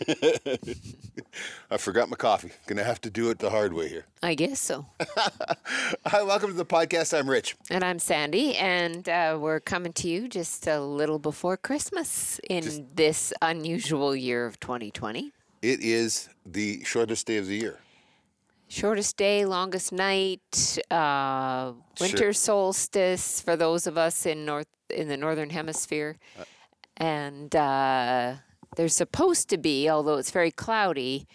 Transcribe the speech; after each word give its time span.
I 1.70 1.76
forgot 1.76 2.08
my 2.08 2.16
coffee. 2.16 2.52
Gonna 2.66 2.84
have 2.84 3.00
to 3.02 3.10
do 3.10 3.28
it 3.30 3.38
the 3.38 3.50
hard 3.50 3.72
way 3.72 3.88
here. 3.88 4.06
I 4.22 4.34
guess 4.34 4.58
so. 4.60 4.86
Hi, 6.06 6.22
welcome 6.22 6.50
to 6.50 6.56
the 6.56 6.64
podcast. 6.64 7.16
I'm 7.16 7.28
Rich. 7.28 7.56
And 7.68 7.84
I'm 7.84 7.98
Sandy, 7.98 8.56
and 8.56 9.06
uh, 9.08 9.36
we're 9.38 9.60
coming 9.60 9.92
to 9.94 10.08
you 10.08 10.28
just 10.28 10.66
a 10.66 10.80
little 10.80 11.18
before 11.18 11.56
Christmas 11.56 12.40
in 12.48 12.88
this 12.94 13.32
unusual 13.42 14.16
year 14.16 14.46
of 14.46 14.58
2020. 14.60 15.32
It 15.60 15.80
is 15.80 16.30
the 16.46 16.82
shortest 16.84 17.26
day 17.26 17.36
of 17.36 17.46
the 17.46 17.56
year. 17.56 17.78
Shortest 18.68 19.16
day, 19.18 19.44
longest 19.44 19.92
night, 19.92 20.78
uh, 20.90 21.72
winter 22.00 22.32
solstice 22.32 23.40
for 23.42 23.56
those 23.56 23.86
of 23.86 23.98
us 23.98 24.24
in 24.24 24.46
north 24.46 24.68
in 24.88 25.08
the 25.08 25.16
northern 25.16 25.50
hemisphere, 25.50 26.16
and 26.96 27.54
uh, 27.54 28.36
there's 28.80 28.96
supposed 28.96 29.50
to 29.50 29.58
be, 29.58 29.90
although 29.90 30.16
it's 30.16 30.30
very 30.30 30.50
cloudy, 30.50 31.26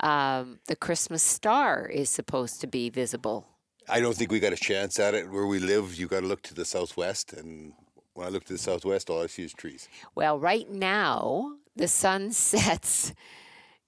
um, 0.00 0.58
the 0.68 0.74
Christmas 0.74 1.22
star 1.22 1.84
is 1.84 2.08
supposed 2.08 2.62
to 2.62 2.66
be 2.66 2.88
visible. 2.88 3.46
I 3.90 4.00
don't 4.00 4.16
think 4.16 4.32
we 4.32 4.40
got 4.40 4.54
a 4.54 4.56
chance 4.56 4.98
at 4.98 5.12
it. 5.12 5.30
Where 5.30 5.46
we 5.46 5.58
live, 5.58 5.96
you 5.96 6.06
got 6.06 6.20
to 6.20 6.26
look 6.26 6.40
to 6.44 6.54
the 6.54 6.64
southwest, 6.64 7.34
and 7.34 7.74
when 8.14 8.26
I 8.26 8.30
look 8.30 8.44
to 8.44 8.54
the 8.54 8.58
southwest, 8.58 9.10
all 9.10 9.22
I 9.22 9.26
see 9.26 9.42
is 9.42 9.52
trees. 9.52 9.86
Well, 10.14 10.38
right 10.38 10.70
now 10.70 11.56
the 11.76 11.88
sun 11.88 12.32
sets 12.54 13.12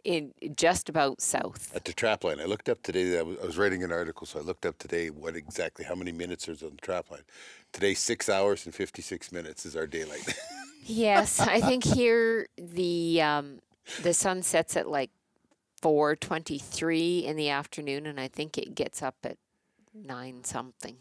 in 0.04 0.34
just 0.54 0.90
about 0.90 1.22
south. 1.22 1.74
At 1.74 1.86
the 1.86 1.94
trap 1.94 2.22
line, 2.22 2.38
I 2.38 2.44
looked 2.44 2.68
up 2.68 2.82
today. 2.82 3.18
I 3.18 3.22
was, 3.22 3.38
I 3.42 3.46
was 3.46 3.56
writing 3.56 3.82
an 3.82 3.92
article, 3.92 4.26
so 4.26 4.40
I 4.40 4.42
looked 4.42 4.66
up 4.66 4.76
today 4.76 5.08
what 5.08 5.36
exactly 5.36 5.86
how 5.86 5.94
many 5.94 6.12
minutes 6.12 6.44
there's 6.44 6.62
on 6.62 6.72
the 6.72 6.82
trap 6.82 7.10
line. 7.10 7.24
Today, 7.72 7.94
six 7.94 8.28
hours 8.28 8.66
and 8.66 8.74
fifty 8.74 9.00
six 9.00 9.32
minutes 9.32 9.64
is 9.64 9.74
our 9.74 9.86
daylight. 9.86 10.34
Yes, 10.90 11.40
I 11.40 11.60
think 11.60 11.84
here 11.84 12.48
the 12.58 13.22
um, 13.22 13.60
the 14.02 14.12
sun 14.12 14.42
sets 14.42 14.76
at 14.76 14.88
like 14.88 15.10
four 15.80 16.16
twenty 16.16 16.58
three 16.58 17.20
in 17.24 17.36
the 17.36 17.48
afternoon, 17.48 18.06
and 18.06 18.18
I 18.20 18.28
think 18.28 18.58
it 18.58 18.74
gets 18.74 19.02
up 19.02 19.16
at 19.24 19.36
nine 19.94 20.44
something. 20.44 20.96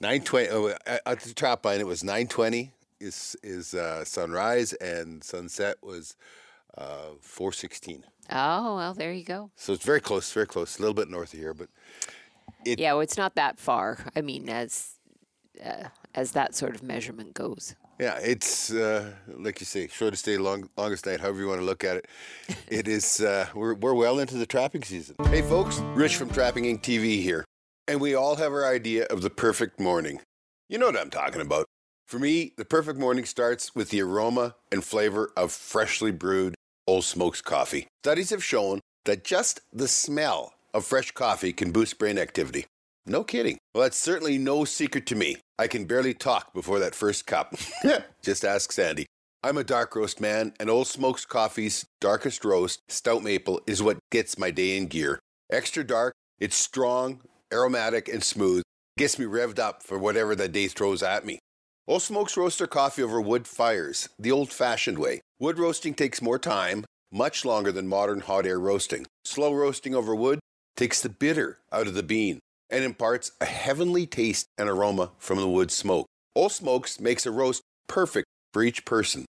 Nine 0.00 0.22
twenty 0.22 0.48
oh, 0.50 0.74
at 0.86 1.20
the 1.20 1.34
trap 1.34 1.64
line. 1.64 1.80
It 1.80 1.86
was 1.86 2.04
nine 2.04 2.26
twenty 2.28 2.72
is 3.00 3.36
is 3.42 3.74
uh, 3.74 4.04
sunrise, 4.04 4.72
and 4.74 5.22
sunset 5.24 5.76
was 5.82 6.16
uh, 6.78 7.16
four 7.20 7.52
sixteen. 7.52 8.04
Oh 8.30 8.76
well, 8.76 8.94
there 8.94 9.12
you 9.12 9.24
go. 9.24 9.50
So 9.56 9.72
it's 9.72 9.84
very 9.84 10.00
close, 10.00 10.32
very 10.32 10.46
close. 10.46 10.78
A 10.78 10.80
little 10.80 10.94
bit 10.94 11.08
north 11.10 11.34
of 11.34 11.40
here, 11.40 11.54
but 11.54 11.68
It- 12.64 12.78
Yeah, 12.78 12.92
well, 12.92 13.02
it's 13.02 13.16
not 13.18 13.34
that 13.34 13.58
far. 13.58 13.98
I 14.16 14.20
mean, 14.20 14.48
as 14.48 14.94
uh, 15.64 15.88
as 16.14 16.32
that 16.32 16.54
sort 16.54 16.74
of 16.74 16.82
measurement 16.82 17.34
goes. 17.34 17.74
Yeah, 17.98 18.18
it's 18.22 18.72
uh, 18.72 19.12
like 19.28 19.60
you 19.60 19.66
say, 19.66 19.88
shortest 19.88 20.24
day, 20.24 20.36
long, 20.36 20.68
longest 20.76 21.06
night. 21.06 21.20
However 21.20 21.40
you 21.40 21.48
want 21.48 21.60
to 21.60 21.64
look 21.64 21.84
at 21.84 21.96
it, 21.96 22.08
it 22.68 22.88
is. 22.88 23.20
Uh, 23.20 23.46
we're 23.54 23.74
we're 23.74 23.94
well 23.94 24.18
into 24.18 24.36
the 24.36 24.46
trapping 24.46 24.82
season. 24.82 25.16
Hey, 25.26 25.42
folks, 25.42 25.78
Rich 25.94 26.16
from 26.16 26.30
Trapping 26.30 26.64
Inc. 26.64 26.82
TV 26.82 27.22
here, 27.22 27.44
and 27.88 28.00
we 28.00 28.14
all 28.14 28.36
have 28.36 28.52
our 28.52 28.66
idea 28.66 29.04
of 29.06 29.22
the 29.22 29.30
perfect 29.30 29.78
morning. 29.78 30.20
You 30.68 30.78
know 30.78 30.86
what 30.86 30.98
I'm 30.98 31.10
talking 31.10 31.40
about. 31.40 31.66
For 32.06 32.18
me, 32.18 32.52
the 32.56 32.64
perfect 32.64 32.98
morning 32.98 33.24
starts 33.24 33.74
with 33.74 33.90
the 33.90 34.02
aroma 34.02 34.56
and 34.70 34.84
flavor 34.84 35.32
of 35.36 35.52
freshly 35.52 36.10
brewed 36.10 36.54
Old 36.86 37.04
Smokes 37.04 37.40
coffee. 37.40 37.86
Studies 38.02 38.30
have 38.30 38.44
shown 38.44 38.80
that 39.04 39.24
just 39.24 39.60
the 39.72 39.88
smell 39.88 40.52
of 40.74 40.84
fresh 40.84 41.12
coffee 41.12 41.52
can 41.52 41.70
boost 41.70 41.98
brain 41.98 42.18
activity. 42.18 42.66
No 43.06 43.22
kidding. 43.22 43.58
Well, 43.74 43.82
that's 43.82 43.98
certainly 43.98 44.38
no 44.38 44.64
secret 44.64 45.06
to 45.06 45.14
me. 45.14 45.36
I 45.58 45.66
can 45.66 45.84
barely 45.84 46.14
talk 46.14 46.54
before 46.54 46.78
that 46.78 46.94
first 46.94 47.26
cup. 47.26 47.54
Just 48.22 48.44
ask 48.44 48.72
Sandy. 48.72 49.06
I'm 49.42 49.58
a 49.58 49.64
dark 49.64 49.94
roast 49.94 50.22
man, 50.22 50.54
and 50.58 50.70
Old 50.70 50.86
Smokes 50.86 51.26
Coffee's 51.26 51.84
darkest 52.00 52.46
roast, 52.46 52.80
Stout 52.88 53.22
Maple, 53.22 53.60
is 53.66 53.82
what 53.82 53.98
gets 54.10 54.38
my 54.38 54.50
day 54.50 54.78
in 54.78 54.86
gear. 54.86 55.18
Extra 55.52 55.84
dark, 55.84 56.14
it's 56.38 56.56
strong, 56.56 57.20
aromatic, 57.52 58.08
and 58.08 58.24
smooth. 58.24 58.62
Gets 58.96 59.18
me 59.18 59.26
revved 59.26 59.58
up 59.58 59.82
for 59.82 59.98
whatever 59.98 60.34
the 60.34 60.48
day 60.48 60.68
throws 60.68 61.02
at 61.02 61.26
me. 61.26 61.38
Old 61.86 62.00
Smokes 62.00 62.38
roast 62.38 62.56
their 62.56 62.66
coffee 62.66 63.02
over 63.02 63.20
wood 63.20 63.46
fires, 63.46 64.08
the 64.18 64.32
old 64.32 64.50
fashioned 64.50 64.98
way. 64.98 65.20
Wood 65.38 65.58
roasting 65.58 65.92
takes 65.92 66.22
more 66.22 66.38
time, 66.38 66.86
much 67.12 67.44
longer 67.44 67.70
than 67.70 67.86
modern 67.86 68.20
hot 68.20 68.46
air 68.46 68.58
roasting. 68.58 69.04
Slow 69.26 69.52
roasting 69.52 69.94
over 69.94 70.14
wood 70.14 70.38
takes 70.74 71.02
the 71.02 71.10
bitter 71.10 71.58
out 71.70 71.86
of 71.86 71.92
the 71.92 72.02
bean 72.02 72.40
and 72.70 72.84
imparts 72.84 73.32
a 73.40 73.44
heavenly 73.44 74.06
taste 74.06 74.46
and 74.58 74.68
aroma 74.68 75.10
from 75.18 75.38
the 75.38 75.48
wood 75.48 75.70
smoke. 75.70 76.06
Old 76.34 76.52
Smokes 76.52 76.98
makes 76.98 77.26
a 77.26 77.30
roast 77.30 77.62
perfect 77.86 78.26
for 78.52 78.62
each 78.62 78.84
person. 78.84 79.24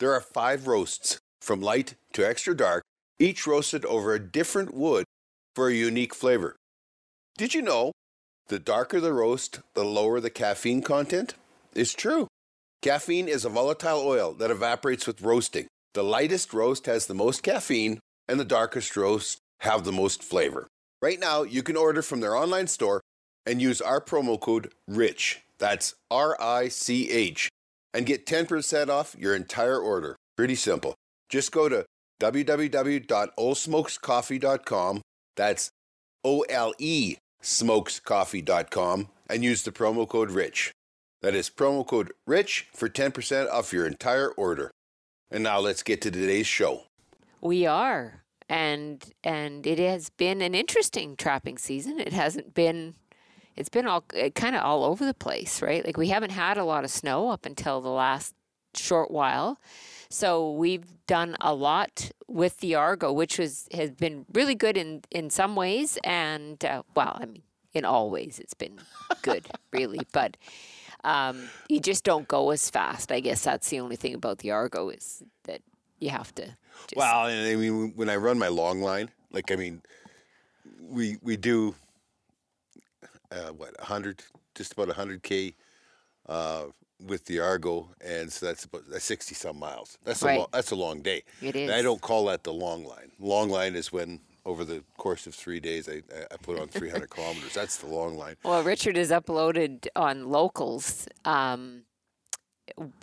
There 0.00 0.12
are 0.12 0.20
five 0.20 0.66
roasts, 0.66 1.18
from 1.40 1.60
light 1.60 1.94
to 2.12 2.26
extra 2.26 2.56
dark, 2.56 2.82
each 3.18 3.46
roasted 3.46 3.84
over 3.84 4.14
a 4.14 4.18
different 4.18 4.74
wood 4.74 5.04
for 5.54 5.68
a 5.68 5.74
unique 5.74 6.14
flavor. 6.14 6.56
Did 7.36 7.54
you 7.54 7.62
know 7.62 7.92
the 8.48 8.58
darker 8.58 9.00
the 9.00 9.12
roast, 9.12 9.60
the 9.74 9.84
lower 9.84 10.20
the 10.20 10.30
caffeine 10.30 10.82
content? 10.82 11.34
It's 11.74 11.94
true. 11.94 12.26
Caffeine 12.82 13.28
is 13.28 13.44
a 13.44 13.48
volatile 13.48 14.00
oil 14.00 14.32
that 14.34 14.50
evaporates 14.50 15.06
with 15.06 15.22
roasting. 15.22 15.66
The 15.94 16.04
lightest 16.04 16.52
roast 16.52 16.86
has 16.86 17.06
the 17.06 17.14
most 17.14 17.42
caffeine, 17.42 17.98
and 18.28 18.38
the 18.38 18.44
darkest 18.44 18.96
roast 18.96 19.38
have 19.60 19.84
the 19.84 19.92
most 19.92 20.22
flavor. 20.22 20.68
Right 21.00 21.20
now, 21.20 21.42
you 21.42 21.62
can 21.62 21.76
order 21.76 22.02
from 22.02 22.18
their 22.20 22.36
online 22.36 22.66
store 22.66 23.00
and 23.46 23.62
use 23.62 23.80
our 23.80 24.00
promo 24.00 24.40
code 24.40 24.72
RICH. 24.88 25.42
That's 25.58 25.94
R 26.10 26.36
I 26.40 26.66
C 26.68 27.10
H 27.10 27.48
and 27.94 28.04
get 28.06 28.26
10% 28.26 28.88
off 28.88 29.14
your 29.18 29.34
entire 29.34 29.78
order. 29.78 30.16
Pretty 30.36 30.54
simple. 30.54 30.94
Just 31.28 31.52
go 31.52 31.68
to 31.68 31.84
www.oldsmokescoffee.com. 32.20 35.00
That's 35.36 35.70
O 36.24 36.40
L 36.42 36.74
E 36.78 37.16
smokescoffee.com 37.42 39.08
and 39.30 39.44
use 39.44 39.62
the 39.62 39.72
promo 39.72 40.08
code 40.08 40.30
RICH. 40.30 40.72
That 41.22 41.34
is 41.34 41.50
promo 41.50 41.86
code 41.86 42.12
RICH 42.26 42.68
for 42.72 42.88
10% 42.88 43.50
off 43.50 43.72
your 43.72 43.86
entire 43.86 44.30
order. 44.30 44.70
And 45.30 45.44
now 45.44 45.60
let's 45.60 45.82
get 45.82 46.00
to 46.02 46.10
today's 46.10 46.46
show. 46.46 46.84
We 47.40 47.66
are, 47.66 48.22
and 48.48 49.04
and 49.22 49.66
it 49.66 49.78
has 49.78 50.10
been 50.10 50.40
an 50.40 50.54
interesting 50.54 51.16
trapping 51.16 51.58
season. 51.58 52.00
It 52.00 52.12
hasn't 52.12 52.54
been. 52.54 52.94
It's 53.56 53.68
been 53.68 53.86
all 53.86 54.02
kind 54.34 54.54
of 54.54 54.62
all 54.62 54.84
over 54.84 55.04
the 55.04 55.14
place, 55.14 55.60
right? 55.60 55.84
Like 55.84 55.96
we 55.96 56.08
haven't 56.08 56.30
had 56.30 56.58
a 56.58 56.64
lot 56.64 56.84
of 56.84 56.90
snow 56.90 57.30
up 57.30 57.44
until 57.44 57.80
the 57.80 57.88
last 57.88 58.32
short 58.74 59.10
while. 59.10 59.58
So 60.10 60.52
we've 60.52 60.86
done 61.06 61.36
a 61.40 61.52
lot 61.52 62.10
with 62.28 62.58
the 62.58 62.76
Argo, 62.76 63.12
which 63.12 63.38
was 63.38 63.68
has 63.72 63.90
been 63.90 64.24
really 64.32 64.54
good 64.54 64.76
in 64.76 65.02
in 65.10 65.28
some 65.28 65.56
ways, 65.56 65.98
and 66.04 66.64
uh, 66.64 66.82
well, 66.94 67.18
I 67.20 67.26
mean, 67.26 67.42
in 67.72 67.84
all 67.84 68.10
ways, 68.10 68.38
it's 68.38 68.54
been 68.54 68.78
good, 69.22 69.46
really. 69.72 70.00
But 70.12 70.36
um, 71.04 71.48
you 71.68 71.80
just 71.80 72.04
don't 72.04 72.26
go 72.26 72.50
as 72.50 72.70
fast. 72.70 73.12
I 73.12 73.20
guess 73.20 73.42
that's 73.42 73.68
the 73.68 73.80
only 73.80 73.96
thing 73.96 74.14
about 74.14 74.38
the 74.38 74.50
Argo 74.52 74.88
is 74.88 75.22
that 75.44 75.60
you 75.98 76.10
have 76.10 76.34
to. 76.36 76.42
Just, 76.44 76.96
Well, 76.96 77.26
and 77.26 77.46
I 77.46 77.56
mean, 77.56 77.92
when 77.96 78.08
I 78.08 78.16
run 78.16 78.38
my 78.38 78.48
long 78.48 78.80
line, 78.80 79.10
like 79.32 79.50
I 79.50 79.56
mean, 79.56 79.82
we 80.80 81.16
we 81.22 81.36
do 81.36 81.74
uh, 83.30 83.52
what 83.56 83.78
hundred, 83.80 84.22
just 84.54 84.72
about 84.72 84.88
hundred 84.90 85.22
k 85.22 85.54
uh, 86.28 86.64
with 87.04 87.24
the 87.26 87.40
Argo, 87.40 87.88
and 88.00 88.32
so 88.32 88.46
that's 88.46 88.64
about 88.64 88.82
that's 88.90 89.04
sixty 89.04 89.34
some 89.34 89.58
miles. 89.58 89.98
That's 90.04 90.22
a 90.22 90.26
lo- 90.26 90.48
that's 90.52 90.70
a 90.70 90.76
long 90.76 91.02
day. 91.02 91.22
It 91.42 91.56
And 91.56 91.72
I 91.72 91.82
don't 91.82 92.00
call 92.00 92.26
that 92.26 92.44
the 92.44 92.52
long 92.52 92.84
line. 92.84 93.12
Long 93.18 93.48
line 93.50 93.74
is 93.76 93.92
when 93.92 94.20
over 94.46 94.64
the 94.64 94.82
course 94.96 95.26
of 95.26 95.34
three 95.34 95.60
days 95.60 95.88
I 95.88 96.02
I- 96.32 96.36
put 96.42 96.58
on 96.58 96.68
three 96.68 96.88
hundred 96.90 97.10
kilometers. 97.16 97.54
That's 97.54 97.76
the 97.78 97.86
long 97.86 98.16
line. 98.16 98.36
Well, 98.44 98.62
Richard 98.62 98.96
has 98.96 99.10
uploaded 99.10 99.86
on 99.94 100.28
locals 100.30 101.06
um, 101.24 101.82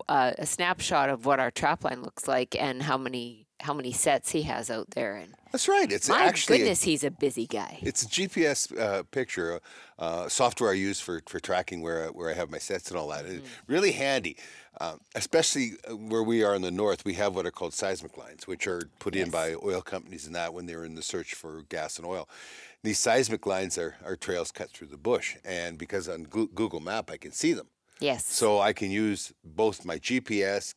uh, 0.08 0.34
a 0.38 0.46
snapshot 0.46 1.10
of 1.10 1.26
what 1.26 1.40
our 1.40 1.52
trap 1.52 1.84
line 1.84 2.02
looks 2.02 2.28
like 2.28 2.56
and 2.56 2.84
how 2.84 2.98
many 2.98 3.42
how 3.62 3.74
many 3.74 3.94
sets 3.94 4.32
he 4.32 4.42
has 4.44 4.70
out 4.70 4.92
there. 4.92 5.16
And 5.16 5.34
That's 5.54 5.70
right. 5.70 5.90
It's 5.90 6.10
my 6.10 6.24
actually 6.26 6.58
a- 6.58 6.60
goodness, 6.60 6.84
he's 6.84 7.06
a 7.06 7.10
busy 7.10 7.48
guy. 7.48 7.80
It's 7.82 8.04
a 8.04 8.06
GPS 8.08 8.78
uh, 8.78 9.04
picture, 9.04 9.62
uh, 9.98 10.28
software 10.28 10.72
I 10.72 10.74
use 10.74 11.00
for, 11.00 11.22
for 11.26 11.40
tracking 11.40 11.82
where 11.82 12.06
I- 12.06 12.10
where 12.10 12.30
I 12.30 12.34
have 12.34 12.50
my 12.52 12.58
sets 12.58 12.90
and 12.90 13.00
all 13.00 13.08
that. 13.10 13.26
It's 13.26 13.48
really 13.68 13.94
handy, 13.94 14.36
um, 14.82 15.00
especially 15.16 15.72
uh, 15.90 15.96
where 15.96 16.22
we 16.22 16.44
are 16.44 16.54
in 16.54 16.64
the 16.64 16.70
north. 16.70 17.06
We 17.06 17.14
have 17.14 17.34
what 17.34 17.46
are 17.46 17.52
called 17.52 17.74
seismic 17.74 18.18
lines, 18.18 18.46
which 18.46 18.68
are 18.68 18.82
put 19.00 19.16
in 19.16 19.30
by 19.30 19.56
oil 19.64 19.82
companies 19.82 20.26
and 20.28 20.36
that 20.36 20.54
when 20.54 20.66
they're 20.66 20.84
in 20.84 20.96
the 20.96 21.02
search 21.02 21.34
for 21.34 21.62
gas 21.70 21.98
and 21.98 22.06
oil. 22.06 22.28
These 22.84 23.00
seismic 23.00 23.46
lines 23.48 23.78
are, 23.78 23.96
are 24.06 24.18
trails 24.18 24.52
cut 24.52 24.70
through 24.72 24.88
the 24.88 24.98
bush, 24.98 25.38
and 25.46 25.78
because 25.78 26.08
on 26.10 26.24
Google 26.24 26.82
Map 26.82 27.10
I 27.10 27.18
can 27.18 27.32
see 27.32 27.54
them, 27.54 27.68
Yes. 28.00 28.26
so 28.26 28.60
I 28.60 28.74
can 28.74 28.92
use 28.92 29.34
both 29.44 29.86
my 29.86 29.98
GPS, 29.98 30.74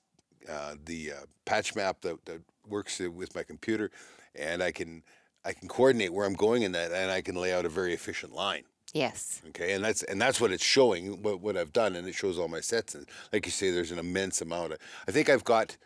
uh, 0.48 0.76
the 0.84 1.12
uh, 1.12 1.14
patch 1.44 1.74
map 1.74 2.00
that, 2.02 2.24
that 2.26 2.40
works 2.68 3.00
with 3.00 3.34
my 3.34 3.42
computer, 3.42 3.90
and 4.34 4.62
I 4.62 4.72
can 4.72 5.02
I 5.44 5.52
can 5.52 5.68
coordinate 5.68 6.12
where 6.12 6.26
I'm 6.26 6.34
going 6.34 6.62
in 6.62 6.72
that, 6.72 6.92
and 6.92 7.10
I 7.10 7.22
can 7.22 7.34
lay 7.34 7.54
out 7.54 7.64
a 7.64 7.68
very 7.68 7.94
efficient 7.94 8.34
line. 8.34 8.64
yes. 8.92 9.40
Okay, 9.48 9.72
and 9.72 9.84
that's 9.84 10.02
and 10.02 10.20
that's 10.20 10.40
what 10.40 10.52
it's 10.52 10.64
showing 10.64 11.22
what, 11.22 11.40
what 11.40 11.56
I've 11.56 11.72
done, 11.72 11.96
and 11.96 12.06
it 12.06 12.14
shows 12.14 12.38
all 12.38 12.48
my 12.48 12.60
sets. 12.60 12.94
And 12.94 13.06
like 13.32 13.46
you 13.46 13.52
say, 13.52 13.70
there's 13.70 13.92
an 13.92 13.98
immense 13.98 14.40
amount. 14.40 14.72
Of, 14.72 14.78
I 15.06 15.12
think 15.12 15.28
I've 15.28 15.44
got 15.44 15.76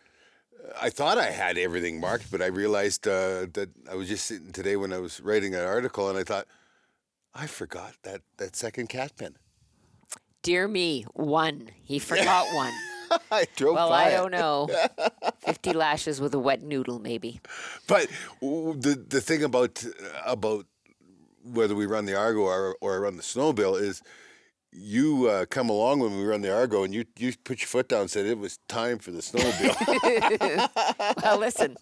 I 0.81 0.90
thought 0.90 1.19
I 1.19 1.31
had 1.31 1.58
everything 1.58 2.00
marked, 2.00 2.31
but 2.31 2.43
I 2.43 2.46
realized 2.46 3.06
uh, 3.06 3.46
that 3.52 3.70
I 3.90 3.94
was 3.94 4.08
just 4.08 4.26
sitting 4.26 4.52
today 4.52 4.76
when 4.76 4.93
I 4.93 4.99
was 4.99 5.20
writing 5.20 5.55
an 5.55 5.64
article, 5.64 6.08
and 6.08 6.19
I 6.19 6.25
thought 6.25 6.46
I 7.34 7.46
forgot 7.46 7.94
that 8.02 8.23
that 8.38 8.56
second 8.56 8.88
cat 8.88 9.17
pen. 9.17 9.37
Dear 10.43 10.67
me, 10.69 11.05
one. 11.15 11.71
He 11.83 11.99
forgot 11.99 12.47
one. 12.55 12.73
I 13.31 13.47
drove 13.56 13.75
Well, 13.75 13.91
by 13.91 14.06
I 14.06 14.11
don't 14.11 14.31
know. 14.33 14.69
50 15.41 15.73
lashes 15.73 16.21
with 16.21 16.35
a 16.35 16.39
wet 16.39 16.62
noodle, 16.62 16.99
maybe. 16.99 17.41
But 17.87 18.09
the 18.41 19.03
the 19.09 19.21
thing 19.21 19.43
about 19.44 19.85
about 20.25 20.67
whether 21.44 21.75
we 21.75 21.87
run 21.87 22.06
the 22.06 22.17
Argo 22.17 22.41
or, 22.41 22.77
or 22.81 23.00
run 23.00 23.17
the 23.17 23.23
Snowbill 23.23 23.81
is 23.81 24.03
you 24.75 25.29
uh, 25.29 25.44
come 25.44 25.69
along 25.69 26.00
when 26.00 26.17
we 26.17 26.25
run 26.25 26.41
the 26.41 26.50
Argo 26.55 26.83
and 26.85 26.94
you 26.94 27.05
you 27.19 27.35
put 27.44 27.61
your 27.61 27.69
foot 27.69 27.89
down 27.89 28.03
and 28.03 28.11
said 28.11 28.25
it 28.25 28.39
was 28.39 28.59
time 28.69 28.99
for 28.99 29.11
the 29.11 29.21
Snowmobile. 29.21 30.69
Well, 31.23 31.39
listen. 31.39 31.77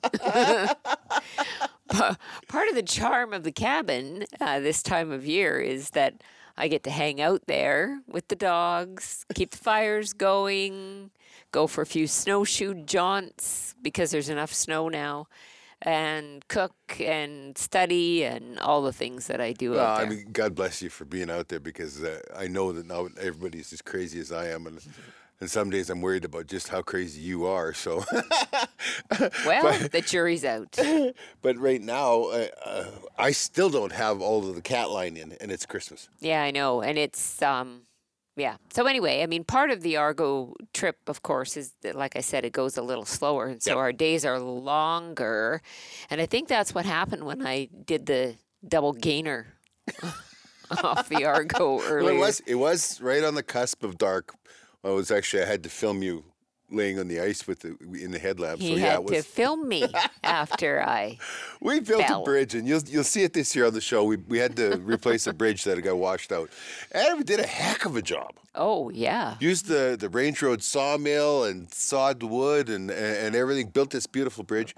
Part 1.88 2.68
of 2.68 2.74
the 2.74 2.82
charm 2.84 3.32
of 3.32 3.42
the 3.44 3.52
cabin 3.52 4.24
uh, 4.40 4.60
this 4.60 4.82
time 4.82 5.10
of 5.12 5.24
year 5.26 5.60
is 5.60 5.90
that 5.90 6.22
I 6.60 6.68
get 6.68 6.82
to 6.84 6.90
hang 6.90 7.22
out 7.22 7.46
there 7.46 8.02
with 8.06 8.28
the 8.28 8.36
dogs, 8.36 9.24
keep 9.34 9.52
the 9.52 9.56
fires 9.56 10.12
going, 10.12 11.10
go 11.52 11.66
for 11.66 11.80
a 11.80 11.86
few 11.86 12.06
snowshoe 12.06 12.74
jaunts 12.74 13.74
because 13.80 14.10
there's 14.10 14.28
enough 14.28 14.52
snow 14.52 14.90
now, 14.90 15.26
and 15.80 16.46
cook 16.48 16.74
and 17.00 17.56
study 17.56 18.24
and 18.24 18.58
all 18.58 18.82
the 18.82 18.92
things 18.92 19.26
that 19.28 19.40
I 19.40 19.52
do 19.52 19.70
well, 19.70 19.96
I 19.96 20.04
mean, 20.04 20.26
God 20.32 20.54
bless 20.54 20.82
you 20.82 20.90
for 20.90 21.06
being 21.06 21.30
out 21.30 21.48
there 21.48 21.60
because 21.60 22.04
uh, 22.04 22.20
I 22.36 22.46
know 22.46 22.72
that 22.72 22.86
not 22.86 23.16
everybody's 23.18 23.72
as 23.72 23.80
crazy 23.80 24.20
as 24.20 24.30
I 24.30 24.48
am, 24.48 24.66
and 24.66 24.80
and 25.40 25.50
some 25.50 25.70
days 25.70 25.88
I'm 25.90 26.00
worried 26.02 26.24
about 26.24 26.46
just 26.46 26.68
how 26.68 26.82
crazy 26.82 27.20
you 27.20 27.46
are. 27.46 27.72
So, 27.72 28.04
well, 29.46 29.78
the 29.88 30.02
jury's 30.04 30.44
out. 30.44 30.76
but 31.42 31.56
right 31.58 31.80
now, 31.80 32.24
uh, 32.24 32.46
uh, 32.64 32.84
I 33.18 33.32
still 33.32 33.70
don't 33.70 33.92
have 33.92 34.20
all 34.20 34.48
of 34.48 34.54
the 34.54 34.62
cat 34.62 34.90
line 34.90 35.16
in, 35.16 35.32
and 35.40 35.50
it's 35.50 35.66
Christmas. 35.66 36.08
Yeah, 36.20 36.42
I 36.42 36.50
know. 36.50 36.82
And 36.82 36.98
it's 36.98 37.40
um 37.42 37.82
yeah. 38.36 38.56
So 38.72 38.86
anyway, 38.86 39.22
I 39.22 39.26
mean 39.26 39.44
part 39.44 39.70
of 39.70 39.82
the 39.82 39.96
Argo 39.96 40.54
trip 40.72 40.96
of 41.08 41.22
course 41.22 41.56
is 41.56 41.72
that 41.82 41.94
like 41.96 42.16
I 42.16 42.20
said 42.20 42.44
it 42.44 42.52
goes 42.52 42.76
a 42.76 42.82
little 42.82 43.04
slower 43.04 43.46
and 43.46 43.62
so 43.62 43.70
Yep. 43.72 43.78
our 43.78 43.92
days 43.92 44.24
are 44.24 44.38
longer. 44.38 45.62
And 46.10 46.20
I 46.20 46.26
think 46.26 46.48
that's 46.48 46.74
what 46.74 46.84
happened 46.86 47.24
when 47.24 47.46
I 47.46 47.68
did 47.86 48.06
the 48.06 48.36
double 48.66 48.92
gainer 48.92 49.46
off 50.82 51.08
the 51.08 51.24
Argo 51.24 51.76
Well, 51.76 51.84
earlier. 51.86 52.14
it 52.14 52.18
was 52.18 52.40
it 52.46 52.54
was 52.54 53.00
right 53.00 53.24
on 53.24 53.34
the 53.34 53.42
cusp 53.42 53.82
of 53.82 53.98
dark. 53.98 54.34
Oh, 54.82 54.88
well, 54.88 54.92
it 54.94 54.96
was 54.96 55.10
actually 55.10 55.42
I 55.42 55.46
had 55.46 55.62
to 55.64 55.68
film 55.68 56.02
you 56.02 56.24
laying 56.72 56.98
on 57.00 57.08
the 57.08 57.20
ice 57.20 57.46
with 57.46 57.60
the 57.60 57.76
in 58.00 58.12
the 58.12 58.18
headlamp. 58.18 58.60
he 58.60 58.74
so 58.74 58.80
yeah, 58.80 58.92
had 58.92 59.00
it 59.00 59.08
to 59.08 59.22
film 59.22 59.68
me 59.68 59.84
after 60.22 60.82
I 60.82 61.18
We 61.60 61.80
built 61.80 62.06
fell. 62.06 62.22
a 62.22 62.24
bridge, 62.24 62.54
and 62.54 62.66
you'll 62.66 62.82
you'll 62.86 63.04
see 63.04 63.22
it 63.24 63.32
this 63.32 63.54
year 63.56 63.66
on 63.66 63.74
the 63.74 63.80
show. 63.80 64.04
We 64.04 64.16
we 64.16 64.38
had 64.38 64.56
to 64.56 64.78
replace 64.78 65.26
a 65.26 65.32
bridge 65.32 65.64
that 65.64 65.80
got 65.82 65.96
washed 65.96 66.32
out, 66.32 66.50
and 66.92 67.18
we 67.18 67.24
did 67.24 67.40
a 67.40 67.46
heck 67.46 67.84
of 67.84 67.96
a 67.96 68.02
job. 68.02 68.30
Oh 68.54 68.90
yeah. 68.90 69.36
Used 69.40 69.66
the 69.66 69.96
the 69.98 70.08
Range 70.08 70.40
Road 70.42 70.62
sawmill 70.62 71.44
and 71.44 71.72
sawed 71.72 72.20
the 72.20 72.26
wood 72.26 72.68
and 72.68 72.90
and 72.90 73.34
everything. 73.36 73.68
Built 73.68 73.90
this 73.90 74.06
beautiful 74.06 74.44
bridge, 74.44 74.74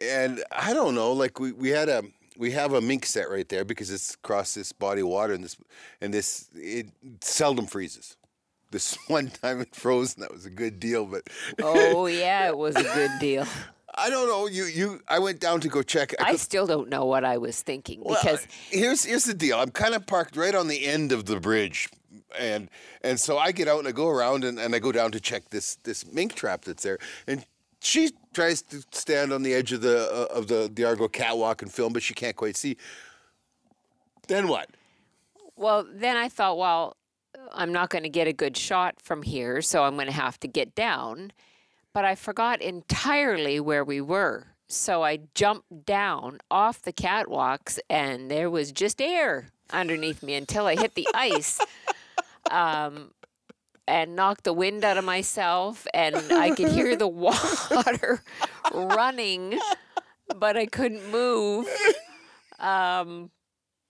and 0.00 0.42
I 0.52 0.72
don't 0.72 0.94
know, 0.94 1.12
like 1.12 1.38
we, 1.40 1.52
we 1.52 1.70
had 1.70 1.88
a 1.88 2.02
we 2.38 2.52
have 2.52 2.72
a 2.72 2.80
mink 2.80 3.06
set 3.06 3.30
right 3.30 3.48
there 3.48 3.64
because 3.64 3.90
it's 3.90 4.14
across 4.14 4.54
this 4.54 4.72
body 4.72 5.00
of 5.00 5.08
water 5.08 5.32
and 5.32 5.42
this 5.44 5.56
and 6.00 6.12
this 6.14 6.48
it 6.54 6.86
seldom 7.20 7.66
freezes. 7.66 8.16
This 8.76 8.98
one 9.08 9.30
time 9.30 9.62
it 9.62 9.74
froze 9.74 10.14
and 10.14 10.22
that 10.22 10.30
was 10.30 10.44
a 10.44 10.50
good 10.50 10.78
deal, 10.78 11.06
but 11.06 11.22
Oh 11.62 12.04
yeah, 12.04 12.46
it 12.48 12.58
was 12.58 12.76
a 12.76 12.82
good 12.98 13.10
deal. 13.18 13.46
I 13.94 14.10
don't 14.10 14.28
know. 14.28 14.46
You 14.46 14.64
you 14.66 15.00
I 15.08 15.18
went 15.18 15.40
down 15.40 15.60
to 15.62 15.68
go 15.68 15.82
check. 15.82 16.12
I 16.20 16.32
could- 16.32 16.40
still 16.40 16.66
don't 16.66 16.90
know 16.90 17.06
what 17.06 17.24
I 17.24 17.38
was 17.38 17.62
thinking 17.62 18.02
Well, 18.04 18.18
because 18.20 18.46
here's 18.68 19.02
here's 19.04 19.24
the 19.24 19.32
deal. 19.32 19.58
I'm 19.58 19.70
kind 19.70 19.94
of 19.94 20.06
parked 20.06 20.36
right 20.36 20.54
on 20.54 20.68
the 20.68 20.84
end 20.84 21.10
of 21.10 21.24
the 21.24 21.40
bridge, 21.40 21.88
and 22.38 22.68
and 23.00 23.18
so 23.18 23.38
I 23.38 23.50
get 23.52 23.66
out 23.66 23.78
and 23.78 23.88
I 23.88 23.92
go 23.92 24.08
around 24.08 24.44
and, 24.44 24.58
and 24.58 24.74
I 24.74 24.78
go 24.78 24.92
down 24.92 25.10
to 25.12 25.20
check 25.20 25.48
this 25.48 25.76
this 25.84 26.04
mink 26.12 26.34
trap 26.34 26.66
that's 26.66 26.82
there, 26.82 26.98
and 27.26 27.46
she 27.80 28.10
tries 28.34 28.60
to 28.60 28.82
stand 28.90 29.32
on 29.32 29.42
the 29.42 29.54
edge 29.54 29.72
of 29.72 29.80
the 29.80 29.96
uh, 30.12 30.38
of 30.38 30.48
the 30.48 30.70
the 30.70 30.84
Argo 30.84 31.08
catwalk 31.08 31.62
and 31.62 31.72
film, 31.72 31.94
but 31.94 32.02
she 32.02 32.12
can't 32.12 32.36
quite 32.36 32.58
see. 32.58 32.76
Then 34.28 34.48
what? 34.48 34.68
Well, 35.56 35.86
then 35.90 36.18
I 36.18 36.28
thought, 36.28 36.58
well, 36.58 36.96
I'm 37.52 37.72
not 37.72 37.90
going 37.90 38.04
to 38.04 38.08
get 38.08 38.26
a 38.26 38.32
good 38.32 38.56
shot 38.56 39.00
from 39.00 39.22
here, 39.22 39.62
so 39.62 39.84
I'm 39.84 39.94
going 39.94 40.06
to 40.06 40.12
have 40.12 40.38
to 40.40 40.48
get 40.48 40.74
down. 40.74 41.32
But 41.92 42.04
I 42.04 42.14
forgot 42.14 42.60
entirely 42.60 43.58
where 43.60 43.84
we 43.84 44.00
were. 44.00 44.48
So 44.68 45.02
I 45.04 45.20
jumped 45.34 45.86
down 45.86 46.38
off 46.50 46.82
the 46.82 46.92
catwalks, 46.92 47.78
and 47.88 48.30
there 48.30 48.50
was 48.50 48.72
just 48.72 49.00
air 49.00 49.48
underneath 49.72 50.22
me 50.22 50.34
until 50.34 50.66
I 50.66 50.76
hit 50.76 50.94
the 50.94 51.08
ice. 51.14 51.60
Um, 52.50 53.12
and 53.88 54.16
knocked 54.16 54.44
the 54.44 54.52
wind 54.52 54.84
out 54.84 54.96
of 54.96 55.04
myself, 55.04 55.86
and 55.94 56.16
I 56.32 56.50
could 56.50 56.68
hear 56.68 56.96
the 56.96 57.06
water 57.08 58.22
running, 58.72 59.60
but 60.34 60.56
I 60.56 60.66
couldn't 60.66 61.10
move. 61.10 61.68
Um, 62.58 63.30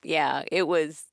yeah, 0.02 0.42
it 0.50 0.66
was. 0.66 1.04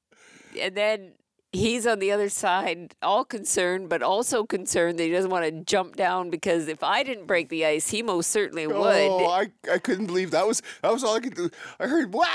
And 0.60 0.76
then 0.76 1.14
he's 1.54 1.86
on 1.86 2.00
the 2.00 2.12
other 2.12 2.30
side, 2.30 2.96
all 3.02 3.24
concerned, 3.24 3.88
but 3.88 4.02
also 4.02 4.44
concerned 4.44 4.98
that 5.00 5.04
he 5.04 5.12
doesn't 5.12 5.30
want 5.30 5.46
to 5.46 5.52
jump 5.52 5.96
down 5.96 6.30
because 6.30 6.68
if 6.68 6.84
I 6.84 7.04
didn't 7.04 7.28
break 7.28 7.50
the 7.50 7.66
ice, 7.66 7.90
he 7.90 8.02
most 8.02 8.32
certainly 8.32 8.68
would. 8.68 8.76
Oh, 8.76 9.28
I, 9.28 9.52
I 9.72 9.78
couldn't 9.78 10.08
believe 10.08 10.32
that 10.32 10.46
was 10.46 10.62
that 10.82 10.92
was 10.92 11.04
all 11.04 11.16
I 11.16 11.20
could 11.20 11.36
do. 11.36 11.50
I 11.80 11.88
heard 11.88 12.12
wah, 12.12 12.26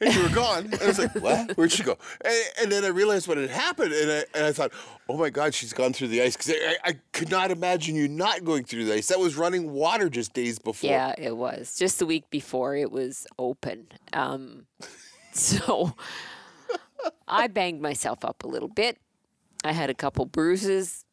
and 0.00 0.14
you 0.14 0.22
were 0.22 0.28
gone. 0.28 0.66
And 0.66 0.80
I 0.82 0.86
was 0.86 0.98
like, 0.98 1.14
what? 1.16 1.56
Where'd 1.56 1.72
she 1.72 1.82
go? 1.82 1.96
And, 2.24 2.44
and 2.62 2.72
then 2.72 2.84
I 2.84 2.88
realized 2.88 3.26
what 3.26 3.38
had 3.38 3.50
happened, 3.50 3.92
and 3.92 4.10
I 4.10 4.24
and 4.34 4.44
I 4.44 4.52
thought, 4.52 4.72
oh 5.08 5.16
my 5.16 5.30
God, 5.30 5.54
she's 5.54 5.72
gone 5.72 5.92
through 5.92 6.08
the 6.08 6.22
ice 6.22 6.36
because 6.36 6.52
I, 6.54 6.76
I 6.90 6.96
could 7.12 7.30
not 7.30 7.50
imagine 7.50 7.96
you 7.96 8.08
not 8.08 8.44
going 8.44 8.64
through 8.64 8.84
the 8.84 8.94
ice. 8.94 9.08
That 9.08 9.18
was 9.18 9.36
running 9.36 9.72
water 9.72 10.10
just 10.10 10.34
days 10.34 10.58
before. 10.58 10.90
Yeah, 10.90 11.14
it 11.16 11.36
was. 11.36 11.76
Just 11.76 11.98
the 11.98 12.06
week 12.06 12.28
before 12.30 12.76
it 12.76 12.92
was 12.92 13.26
open. 13.38 13.86
Um, 14.12 14.66
so 15.32 15.94
I 17.28 17.46
banged 17.46 17.80
myself 17.80 18.24
up 18.24 18.44
a 18.44 18.48
little 18.48 18.68
bit. 18.68 18.98
I 19.64 19.72
had 19.72 19.90
a 19.90 19.94
couple 19.94 20.24
bruises, 20.24 21.04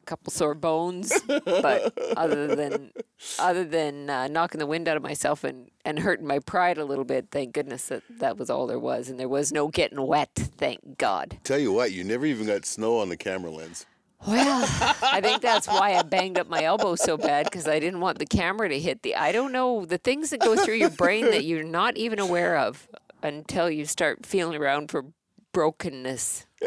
a 0.00 0.04
couple 0.06 0.32
sore 0.32 0.54
bones, 0.54 1.12
but 1.26 1.92
other 2.16 2.54
than 2.54 2.92
other 3.38 3.64
than 3.64 4.08
uh, 4.08 4.28
knocking 4.28 4.58
the 4.60 4.66
wind 4.66 4.88
out 4.88 4.96
of 4.96 5.02
myself 5.02 5.42
and, 5.42 5.70
and 5.84 5.98
hurting 5.98 6.26
my 6.26 6.38
pride 6.38 6.78
a 6.78 6.84
little 6.84 7.04
bit, 7.04 7.28
thank 7.30 7.52
goodness 7.52 7.88
that 7.88 8.02
that 8.18 8.38
was 8.38 8.48
all 8.48 8.66
there 8.66 8.78
was, 8.78 9.08
and 9.08 9.18
there 9.18 9.28
was 9.28 9.52
no 9.52 9.68
getting 9.68 10.00
wet. 10.06 10.30
Thank 10.34 10.98
God. 10.98 11.38
Tell 11.42 11.58
you 11.58 11.72
what, 11.72 11.92
you 11.92 12.04
never 12.04 12.26
even 12.26 12.46
got 12.46 12.64
snow 12.64 12.98
on 12.98 13.08
the 13.08 13.16
camera 13.16 13.50
lens. 13.50 13.86
Well, 14.26 14.64
I 15.02 15.20
think 15.20 15.42
that's 15.42 15.68
why 15.68 15.94
I 15.94 16.02
banged 16.02 16.38
up 16.38 16.48
my 16.48 16.64
elbow 16.64 16.96
so 16.96 17.16
bad 17.16 17.44
because 17.44 17.68
I 17.68 17.78
didn't 17.78 18.00
want 18.00 18.18
the 18.18 18.26
camera 18.26 18.68
to 18.68 18.78
hit 18.78 19.02
the. 19.02 19.14
I 19.14 19.30
don't 19.30 19.52
know 19.52 19.84
the 19.84 19.98
things 19.98 20.30
that 20.30 20.40
go 20.40 20.56
through 20.56 20.74
your 20.74 20.90
brain 20.90 21.26
that 21.26 21.44
you're 21.44 21.62
not 21.62 21.96
even 21.96 22.18
aware 22.18 22.56
of 22.56 22.88
until 23.22 23.70
you 23.70 23.84
start 23.84 24.24
feeling 24.24 24.60
around 24.60 24.90
for 24.90 25.06
brokenness 25.52 26.46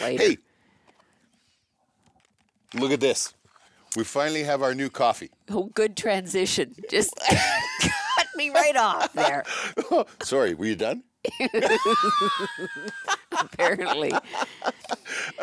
later. 0.00 0.22
Hey, 0.22 0.36
look 2.74 2.92
at 2.92 3.00
this. 3.00 3.34
We 3.96 4.04
finally 4.04 4.44
have 4.44 4.62
our 4.62 4.74
new 4.74 4.88
coffee. 4.88 5.30
Oh, 5.50 5.64
good 5.74 5.96
transition. 5.96 6.74
Just 6.88 7.12
cut 7.80 8.26
me 8.36 8.50
right 8.50 8.76
off 8.76 9.12
there. 9.14 9.44
Sorry, 10.22 10.54
were 10.54 10.66
you 10.66 10.76
done? 10.76 11.02
Apparently. 13.32 14.12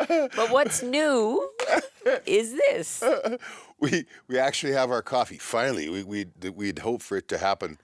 But 0.08 0.50
what's 0.50 0.82
new 0.82 1.50
is 2.24 2.54
this. 2.54 3.04
we 3.78 4.06
we 4.28 4.38
actually 4.38 4.72
have 4.72 4.90
our 4.90 5.02
coffee 5.02 5.38
finally. 5.38 5.88
We 5.88 6.02
we 6.02 6.26
we'd 6.50 6.78
hoped 6.80 7.02
for 7.02 7.18
it 7.18 7.28
to 7.28 7.38
happen 7.38 7.78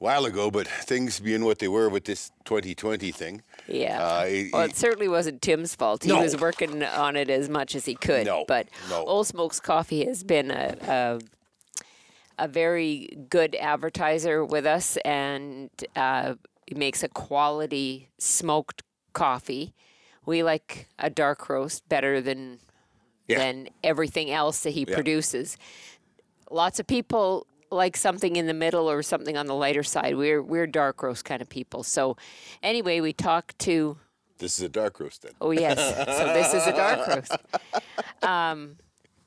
while 0.00 0.24
ago, 0.24 0.50
but 0.50 0.66
things 0.66 1.20
being 1.20 1.44
what 1.44 1.58
they 1.58 1.68
were 1.68 1.88
with 1.88 2.04
this 2.06 2.32
2020 2.46 3.12
thing. 3.12 3.42
Yeah. 3.68 4.02
Uh, 4.02 4.24
it- 4.24 4.52
well, 4.52 4.62
it 4.62 4.74
certainly 4.74 5.08
wasn't 5.08 5.40
Tim's 5.42 5.74
fault. 5.76 6.02
He 6.04 6.08
No. 6.08 6.20
was 6.22 6.36
working 6.40 6.82
on 6.82 7.16
it 7.16 7.28
as 7.30 7.48
much 7.50 7.74
as 7.74 7.84
he 7.84 7.94
could. 7.94 8.24
No, 8.26 8.44
But 8.48 8.66
no. 8.88 9.04
Old 9.04 9.26
Smokes 9.26 9.60
Coffee 9.60 10.04
has 10.06 10.24
been 10.24 10.50
a, 10.50 10.76
a 10.88 11.20
a 12.42 12.48
very 12.48 13.10
good 13.28 13.54
advertiser 13.60 14.42
with 14.42 14.64
us, 14.64 14.96
and 15.04 15.68
uh, 15.94 16.34
he 16.66 16.74
makes 16.74 17.02
a 17.02 17.08
quality 17.08 18.08
smoked 18.16 18.82
coffee. 19.12 19.74
We 20.24 20.42
like 20.42 20.88
a 20.98 21.10
dark 21.10 21.50
roast 21.50 21.86
better 21.90 22.22
than 22.22 22.60
Yeah. 23.28 23.38
than 23.40 23.68
everything 23.84 24.30
else 24.30 24.60
that 24.62 24.70
he 24.70 24.86
produces. 24.86 25.58
Lots 26.50 26.80
of 26.80 26.86
people 26.86 27.46
like 27.70 27.96
something 27.96 28.36
in 28.36 28.46
the 28.46 28.54
middle 28.54 28.90
or 28.90 29.02
something 29.02 29.36
on 29.36 29.46
the 29.46 29.54
lighter 29.54 29.82
side. 29.82 30.16
We're 30.16 30.42
we're 30.42 30.66
dark 30.66 31.02
roast 31.02 31.24
kind 31.24 31.40
of 31.42 31.48
people. 31.48 31.82
So 31.82 32.16
anyway, 32.62 33.00
we 33.00 33.12
talked 33.12 33.58
to 33.60 33.98
This 34.38 34.58
is 34.58 34.64
a 34.64 34.68
dark 34.68 34.98
roast 35.00 35.22
then. 35.22 35.32
Oh 35.40 35.50
yes. 35.52 35.78
So 35.78 36.26
this 36.32 36.54
is 36.54 36.66
a 36.66 36.72
dark 36.72 37.06
roast. 37.08 37.36
Um, 38.22 38.76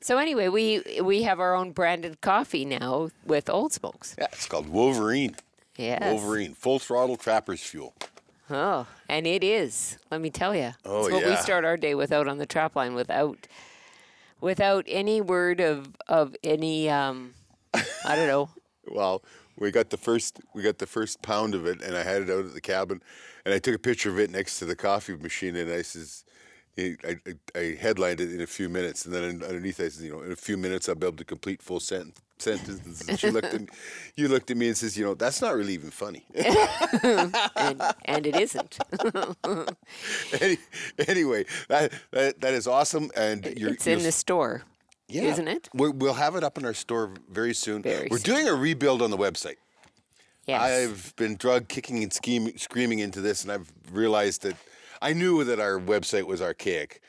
So 0.00 0.18
anyway, 0.18 0.48
we 0.48 0.82
we 1.02 1.22
have 1.22 1.40
our 1.40 1.54
own 1.54 1.72
branded 1.72 2.20
coffee 2.20 2.64
now 2.66 3.08
with 3.24 3.48
Old 3.48 3.72
Smokes. 3.72 4.14
Yeah, 4.18 4.26
it's 4.32 4.46
called 4.46 4.68
Wolverine. 4.68 5.36
Yes. 5.76 6.02
Wolverine, 6.02 6.54
full 6.54 6.78
throttle 6.78 7.16
trapper's 7.16 7.62
fuel. 7.62 7.94
Oh, 8.50 8.86
and 9.08 9.26
it 9.26 9.42
is. 9.42 9.96
Let 10.10 10.20
me 10.20 10.28
tell 10.28 10.54
you. 10.54 10.74
Oh, 10.84 11.06
it's 11.06 11.12
what 11.14 11.24
we 11.24 11.34
start 11.36 11.64
our 11.64 11.78
day 11.78 11.94
without 11.94 12.28
on 12.28 12.36
the 12.36 12.44
trap 12.46 12.76
line 12.76 12.94
without 12.94 13.46
without 14.40 14.84
any 14.86 15.20
word 15.22 15.60
of 15.60 15.96
of 16.06 16.36
any 16.44 16.90
um 16.90 17.32
I 18.04 18.16
don't 18.16 18.28
know. 18.28 18.48
Well, 18.86 19.22
we 19.58 19.70
got 19.70 19.88
the 19.88 19.96
first 19.96 20.40
we 20.54 20.62
got 20.62 20.76
the 20.76 20.86
first 20.86 21.22
pound 21.22 21.54
of 21.54 21.64
it, 21.64 21.80
and 21.80 21.96
I 21.96 22.02
had 22.02 22.20
it 22.20 22.28
out 22.28 22.44
at 22.44 22.52
the 22.52 22.60
cabin, 22.60 23.00
and 23.46 23.54
I 23.54 23.58
took 23.58 23.74
a 23.74 23.78
picture 23.78 24.10
of 24.10 24.18
it 24.18 24.30
next 24.30 24.58
to 24.58 24.66
the 24.66 24.76
coffee 24.76 25.16
machine, 25.16 25.56
and 25.56 25.72
I 25.72 25.82
says. 25.82 26.24
I, 26.76 26.96
I, 27.06 27.16
I 27.56 27.76
headlined 27.80 28.20
it 28.20 28.34
in 28.34 28.40
a 28.40 28.48
few 28.48 28.68
minutes, 28.68 29.04
and 29.04 29.14
then 29.14 29.44
underneath 29.44 29.78
I 29.78 29.88
said, 29.88 30.04
you 30.04 30.10
know, 30.10 30.22
in 30.22 30.32
a 30.32 30.36
few 30.36 30.56
minutes 30.56 30.88
I'll 30.88 30.96
be 30.96 31.06
able 31.06 31.16
to 31.18 31.24
complete 31.24 31.62
full 31.62 31.78
sent- 31.78 32.18
sentences. 32.38 33.08
And 33.08 33.16
she 33.16 33.30
looked 33.30 33.54
at 33.54 33.60
me, 33.60 33.68
you 34.16 34.26
looked 34.26 34.50
at 34.50 34.56
me 34.56 34.66
and 34.66 34.76
says, 34.76 34.98
you 34.98 35.04
know, 35.04 35.14
that's 35.14 35.40
not 35.40 35.54
really 35.54 35.74
even 35.74 35.90
funny. 35.90 36.24
And 37.56 37.80
and 38.06 38.26
it 38.26 38.34
isn't. 38.36 38.78
Any, 40.40 40.58
anyway, 41.06 41.46
that, 41.68 41.92
that 42.10 42.40
that 42.40 42.54
is 42.54 42.66
awesome, 42.66 43.10
and 43.16 43.46
you're, 43.56 43.70
it's 43.72 43.86
in 43.86 44.02
the 44.02 44.10
store. 44.10 44.64
Yeah. 45.08 45.22
Isn't 45.24 45.48
it? 45.48 45.68
We're, 45.74 45.90
we'll 45.90 46.14
have 46.14 46.34
it 46.34 46.44
up 46.44 46.56
in 46.58 46.64
our 46.64 46.74
store 46.74 47.12
very 47.30 47.54
soon. 47.54 47.82
Very 47.82 48.08
We're 48.10 48.18
soon. 48.18 48.34
doing 48.34 48.48
a 48.48 48.54
rebuild 48.54 49.02
on 49.02 49.10
the 49.10 49.18
website. 49.18 49.56
Yes. 50.46 50.60
I've 50.60 51.16
been 51.16 51.36
drug 51.36 51.68
kicking 51.68 52.02
and 52.02 52.12
scheming, 52.12 52.56
screaming 52.58 52.98
into 52.98 53.20
this, 53.20 53.42
and 53.42 53.52
I've 53.52 53.72
realized 53.90 54.42
that 54.42 54.56
I 55.00 55.12
knew 55.12 55.44
that 55.44 55.60
our 55.60 55.78
website 55.78 56.24
was 56.26 56.42
archaic. 56.42 57.00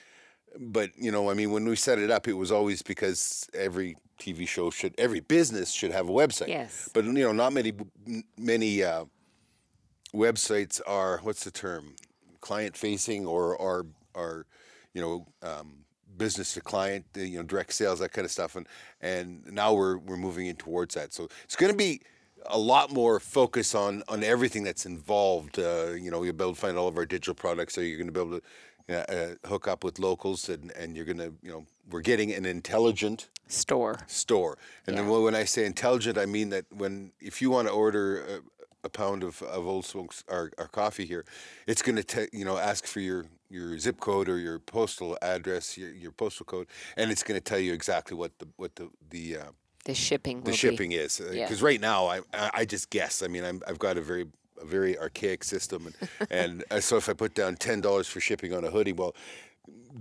But 0.58 0.92
you 0.98 1.12
know, 1.12 1.30
I 1.30 1.34
mean, 1.34 1.52
when 1.52 1.66
we 1.66 1.76
set 1.76 2.00
it 2.00 2.10
up, 2.10 2.28
it 2.28 2.34
was 2.34 2.52
always 2.52 2.82
because 2.82 3.50
every 3.54 3.98
TV 4.20 4.48
show 4.48 4.70
should, 4.70 4.96
every 4.98 5.20
business 5.20 5.72
should 5.72 5.92
have 5.92 6.08
a 6.08 6.12
website. 6.14 6.48
Yes. 6.48 6.90
But 6.94 7.04
you 7.06 7.12
know, 7.12 7.34
not 7.34 7.52
many 7.52 7.74
many 8.38 8.84
uh, 8.84 9.06
websites 10.14 10.80
are 10.88 11.20
what's 11.24 11.44
the 11.44 11.52
term, 11.52 11.96
client 12.40 12.78
facing 12.78 13.26
or 13.26 13.56
or 13.58 13.86
are 14.14 14.46
you 14.94 15.02
know 15.02 15.28
um, 15.42 15.85
business 16.18 16.54
to 16.54 16.62
client, 16.62 17.06
uh, 17.18 17.22
you 17.22 17.38
know, 17.38 17.44
direct 17.44 17.74
sales, 17.74 18.00
that 18.00 18.12
kind 18.12 18.26
of 18.26 18.32
stuff. 18.32 18.56
And 18.56 18.68
and 19.02 19.46
now 19.52 19.74
we're 19.74 19.98
we're 19.98 20.18
moving 20.18 20.48
in 20.48 20.56
towards 20.56 20.96
that. 20.96 21.14
So 21.14 21.28
it's 21.44 21.56
going 21.56 21.72
to 21.72 21.78
be 21.78 22.02
a 22.48 22.60
lot 22.60 22.92
more 22.92 23.20
focus 23.20 23.76
on 23.76 24.04
on 24.08 24.24
everything 24.24 24.64
that's 24.64 24.86
involved. 24.86 25.60
Uh, 25.60 25.92
you 25.92 26.12
know, 26.12 26.24
you'll 26.24 26.34
be 26.34 26.44
able 26.44 26.54
to 26.54 26.60
find 26.60 26.78
all 26.78 26.88
of 26.88 26.98
our 26.98 27.06
digital 27.06 27.34
products. 27.34 27.74
So 27.74 27.82
you're 27.82 27.98
going 27.98 28.08
to 28.08 28.14
be 28.14 28.20
able 28.20 28.40
to. 28.40 28.46
Uh, 28.88 28.94
uh, 29.10 29.48
hook 29.48 29.68
up 29.68 29.84
with 29.84 29.98
locals 29.98 30.48
and, 30.48 30.72
and 30.74 30.96
you're 30.96 31.06
gonna 31.06 31.32
you 31.42 31.50
know 31.50 31.66
we're 31.90 32.02
getting 32.02 32.32
an 32.32 32.46
intelligent 32.46 33.30
store. 33.48 33.98
store. 34.06 34.58
And 34.86 34.98
then 34.98 35.08
when 35.08 35.36
I 35.36 35.46
say 35.46 35.66
intelligent, 35.66 36.18
I 36.18 36.26
mean 36.26 36.50
that 36.50 36.66
when 36.72 37.12
if 37.20 37.42
you 37.42 37.50
want 37.50 37.68
to 37.68 37.74
order 37.74 38.20
a, 38.20 38.40
a 38.84 38.90
pound 38.90 39.24
of, 39.24 39.42
of 39.42 39.66
Old 39.66 39.86
Smokes 39.86 40.24
our, 40.30 40.52
our 40.58 40.68
coffee 40.68 41.06
here, 41.06 41.26
it's 41.68 41.82
going 41.82 42.02
to 42.02 42.28
you 42.32 42.46
know 42.46 42.58
ask 42.58 42.86
for 42.86 43.00
your 43.00 43.26
your 43.56 43.78
zip 43.80 44.00
code 44.00 44.28
or 44.34 44.38
your 44.48 44.60
postal 44.60 45.18
address, 45.22 45.78
your, 45.78 45.92
your 46.04 46.12
postal 46.12 46.46
code, 46.46 46.68
and 46.98 47.06
it's 47.12 47.24
going 47.28 47.40
to 47.42 47.44
tell 47.52 47.60
you 47.68 47.74
exactly 47.74 48.16
what 48.22 48.32
the 48.40 48.48
what 48.62 48.72
the 48.76 48.86
the 49.10 49.24
uh, 49.42 49.52
The 49.86 49.94
shipping. 49.96 50.38
the 50.44 50.54
shipping 50.64 50.92
is. 51.06 51.12
Because 51.20 51.60
Yeah. 51.62 51.68
right 51.70 51.82
now 51.92 52.02
I 52.08 52.18
I 52.62 52.66
just 52.66 52.86
guess. 52.98 53.24
I 53.26 53.28
mean 53.34 53.44
I'm, 53.50 53.60
I've 53.68 53.80
got 53.88 53.98
a 53.98 54.02
very 54.12 54.26
a 54.62 54.66
very 54.66 54.94
archaic 55.06 55.44
system, 55.44 55.80
and, 55.88 55.96
and 56.42 56.52
uh, 56.72 56.80
so 56.80 56.94
if 56.98 57.06
I 57.10 57.14
put 57.14 57.34
down 57.42 57.56
ten 57.68 57.82
dollars 57.82 58.08
for 58.14 58.20
shipping 58.30 58.52
on 58.58 58.64
a 58.64 58.72
hoodie, 58.76 58.94
well. 59.02 59.14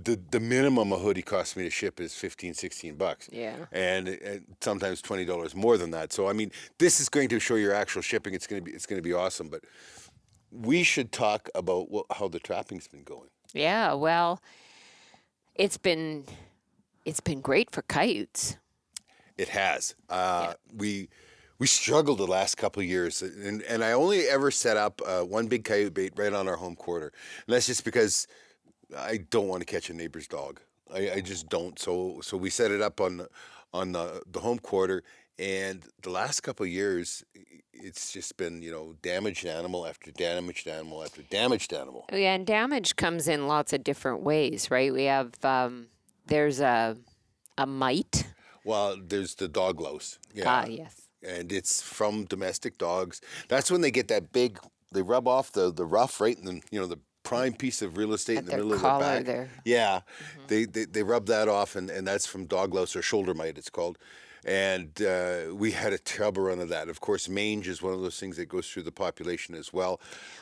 The, 0.06 0.16
the 0.36 0.40
minimum 0.40 0.92
a 0.92 0.98
hoodie 0.98 1.22
costs 1.22 1.56
me 1.56 1.62
to 1.62 1.70
ship 1.70 2.00
is 2.00 2.12
15 2.14 2.52
16 2.54 2.96
bucks 2.96 3.28
Yeah. 3.32 3.56
and, 3.72 4.08
and 4.08 4.44
sometimes 4.60 5.00
twenty 5.00 5.24
dollars 5.24 5.54
more 5.54 5.76
than 5.78 5.90
that. 5.92 6.12
So 6.12 6.28
I 6.28 6.32
mean, 6.34 6.50
this 6.78 7.00
is 7.00 7.08
going 7.08 7.28
to 7.28 7.38
show 7.40 7.54
your 7.54 7.72
actual 7.82 8.02
shipping. 8.02 8.34
It's 8.34 8.48
going 8.48 8.60
to 8.62 8.64
be 8.68 8.72
it's 8.76 8.86
going 8.90 9.00
to 9.02 9.08
be 9.10 9.14
awesome. 9.24 9.48
But 9.48 9.62
we 10.50 10.82
should 10.82 11.10
talk 11.12 11.48
about 11.54 11.90
what, 11.92 12.06
how 12.18 12.26
the 12.28 12.40
trapping's 12.40 12.88
been 12.88 13.04
going. 13.04 13.30
Yeah. 13.54 13.94
Well, 13.94 14.42
it's 15.54 15.78
been 15.78 16.24
it's 17.04 17.20
been 17.20 17.40
great 17.40 17.70
for 17.70 17.82
coyotes. 17.82 18.56
It 19.36 19.48
has. 19.48 19.94
Uh, 20.10 20.54
We 20.76 21.08
we 21.58 21.66
struggled 21.66 22.18
the 22.18 22.26
last 22.26 22.56
couple 22.56 22.82
of 22.82 22.88
years, 22.88 23.22
and 23.22 23.62
and 23.62 23.84
I 23.84 23.92
only 23.92 24.28
ever 24.28 24.50
set 24.50 24.76
up 24.76 25.00
uh, 25.06 25.22
one 25.22 25.46
big 25.46 25.64
coyote 25.64 25.94
bait 25.94 26.12
right 26.16 26.32
on 26.32 26.48
our 26.48 26.56
home 26.56 26.76
quarter, 26.76 27.12
and 27.46 27.54
that's 27.54 27.66
just 27.66 27.84
because 27.84 28.26
I 28.96 29.18
don't 29.30 29.48
want 29.48 29.60
to 29.60 29.66
catch 29.66 29.90
a 29.90 29.94
neighbor's 29.94 30.28
dog. 30.28 30.60
I, 30.92 31.12
I 31.12 31.20
just 31.20 31.48
don't. 31.48 31.78
So 31.78 32.20
so 32.22 32.36
we 32.36 32.50
set 32.50 32.70
it 32.70 32.82
up 32.82 33.00
on 33.00 33.26
on 33.72 33.92
the 33.92 34.22
the 34.30 34.40
home 34.40 34.58
quarter, 34.58 35.04
and 35.38 35.82
the 36.02 36.10
last 36.10 36.40
couple 36.42 36.64
of 36.64 36.70
years, 36.70 37.24
it's 37.72 38.12
just 38.12 38.36
been 38.36 38.62
you 38.62 38.70
know 38.70 38.94
damaged 39.02 39.46
animal 39.46 39.86
after 39.86 40.10
damaged 40.12 40.68
animal 40.68 41.02
after 41.02 41.22
damaged 41.22 41.72
animal. 41.72 42.04
Oh, 42.12 42.16
Yeah, 42.16 42.34
and 42.34 42.46
damage 42.46 42.96
comes 42.96 43.28
in 43.28 43.46
lots 43.48 43.72
of 43.72 43.82
different 43.84 44.22
ways, 44.22 44.70
right? 44.70 44.92
We 44.92 45.04
have 45.04 45.32
um, 45.44 45.86
there's 46.26 46.60
a 46.60 46.96
a 47.58 47.66
mite. 47.66 48.26
Well, 48.64 48.96
there's 48.98 49.34
the 49.34 49.48
dog 49.48 49.80
louse. 49.80 50.18
Yeah. 50.32 50.44
Ah, 50.46 50.64
yes. 50.66 51.02
and 51.22 51.52
it's 51.52 51.82
from 51.82 52.24
domestic 52.24 52.78
dogs. 52.78 53.20
That's 53.48 53.70
when 53.70 53.82
they 53.82 53.90
get 53.90 54.08
that 54.08 54.32
big. 54.32 54.58
They 54.92 55.02
rub 55.02 55.28
off 55.28 55.52
the 55.52 55.72
the 55.72 55.84
rough 55.84 56.20
right 56.20 56.38
in 56.38 56.44
the 56.44 56.60
you 56.70 56.80
know 56.80 56.86
the 56.86 56.98
prime 57.24 57.54
piece 57.54 57.82
of 57.82 57.96
real 57.96 58.12
estate 58.12 58.38
in 58.38 58.44
the 58.46 58.52
middle 58.56 58.72
of 58.74 58.80
the 58.82 58.88
back. 58.88 59.24
there. 59.24 59.50
Yeah, 59.64 60.00
they, 60.48 60.64
they 60.64 60.84
they 60.84 61.02
rub 61.02 61.26
that 61.26 61.48
off, 61.48 61.74
and, 61.76 61.90
and 61.90 62.06
that's 62.06 62.26
from 62.26 62.46
dog 62.46 62.72
louse 62.74 62.94
or 62.96 63.02
shoulder 63.02 63.34
mite. 63.34 63.58
It's 63.58 63.70
called. 63.70 63.98
And 64.44 65.00
uh, 65.02 65.54
we 65.54 65.70
had 65.72 65.92
a 65.92 65.98
terrible 65.98 66.42
run 66.44 66.60
of 66.60 66.68
that. 66.68 66.88
Of 66.88 67.00
course, 67.00 67.28
mange 67.28 67.66
is 67.68 67.82
one 67.82 67.94
of 67.94 68.00
those 68.02 68.18
things 68.20 68.36
that 68.36 68.46
goes 68.46 68.68
through 68.70 68.82
the 68.82 68.92
population 68.92 69.54
as 69.54 69.72
well. 69.72 70.00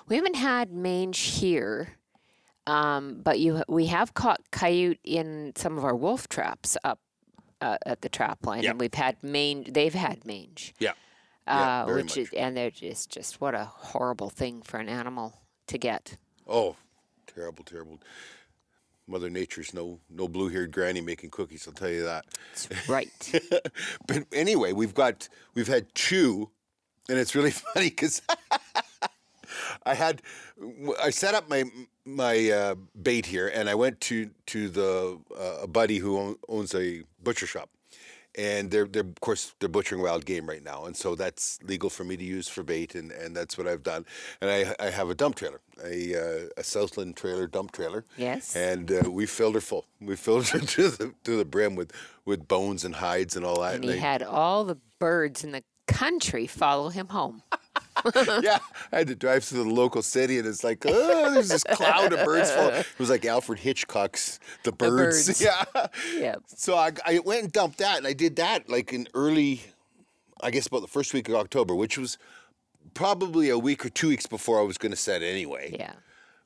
We 0.08 0.16
haven't 0.16 0.34
had 0.36 0.72
mange 0.72 1.18
here, 1.18 1.90
um, 2.66 3.20
but 3.22 3.38
you 3.38 3.62
we 3.68 3.86
have 3.86 4.14
caught 4.14 4.40
coyote 4.50 4.98
in 5.04 5.52
some 5.56 5.78
of 5.78 5.84
our 5.84 5.94
wolf 5.94 6.28
traps 6.28 6.76
up 6.82 6.98
uh, 7.60 7.78
at 7.86 8.02
the 8.02 8.08
trap 8.08 8.44
line, 8.44 8.62
Yep. 8.64 8.70
and 8.72 8.80
we've 8.80 8.94
had 8.94 9.22
mange. 9.22 9.72
They've 9.72 9.94
had 9.94 10.24
mange, 10.26 10.74
Yeah, 10.80 10.92
Yeah, 11.46 11.82
uh, 11.82 11.86
very 11.86 12.02
which 12.02 12.16
is, 12.16 12.30
and 12.36 12.56
they're 12.56 12.70
just 12.72 13.10
just 13.10 13.40
what 13.40 13.54
a 13.54 13.64
horrible 13.66 14.30
thing 14.30 14.62
for 14.62 14.78
an 14.78 14.88
animal 14.88 15.40
to 15.68 15.78
get. 15.78 16.16
Oh, 16.48 16.74
terrible, 17.28 17.62
terrible. 17.62 18.00
Mother 19.06 19.30
Nature's 19.30 19.74
no 19.74 20.00
no 20.08 20.28
blue 20.28 20.48
haired 20.48 20.72
granny 20.72 21.00
making 21.00 21.30
cookies. 21.30 21.66
I'll 21.66 21.74
tell 21.74 21.90
you 21.90 22.04
that. 22.04 22.24
That's 22.52 22.88
right. 22.88 23.42
but 24.06 24.24
anyway, 24.32 24.72
we've 24.72 24.94
got 24.94 25.28
we've 25.54 25.68
had 25.68 25.92
two, 25.94 26.50
and 27.08 27.18
it's 27.18 27.34
really 27.34 27.50
funny 27.74 27.90
because 27.90 28.22
I 29.86 29.94
had 29.94 30.22
I 31.02 31.10
set 31.10 31.34
up 31.34 31.48
my 31.48 31.64
my 32.04 32.50
uh, 32.50 32.74
bait 33.00 33.26
here, 33.26 33.48
and 33.48 33.68
I 33.68 33.74
went 33.74 34.00
to 34.02 34.30
to 34.46 34.68
the 34.68 35.20
uh, 35.38 35.62
a 35.62 35.66
buddy 35.66 35.98
who 35.98 36.18
own, 36.18 36.36
owns 36.48 36.74
a 36.74 37.02
butcher 37.22 37.46
shop, 37.46 37.70
and 38.36 38.70
they're 38.70 38.86
they're 38.86 39.02
of 39.02 39.20
course 39.20 39.54
they're 39.60 39.68
butchering 39.68 40.02
wild 40.02 40.24
game 40.24 40.48
right 40.48 40.62
now, 40.64 40.84
and 40.86 40.96
so 40.96 41.14
that's 41.14 41.58
legal 41.62 41.90
for 41.90 42.04
me 42.04 42.16
to 42.16 42.24
use 42.24 42.48
for 42.48 42.62
bait, 42.62 42.94
and, 42.94 43.12
and 43.12 43.36
that's 43.36 43.56
what 43.58 43.66
I've 43.66 43.82
done. 43.82 44.04
And 44.40 44.50
I 44.50 44.74
I 44.80 44.90
have 44.90 45.10
a 45.10 45.14
dump 45.14 45.36
trailer, 45.36 45.60
a 45.84 46.14
uh, 46.14 46.48
a 46.56 46.62
Southland 46.64 47.16
trailer 47.16 47.46
dump 47.46 47.72
trailer. 47.72 48.04
Yes. 48.16 48.56
And 48.56 48.90
uh, 48.90 49.10
we 49.10 49.26
filled 49.26 49.54
her 49.54 49.60
full. 49.60 49.86
We 50.00 50.16
filled 50.16 50.48
her 50.48 50.58
to 50.76 50.88
the 50.90 51.14
to 51.24 51.36
the 51.36 51.44
brim 51.44 51.74
with 51.76 51.92
with 52.24 52.48
bones 52.48 52.84
and 52.84 52.94
hides 52.96 53.36
and 53.36 53.44
all 53.44 53.60
that. 53.62 53.74
and 53.74 53.84
and 53.84 53.92
he 53.94 53.98
I- 53.98 54.02
had 54.02 54.22
all 54.22 54.64
the 54.64 54.78
birds 54.98 55.44
in 55.44 55.52
the 55.52 55.62
country 55.86 56.46
follow 56.46 56.88
him 56.88 57.08
home. 57.08 57.42
yeah, 58.42 58.58
I 58.90 58.98
had 58.98 59.06
to 59.08 59.14
drive 59.14 59.44
to 59.48 59.54
the 59.54 59.64
local 59.64 60.02
city, 60.02 60.38
and 60.38 60.46
it's 60.48 60.64
like, 60.64 60.84
oh, 60.86 61.30
there's 61.32 61.48
this 61.48 61.62
cloud 61.64 62.12
of 62.12 62.24
birds. 62.24 62.50
Full. 62.50 62.68
It 62.68 62.86
was 62.98 63.10
like 63.10 63.24
Alfred 63.24 63.58
Hitchcock's 63.58 64.40
The 64.64 64.72
Birds. 64.72 65.26
Birds. 65.26 65.42
Yeah. 65.42 65.64
Yeah. 66.16 66.34
So 66.46 66.76
I, 66.76 66.92
I 67.06 67.18
went 67.20 67.42
and 67.44 67.52
dumped 67.52 67.78
that, 67.78 67.98
and 67.98 68.06
I 68.06 68.12
did 68.14 68.36
that 68.36 68.68
like 68.68 68.92
in 68.92 69.08
early, 69.14 69.60
I 70.42 70.50
guess 70.50 70.66
about 70.66 70.80
the 70.80 70.88
first 70.88 71.12
week 71.12 71.28
of 71.28 71.34
October, 71.34 71.74
which 71.74 71.98
was 71.98 72.16
probably 72.94 73.48
a 73.50 73.58
week 73.58 73.84
or 73.84 73.90
two 73.90 74.08
weeks 74.08 74.26
before 74.26 74.58
I 74.58 74.62
was 74.62 74.78
going 74.78 74.92
to 74.92 74.96
set 74.96 75.22
anyway. 75.22 75.74
Yeah. 75.78 75.92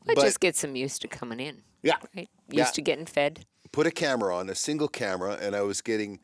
But, 0.05 0.17
But- 0.17 0.25
just 0.25 0.41
get 0.41 0.57
some 0.57 0.77
used 0.77 1.03
to 1.03 1.09
coming 1.09 1.41
in. 1.41 1.63
Yeah. 1.83 1.97
Right? 2.17 2.29
Used 2.49 2.59
Yeah. 2.59 2.65
to 2.73 2.83
getting 2.83 3.07
fed. 3.07 3.47
Put 3.73 3.87
a 3.87 3.91
camera 3.91 4.35
on, 4.37 4.49
a 4.49 4.55
single 4.55 4.89
camera, 4.89 5.39
and 5.41 5.55
I 5.55 5.63
was 5.63 5.81
getting 5.81 6.21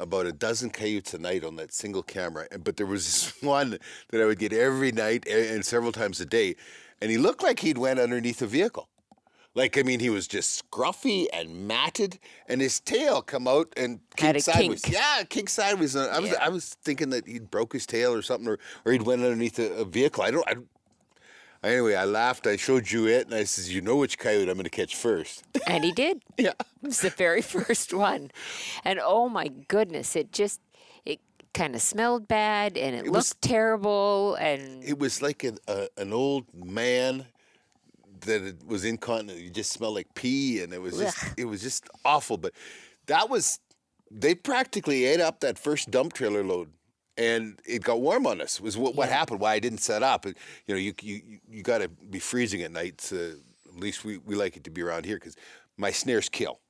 about 0.00 0.26
a 0.26 0.32
dozen 0.32 0.70
coyotes 0.70 1.14
a 1.14 1.18
night 1.18 1.44
on 1.44 1.56
that 1.56 1.72
single 1.72 2.02
camera. 2.02 2.46
And 2.50 2.64
but 2.64 2.76
there 2.76 2.86
was 2.86 3.04
this 3.04 3.42
one 3.42 3.78
that 4.10 4.20
I 4.20 4.24
would 4.24 4.38
get 4.40 4.52
every 4.52 4.90
night 4.90 5.26
and 5.28 5.64
several 5.64 5.92
times 5.92 6.20
a 6.20 6.26
day, 6.26 6.56
and 7.00 7.10
he 7.10 7.18
looked 7.18 7.42
like 7.42 7.60
he'd 7.60 7.78
went 7.78 8.00
underneath 8.00 8.42
a 8.42 8.46
vehicle. 8.46 8.88
Like 9.54 9.76
I 9.76 9.82
mean, 9.82 9.98
he 10.00 10.10
was 10.10 10.28
just 10.28 10.62
scruffy 10.70 11.26
and 11.32 11.66
matted, 11.68 12.18
and 12.48 12.60
his 12.60 12.78
tail 12.80 13.20
come 13.20 13.48
out 13.48 13.72
and 13.76 13.98
Had 14.16 14.36
a 14.36 14.40
sideways. 14.40 14.80
kink. 14.82 14.94
Yeah, 14.94 15.22
kinked 15.28 15.50
sideways. 15.50 15.96
I 15.96 16.18
was 16.20 16.30
Yeah. 16.30 16.38
I 16.40 16.48
was 16.48 16.74
thinking 16.84 17.10
that 17.10 17.26
he'd 17.26 17.50
broke 17.50 17.72
his 17.72 17.84
tail 17.84 18.14
or 18.14 18.22
something, 18.22 18.48
or, 18.48 18.58
or 18.84 18.92
he'd 18.92 19.02
went 19.02 19.22
underneath 19.22 19.58
a, 19.58 19.72
a 19.74 19.84
vehicle. 19.84 20.22
I 20.22 20.30
don't. 20.30 20.48
I, 20.48 20.54
Anyway, 21.62 21.94
I 21.94 22.04
laughed. 22.04 22.46
I 22.46 22.56
showed 22.56 22.90
you 22.90 23.06
it, 23.06 23.26
and 23.26 23.34
I 23.34 23.44
says, 23.44 23.72
"You 23.74 23.82
know 23.82 23.96
which 23.96 24.18
coyote 24.18 24.48
I'm 24.48 24.54
going 24.56 24.64
to 24.64 24.70
catch 24.70 24.96
first. 24.96 25.44
And 25.66 25.84
he 25.84 25.92
did. 25.92 26.22
yeah. 26.38 26.52
It 26.82 26.86
was 26.86 27.00
the 27.00 27.10
very 27.10 27.42
first 27.56 27.92
one. 27.92 28.30
And 28.84 28.98
oh 29.02 29.28
my 29.28 29.48
goodness, 29.48 30.16
it 30.16 30.32
just 30.32 30.60
it 31.04 31.20
kind 31.52 31.74
of 31.74 31.82
smelled 31.82 32.26
bad 32.28 32.78
and 32.78 32.96
it, 32.96 33.04
was- 33.10 33.30
looked 33.30 33.42
terrible 33.42 34.36
and 34.36 34.82
It 34.84 34.98
was 34.98 35.20
like 35.20 35.44
an, 35.44 35.58
a, 35.68 35.88
an 35.98 36.12
old 36.14 36.46
man 36.54 37.26
that 38.22 38.42
it 38.42 38.66
was 38.66 38.84
incontinent. 38.84 39.38
You 39.40 39.50
just 39.50 39.70
smelled 39.72 39.94
like 39.94 40.14
pee, 40.14 40.62
and 40.62 40.72
it 40.72 40.80
was 40.80 40.96
just 40.98 41.22
Ugh. 41.24 41.32
it 41.36 41.44
was 41.44 41.60
just 41.60 41.88
awful. 42.06 42.38
But 42.38 42.52
that 43.06 43.28
was 43.28 43.60
they 44.10 44.34
practically 44.34 45.04
ate 45.04 45.20
up 45.20 45.40
that 45.40 45.58
first 45.58 45.90
dump 45.90 46.14
trailer 46.14 46.42
load. 46.42 46.70
And 47.20 47.58
it 47.66 47.82
got 47.84 48.00
warm 48.00 48.26
on 48.26 48.40
us. 48.40 48.60
Was 48.60 48.78
what, 48.78 48.94
what 48.94 49.10
happened? 49.10 49.40
Why 49.40 49.52
I 49.52 49.58
didn't 49.58 49.78
set 49.78 50.02
up? 50.02 50.24
And, 50.24 50.34
you 50.66 50.74
know, 50.74 50.80
you 50.80 50.94
you 51.02 51.20
you 51.48 51.62
got 51.62 51.78
to 51.78 51.88
be 51.88 52.18
freezing 52.18 52.62
at 52.62 52.72
night. 52.72 53.00
So 53.02 53.34
at 53.68 53.80
least 53.80 54.04
we, 54.04 54.16
we 54.18 54.34
like 54.34 54.56
it 54.56 54.64
to 54.64 54.70
be 54.70 54.82
around 54.82 55.04
here 55.04 55.16
because 55.16 55.36
my 55.76 55.90
snares 55.90 56.28
kill. 56.28 56.60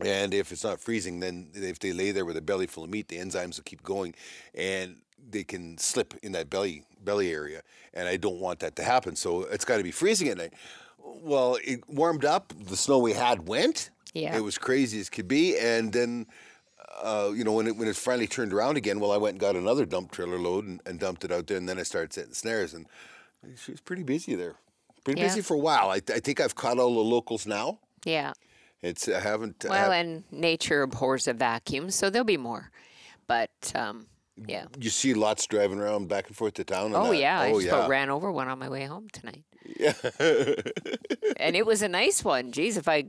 And 0.00 0.34
if 0.34 0.52
it's 0.52 0.64
not 0.64 0.80
freezing, 0.80 1.20
then 1.20 1.48
if 1.54 1.78
they 1.78 1.92
lay 1.92 2.10
there 2.10 2.24
with 2.24 2.36
a 2.36 2.42
belly 2.42 2.66
full 2.66 2.84
of 2.84 2.90
meat, 2.90 3.08
the 3.08 3.16
enzymes 3.16 3.56
will 3.56 3.64
keep 3.64 3.82
going, 3.82 4.14
and 4.54 4.96
they 5.30 5.44
can 5.44 5.78
slip 5.78 6.14
in 6.22 6.32
that 6.32 6.50
belly 6.50 6.84
belly 7.02 7.32
area. 7.32 7.62
And 7.94 8.08
I 8.08 8.16
don't 8.16 8.40
want 8.40 8.58
that 8.60 8.76
to 8.76 8.82
happen. 8.82 9.16
So 9.16 9.42
it's 9.44 9.64
got 9.64 9.78
to 9.78 9.84
be 9.84 9.92
freezing 9.92 10.28
at 10.28 10.36
night. 10.36 10.54
Well, 10.98 11.58
it 11.64 11.88
warmed 11.88 12.24
up. 12.24 12.52
The 12.58 12.76
snow 12.76 12.98
we 12.98 13.12
had 13.12 13.48
went. 13.48 13.90
Yeah. 14.14 14.36
It 14.36 14.40
was 14.40 14.58
crazy 14.58 15.00
as 15.00 15.08
could 15.10 15.28
be. 15.28 15.56
And 15.58 15.92
then, 15.92 16.26
uh, 17.02 17.30
you 17.34 17.44
know, 17.44 17.52
when 17.52 17.66
it 17.66 17.76
when 17.76 17.88
it 17.88 17.96
finally 17.96 18.26
turned 18.26 18.52
around 18.52 18.76
again, 18.76 19.00
well, 19.00 19.12
I 19.12 19.16
went 19.16 19.34
and 19.34 19.40
got 19.40 19.56
another 19.56 19.84
dump 19.86 20.10
trailer 20.12 20.38
load 20.38 20.66
and, 20.66 20.80
and 20.86 20.98
dumped 21.00 21.24
it 21.24 21.32
out 21.32 21.46
there. 21.46 21.56
And 21.56 21.68
then 21.68 21.78
I 21.78 21.82
started 21.82 22.12
setting 22.12 22.34
snares, 22.34 22.74
and 22.74 22.86
she 23.56 23.72
was 23.72 23.80
pretty 23.80 24.02
busy 24.02 24.34
there. 24.34 24.54
Pretty 25.04 25.20
Yeah. 25.20 25.26
busy 25.28 25.42
for 25.42 25.54
a 25.54 25.58
while. 25.58 25.90
I, 25.90 25.96
I 25.96 26.20
think 26.20 26.40
I've 26.40 26.54
caught 26.54 26.78
all 26.78 26.94
the 26.94 27.00
locals 27.00 27.46
now. 27.46 27.78
yeah. 28.04 28.32
It's 28.82 29.08
I 29.08 29.18
haven't. 29.20 29.64
I 29.64 29.68
Well, 29.70 29.90
haven't- 29.92 30.24
and 30.30 30.40
nature 30.40 30.82
abhors 30.82 31.26
a 31.26 31.32
vacuum, 31.32 31.90
so 31.90 32.10
there'll 32.10 32.24
be 32.26 32.36
more. 32.36 32.70
But 33.26 33.50
um, 33.74 34.06
yeah. 34.46 34.66
You 34.78 34.90
see 34.90 35.14
lots 35.14 35.46
driving 35.46 35.78
around 35.78 36.08
back 36.08 36.26
and 36.28 36.36
forth 36.36 36.52
to 36.54 36.64
town. 36.64 36.92
Oh 36.94 37.10
that. 37.12 37.16
yeah, 37.18 37.40
I 37.40 37.50
oh 37.52 37.60
just 37.60 37.68
about 37.68 37.88
ran 37.88 38.10
over 38.10 38.30
one 38.30 38.48
on 38.48 38.58
my 38.58 38.68
way 38.68 38.84
home 38.84 39.08
tonight. 39.10 39.44
yeah. 39.80 39.94
and 41.38 41.56
it 41.56 41.64
was 41.64 41.80
a 41.82 41.88
nice 41.88 42.22
one. 42.24 42.52
Geez, 42.52 42.76
if 42.76 42.86
I 42.88 43.04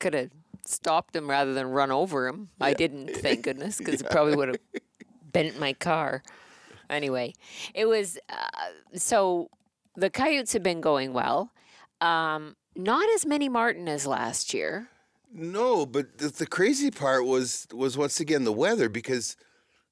could 0.00 0.12
have 0.14 0.30
stopped 0.68 1.14
him 1.16 1.28
rather 1.30 1.54
than 1.54 1.66
run 1.68 1.90
over 1.90 2.26
him, 2.28 2.48
I 2.60 2.72
didn't. 2.74 3.10
Thank 3.16 3.42
goodness, 3.44 3.78
because 3.78 4.00
it 4.00 4.10
probably 4.10 4.36
would 4.36 4.48
have 4.48 4.58
bent 5.32 5.58
my 5.58 5.72
car. 5.72 6.22
Anyway, 6.88 7.34
it 7.74 7.86
was 7.86 8.18
uh, 8.28 8.46
so 8.94 9.50
the 9.96 10.10
coyotes 10.10 10.52
have 10.52 10.62
been 10.62 10.80
going 10.80 11.12
well. 11.12 11.50
Um, 12.00 12.56
not 12.76 13.08
as 13.14 13.24
many 13.26 13.48
martin 13.48 13.88
as 13.88 14.06
last 14.06 14.52
year. 14.54 14.88
no, 15.32 15.86
but 15.86 16.18
the, 16.18 16.28
the 16.28 16.46
crazy 16.46 16.90
part 16.90 17.24
was 17.26 17.66
was 17.72 17.96
once 17.98 18.20
again 18.20 18.44
the 18.44 18.52
weather 18.52 18.88
because 18.88 19.36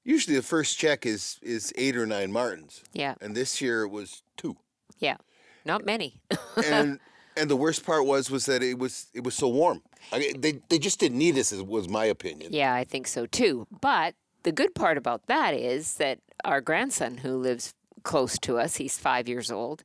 usually 0.03 0.35
the 0.35 0.41
first 0.43 0.77
check 0.77 1.05
is 1.05 1.37
is 1.41 1.73
eight 1.75 1.95
or 1.97 2.05
nine 2.05 2.31
martins, 2.31 2.83
Yeah, 2.93 3.15
and 3.21 3.35
this 3.35 3.59
year 3.59 3.83
it 3.83 3.89
was 3.89 4.21
two. 4.37 4.55
yeah, 4.99 5.17
not 5.65 5.85
many. 5.85 6.21
and 6.63 6.99
and 7.37 7.49
the 7.49 7.55
worst 7.55 7.85
part 7.85 8.05
was 8.05 8.29
was 8.29 8.45
that 8.45 8.63
it 8.63 8.77
was 8.79 9.07
it 9.13 9.23
was 9.23 9.35
so 9.35 9.47
warm. 9.47 9.81
I, 10.11 10.33
they 10.37 10.61
they 10.69 10.79
just 10.79 10.99
didn't 10.99 11.17
need 11.17 11.37
us. 11.37 11.51
Was 11.53 11.87
my 11.89 12.05
opinion. 12.05 12.53
Yeah, 12.53 12.73
I 12.73 12.83
think 12.83 13.07
so 13.07 13.25
too. 13.25 13.67
But 13.81 14.15
the 14.43 14.51
good 14.51 14.75
part 14.75 14.97
about 14.97 15.27
that 15.27 15.53
is 15.53 15.95
that 15.95 16.19
our 16.43 16.61
grandson, 16.61 17.17
who 17.17 17.37
lives 17.37 17.73
close 18.03 18.37
to 18.39 18.57
us, 18.59 18.75
he's 18.75 18.97
five 18.97 19.27
years 19.27 19.51
old. 19.51 19.83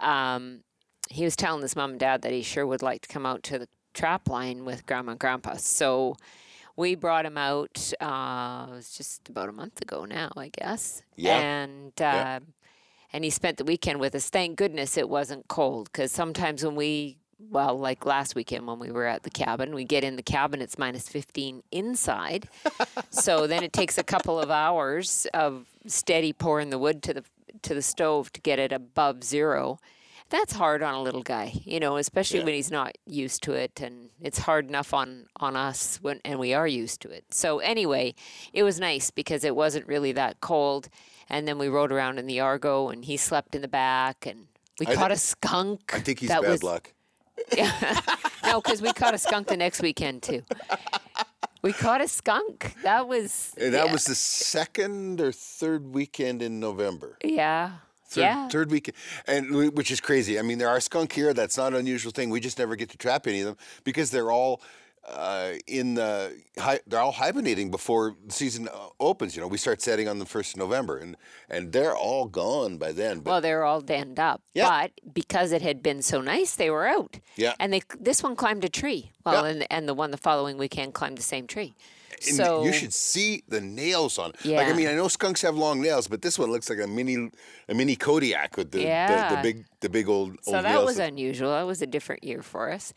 Um, 0.00 0.60
he 1.10 1.24
was 1.24 1.36
telling 1.36 1.62
his 1.62 1.76
mom 1.76 1.90
and 1.90 2.00
dad 2.00 2.22
that 2.22 2.32
he 2.32 2.42
sure 2.42 2.66
would 2.66 2.82
like 2.82 3.02
to 3.02 3.08
come 3.08 3.26
out 3.26 3.42
to 3.44 3.58
the 3.58 3.68
trap 3.92 4.28
line 4.28 4.64
with 4.64 4.86
grandma 4.86 5.12
and 5.12 5.20
grandpa. 5.20 5.56
So 5.56 6.16
we 6.76 6.94
brought 6.94 7.26
him 7.26 7.36
out. 7.36 7.92
Uh, 8.00 8.68
it 8.70 8.74
was 8.74 8.96
just 8.96 9.28
about 9.28 9.48
a 9.48 9.52
month 9.52 9.82
ago 9.82 10.04
now, 10.06 10.30
I 10.36 10.48
guess. 10.48 11.02
Yeah. 11.16 11.38
And 11.38 11.92
uh, 12.00 12.04
Yeah. 12.04 12.38
And 13.12 13.24
he 13.24 13.30
spent 13.30 13.56
the 13.56 13.64
weekend 13.64 14.00
with 14.00 14.14
us. 14.14 14.30
Thank 14.30 14.56
goodness 14.56 14.96
it 14.96 15.08
wasn't 15.08 15.48
cold 15.48 15.90
because 15.92 16.12
sometimes 16.12 16.64
when 16.64 16.74
we, 16.76 17.18
well, 17.38 17.78
like 17.78 18.04
last 18.06 18.34
weekend 18.34 18.66
when 18.66 18.78
we 18.78 18.90
were 18.90 19.06
at 19.06 19.22
the 19.22 19.30
cabin, 19.30 19.74
we 19.74 19.84
get 19.84 20.04
in 20.04 20.16
the 20.16 20.22
cabin, 20.22 20.60
it's 20.60 20.78
minus 20.78 21.08
15 21.08 21.62
inside. 21.72 22.48
so 23.10 23.46
then 23.46 23.62
it 23.62 23.72
takes 23.72 23.98
a 23.98 24.02
couple 24.04 24.38
of 24.38 24.50
hours 24.50 25.26
of 25.34 25.66
steady 25.86 26.32
pouring 26.32 26.70
the 26.70 26.78
wood 26.78 27.02
to 27.04 27.14
the 27.14 27.24
to 27.62 27.74
the 27.74 27.82
stove 27.82 28.32
to 28.32 28.40
get 28.40 28.58
it 28.58 28.72
above 28.72 29.22
zero. 29.24 29.78
That's 30.30 30.52
hard 30.52 30.80
on 30.84 30.94
a 30.94 31.02
little 31.02 31.24
guy, 31.24 31.52
you 31.64 31.80
know, 31.80 31.96
especially 31.96 32.38
Yeah. 32.38 32.44
when 32.44 32.54
he's 32.54 32.70
not 32.70 32.96
used 33.04 33.42
to 33.42 33.52
it, 33.54 33.80
and 33.80 34.10
it's 34.22 34.38
hard 34.38 34.68
enough 34.68 34.94
on 34.94 35.26
on 35.40 35.56
us 35.56 35.98
when 36.00 36.20
and 36.24 36.38
we 36.38 36.54
are 36.54 36.68
used 36.68 37.00
to 37.02 37.10
it. 37.10 37.24
So 37.34 37.58
anyway, 37.58 38.14
it 38.52 38.62
was 38.62 38.78
nice 38.78 39.10
because 39.10 39.42
it 39.42 39.56
wasn't 39.56 39.88
really 39.88 40.12
that 40.12 40.40
cold, 40.40 40.88
and 41.30 41.46
then 41.46 41.58
we 41.58 41.68
rode 41.68 41.92
around 41.92 42.18
in 42.18 42.26
the 42.26 42.40
Argo, 42.40 42.88
and 42.88 43.04
he 43.04 43.16
slept 43.16 43.54
in 43.54 43.62
the 43.62 43.68
back, 43.68 44.26
and 44.26 44.46
we 44.78 44.86
I 44.86 44.94
caught 44.94 45.12
a 45.12 45.16
skunk. 45.16 45.92
I 45.94 46.00
think 46.00 46.18
he's 46.18 46.28
that 46.28 46.42
bad 46.42 46.50
was, 46.50 46.62
luck. 46.62 46.92
Yeah. 47.56 48.00
no, 48.44 48.60
because 48.60 48.82
we 48.82 48.92
caught 48.92 49.14
a 49.14 49.18
skunk 49.18 49.46
the 49.48 49.56
next 49.56 49.80
weekend 49.80 50.22
too. 50.22 50.42
We 51.62 51.72
caught 51.72 52.00
a 52.00 52.08
skunk. 52.08 52.74
That 52.82 53.06
was 53.06 53.52
And 53.58 53.74
that 53.74 53.86
yeah, 53.86 53.92
was 53.92 54.04
the 54.04 54.14
second 54.14 55.20
or 55.20 55.32
third 55.32 55.94
weekend 55.94 56.42
in 56.42 56.60
November. 56.60 57.16
yeah. 57.22 57.72
Third, 58.06 58.20
yeah. 58.22 58.48
third 58.48 58.72
weekend, 58.72 58.96
and 59.28 59.72
which 59.72 59.92
is 59.92 60.00
crazy. 60.00 60.36
I 60.36 60.42
mean, 60.42 60.58
there 60.58 60.68
are 60.68 60.80
skunk 60.80 61.12
here. 61.12 61.32
That's 61.32 61.56
not 61.56 61.74
an 61.74 61.78
unusual 61.78 62.10
thing. 62.10 62.28
We 62.28 62.40
just 62.40 62.58
never 62.58 62.74
get 62.74 62.88
to 62.90 62.98
trap 62.98 63.28
any 63.28 63.38
of 63.38 63.46
them 63.46 63.56
because 63.84 64.10
they're 64.10 64.32
all 64.32 64.62
uh, 65.12 65.52
in 65.66 65.94
the 65.94 66.36
hi- 66.58 66.80
they're 66.86 67.00
all 67.00 67.12
hibernating 67.12 67.70
before 67.70 68.14
the 68.26 68.32
season 68.32 68.68
uh, 68.68 68.88
opens. 68.98 69.34
You 69.36 69.42
know, 69.42 69.48
we 69.48 69.58
start 69.58 69.82
setting 69.82 70.08
on 70.08 70.18
the 70.18 70.26
first 70.26 70.54
of 70.54 70.58
November, 70.58 70.98
and 70.98 71.16
and 71.48 71.72
they're 71.72 71.96
all 71.96 72.26
gone 72.26 72.78
by 72.78 72.92
then. 72.92 73.20
But 73.20 73.30
Well, 73.30 73.40
they're 73.40 73.64
all 73.64 73.80
denned 73.80 74.18
up, 74.18 74.42
Yeah. 74.54 74.68
but 74.68 75.14
because 75.14 75.52
it 75.52 75.62
had 75.62 75.82
been 75.82 76.02
so 76.02 76.20
nice, 76.20 76.54
they 76.56 76.70
were 76.70 76.86
out. 76.86 77.18
Yeah. 77.36 77.54
And 77.58 77.72
they 77.72 77.82
this 77.98 78.22
one 78.22 78.36
climbed 78.36 78.64
a 78.64 78.68
tree. 78.68 79.10
Well, 79.24 79.44
Yeah. 79.44 79.50
and 79.52 79.66
and 79.70 79.88
the 79.88 79.94
one 79.94 80.10
the 80.10 80.16
following 80.18 80.56
weekend 80.58 80.94
climbed 80.94 81.18
the 81.18 81.22
same 81.22 81.46
tree. 81.46 81.74
and 82.26 82.36
so 82.36 82.64
you 82.64 82.72
should 82.72 82.92
see 82.92 83.42
the 83.48 83.60
nails 83.62 84.18
on. 84.18 84.30
it. 84.44 84.44
Like 84.44 84.68
I 84.68 84.72
mean, 84.74 84.88
I 84.88 84.94
know 84.94 85.08
skunks 85.08 85.40
have 85.42 85.56
long 85.56 85.80
nails, 85.80 86.06
but 86.06 86.20
this 86.20 86.38
one 86.38 86.50
looks 86.50 86.68
like 86.68 86.78
a 86.80 86.86
mini 86.86 87.30
a 87.68 87.74
mini 87.74 87.96
Kodiak 87.96 88.56
with 88.56 88.70
the 88.72 88.84
the, 88.84 89.26
the 89.36 89.40
big 89.42 89.64
the 89.80 89.88
big 89.88 90.08
old 90.08 90.36
so 90.42 90.56
old 90.56 90.64
that 90.64 90.84
was 90.84 90.98
unusual. 90.98 91.50
That 91.52 91.66
was 91.66 91.80
a 91.80 91.86
different 91.86 92.22
year 92.24 92.42
for 92.42 92.70
us, 92.70 92.92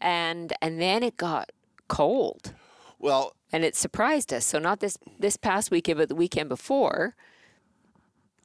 and 0.00 0.52
and 0.62 0.80
then 0.80 1.02
it 1.02 1.16
got 1.16 1.50
cold. 1.88 2.54
well, 2.98 3.34
and 3.52 3.64
it 3.64 3.76
surprised 3.76 4.32
us. 4.32 4.44
So 4.46 4.58
not 4.58 4.80
this 4.80 4.96
this 5.18 5.36
past 5.36 5.70
weekend, 5.70 5.98
but 5.98 6.08
the 6.08 6.14
weekend 6.14 6.48
before 6.48 7.14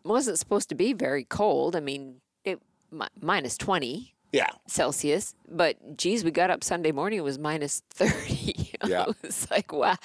wasn't 0.03 0.39
supposed 0.39 0.69
to 0.69 0.75
be 0.75 0.93
very 0.93 1.23
cold. 1.23 1.75
I 1.75 1.79
mean, 1.79 2.21
it 2.43 2.59
mi- 2.91 3.07
minus 3.21 3.57
twenty 3.57 4.13
yeah. 4.31 4.49
Celsius, 4.67 5.33
but 5.49 5.97
geez, 5.97 6.23
we 6.23 6.29
got 6.31 6.49
up 6.51 6.63
Sunday 6.63 6.91
morning. 6.91 7.19
It 7.19 7.23
was 7.23 7.37
minus 7.39 7.81
thirty. 7.89 8.65
Yeah. 8.87 9.07
it 9.09 9.15
was 9.23 9.51
like 9.51 9.73
wow, 9.73 9.97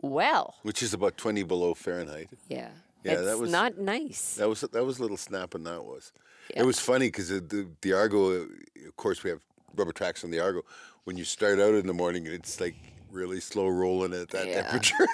well, 0.00 0.54
Which 0.62 0.82
is 0.82 0.94
about 0.94 1.18
twenty 1.18 1.42
below 1.42 1.74
Fahrenheit. 1.74 2.30
yeah, 2.48 2.70
Yeah, 3.04 3.12
it's 3.12 3.24
that 3.26 3.38
was- 3.38 3.50
not 3.52 3.76
nice. 3.76 4.36
That 4.36 4.48
was 4.48 4.62
that 4.62 4.84
was 4.86 4.98
a 4.98 5.02
little 5.02 5.18
snap, 5.18 5.50
snapping. 5.52 5.64
That 5.64 5.84
was. 5.84 6.12
Yeah. 6.48 6.62
It 6.62 6.64
was 6.64 6.80
funny 6.80 7.08
because 7.08 7.28
the, 7.28 7.40
the 7.40 7.68
the 7.82 7.92
Argo, 7.92 8.30
of 8.30 8.96
course, 8.96 9.22
we 9.22 9.28
have 9.28 9.40
rubber 9.76 9.92
tracks 9.92 10.24
on 10.24 10.30
the 10.30 10.40
Argo. 10.40 10.62
When 11.04 11.16
you 11.16 11.24
start 11.24 11.58
out 11.58 11.74
in 11.74 11.86
the 11.86 11.94
morning, 11.94 12.26
it's 12.26 12.60
like 12.60 12.76
really 13.10 13.40
slow 13.40 13.68
rolling 13.68 14.14
at 14.14 14.28
that 14.30 14.46
Yeah. 14.46 14.62
temperature. 14.62 15.06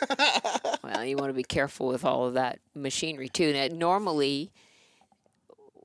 well, 0.85 1.05
you 1.05 1.17
want 1.17 1.31
to 1.31 1.35
be 1.35 1.43
careful 1.43 1.89
with 1.89 2.05
all 2.05 2.27
of 2.27 2.35
that 2.35 2.59
machinery 2.75 3.29
too. 3.29 3.53
Now, 3.53 3.69
normally, 3.73 4.53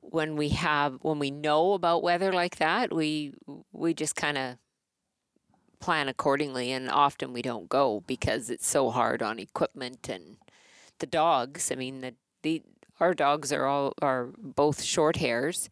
when 0.00 0.36
we 0.36 0.50
have 0.50 0.98
when 1.02 1.18
we 1.18 1.30
know 1.30 1.72
about 1.72 2.02
weather 2.02 2.32
like 2.32 2.56
that, 2.56 2.92
we 2.92 3.32
we 3.72 3.94
just 3.94 4.14
kind 4.14 4.38
of 4.38 4.56
plan 5.80 6.08
accordingly, 6.08 6.70
and 6.70 6.90
often 6.90 7.32
we 7.32 7.42
don't 7.42 7.68
go 7.68 8.02
because 8.06 8.48
it's 8.50 8.66
so 8.66 8.90
hard 8.90 9.22
on 9.22 9.38
equipment 9.38 10.08
and 10.08 10.36
the 10.98 11.06
dogs. 11.06 11.72
I 11.72 11.74
mean, 11.76 12.00
the 12.00 12.14
the 12.42 12.62
our 13.00 13.14
dogs 13.14 13.52
are 13.52 13.66
all 13.66 13.94
are 14.00 14.28
both 14.38 14.82
short 14.82 15.16
hairs, 15.16 15.68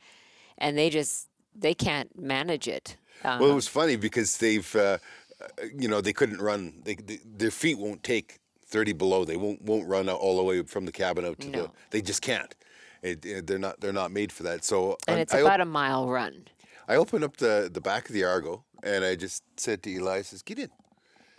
and 0.59 0.77
they 0.77 0.91
just 0.91 1.29
they 1.55 1.75
can't 1.75 2.19
manage 2.19 2.67
it. 2.67 2.97
Um, 3.25 3.41
well, 3.41 3.51
it 3.51 3.55
was 3.55 3.69
funny 3.69 3.97
because 3.97 4.39
they've, 4.39 4.75
uh, 4.77 4.99
uh, 5.41 5.47
you 5.77 5.89
know, 5.89 6.01
they 6.01 6.13
couldn't 6.13 6.41
run. 6.41 6.83
They, 6.85 6.95
they, 6.95 7.19
their 7.25 7.51
feet 7.51 7.79
won't 7.79 8.03
take 8.03 8.39
thirty 8.67 8.93
below. 8.93 9.25
They 9.25 9.37
won't 9.37 9.63
won't 9.63 9.87
run 9.89 10.09
all 10.09 10.37
the 10.37 10.43
way 10.43 10.63
from 10.63 10.87
the 10.87 10.93
cabin 10.93 11.25
out 11.25 11.41
to 11.41 11.51
the. 11.51 11.71
They 11.91 12.03
just 12.03 12.23
can't. 12.23 12.55
It, 13.03 13.25
it- 13.27 13.47
they're 13.47 13.59
not 13.59 13.81
they're 13.81 13.93
not 13.93 14.11
made 14.13 14.33
for 14.33 14.43
that. 14.45 14.65
So 14.65 14.97
and 15.09 15.19
I- 15.19 15.21
it's 15.23 15.35
I 15.35 15.41
op- 15.41 15.47
about 15.47 15.61
a 15.61 15.65
mile 15.67 16.09
run. 16.09 16.49
I 16.89 16.97
opened 16.97 17.23
up 17.25 17.37
the, 17.37 17.71
the 17.73 17.81
back 17.81 18.09
of 18.09 18.13
the 18.15 18.25
Argo 18.25 18.65
and 18.83 19.05
I 19.05 19.15
just 19.15 19.45
said 19.57 19.83
to 19.85 19.91
Eli, 19.91 20.17
I 20.19 20.23
says, 20.23 20.43
get 20.43 20.59
in. 20.59 20.69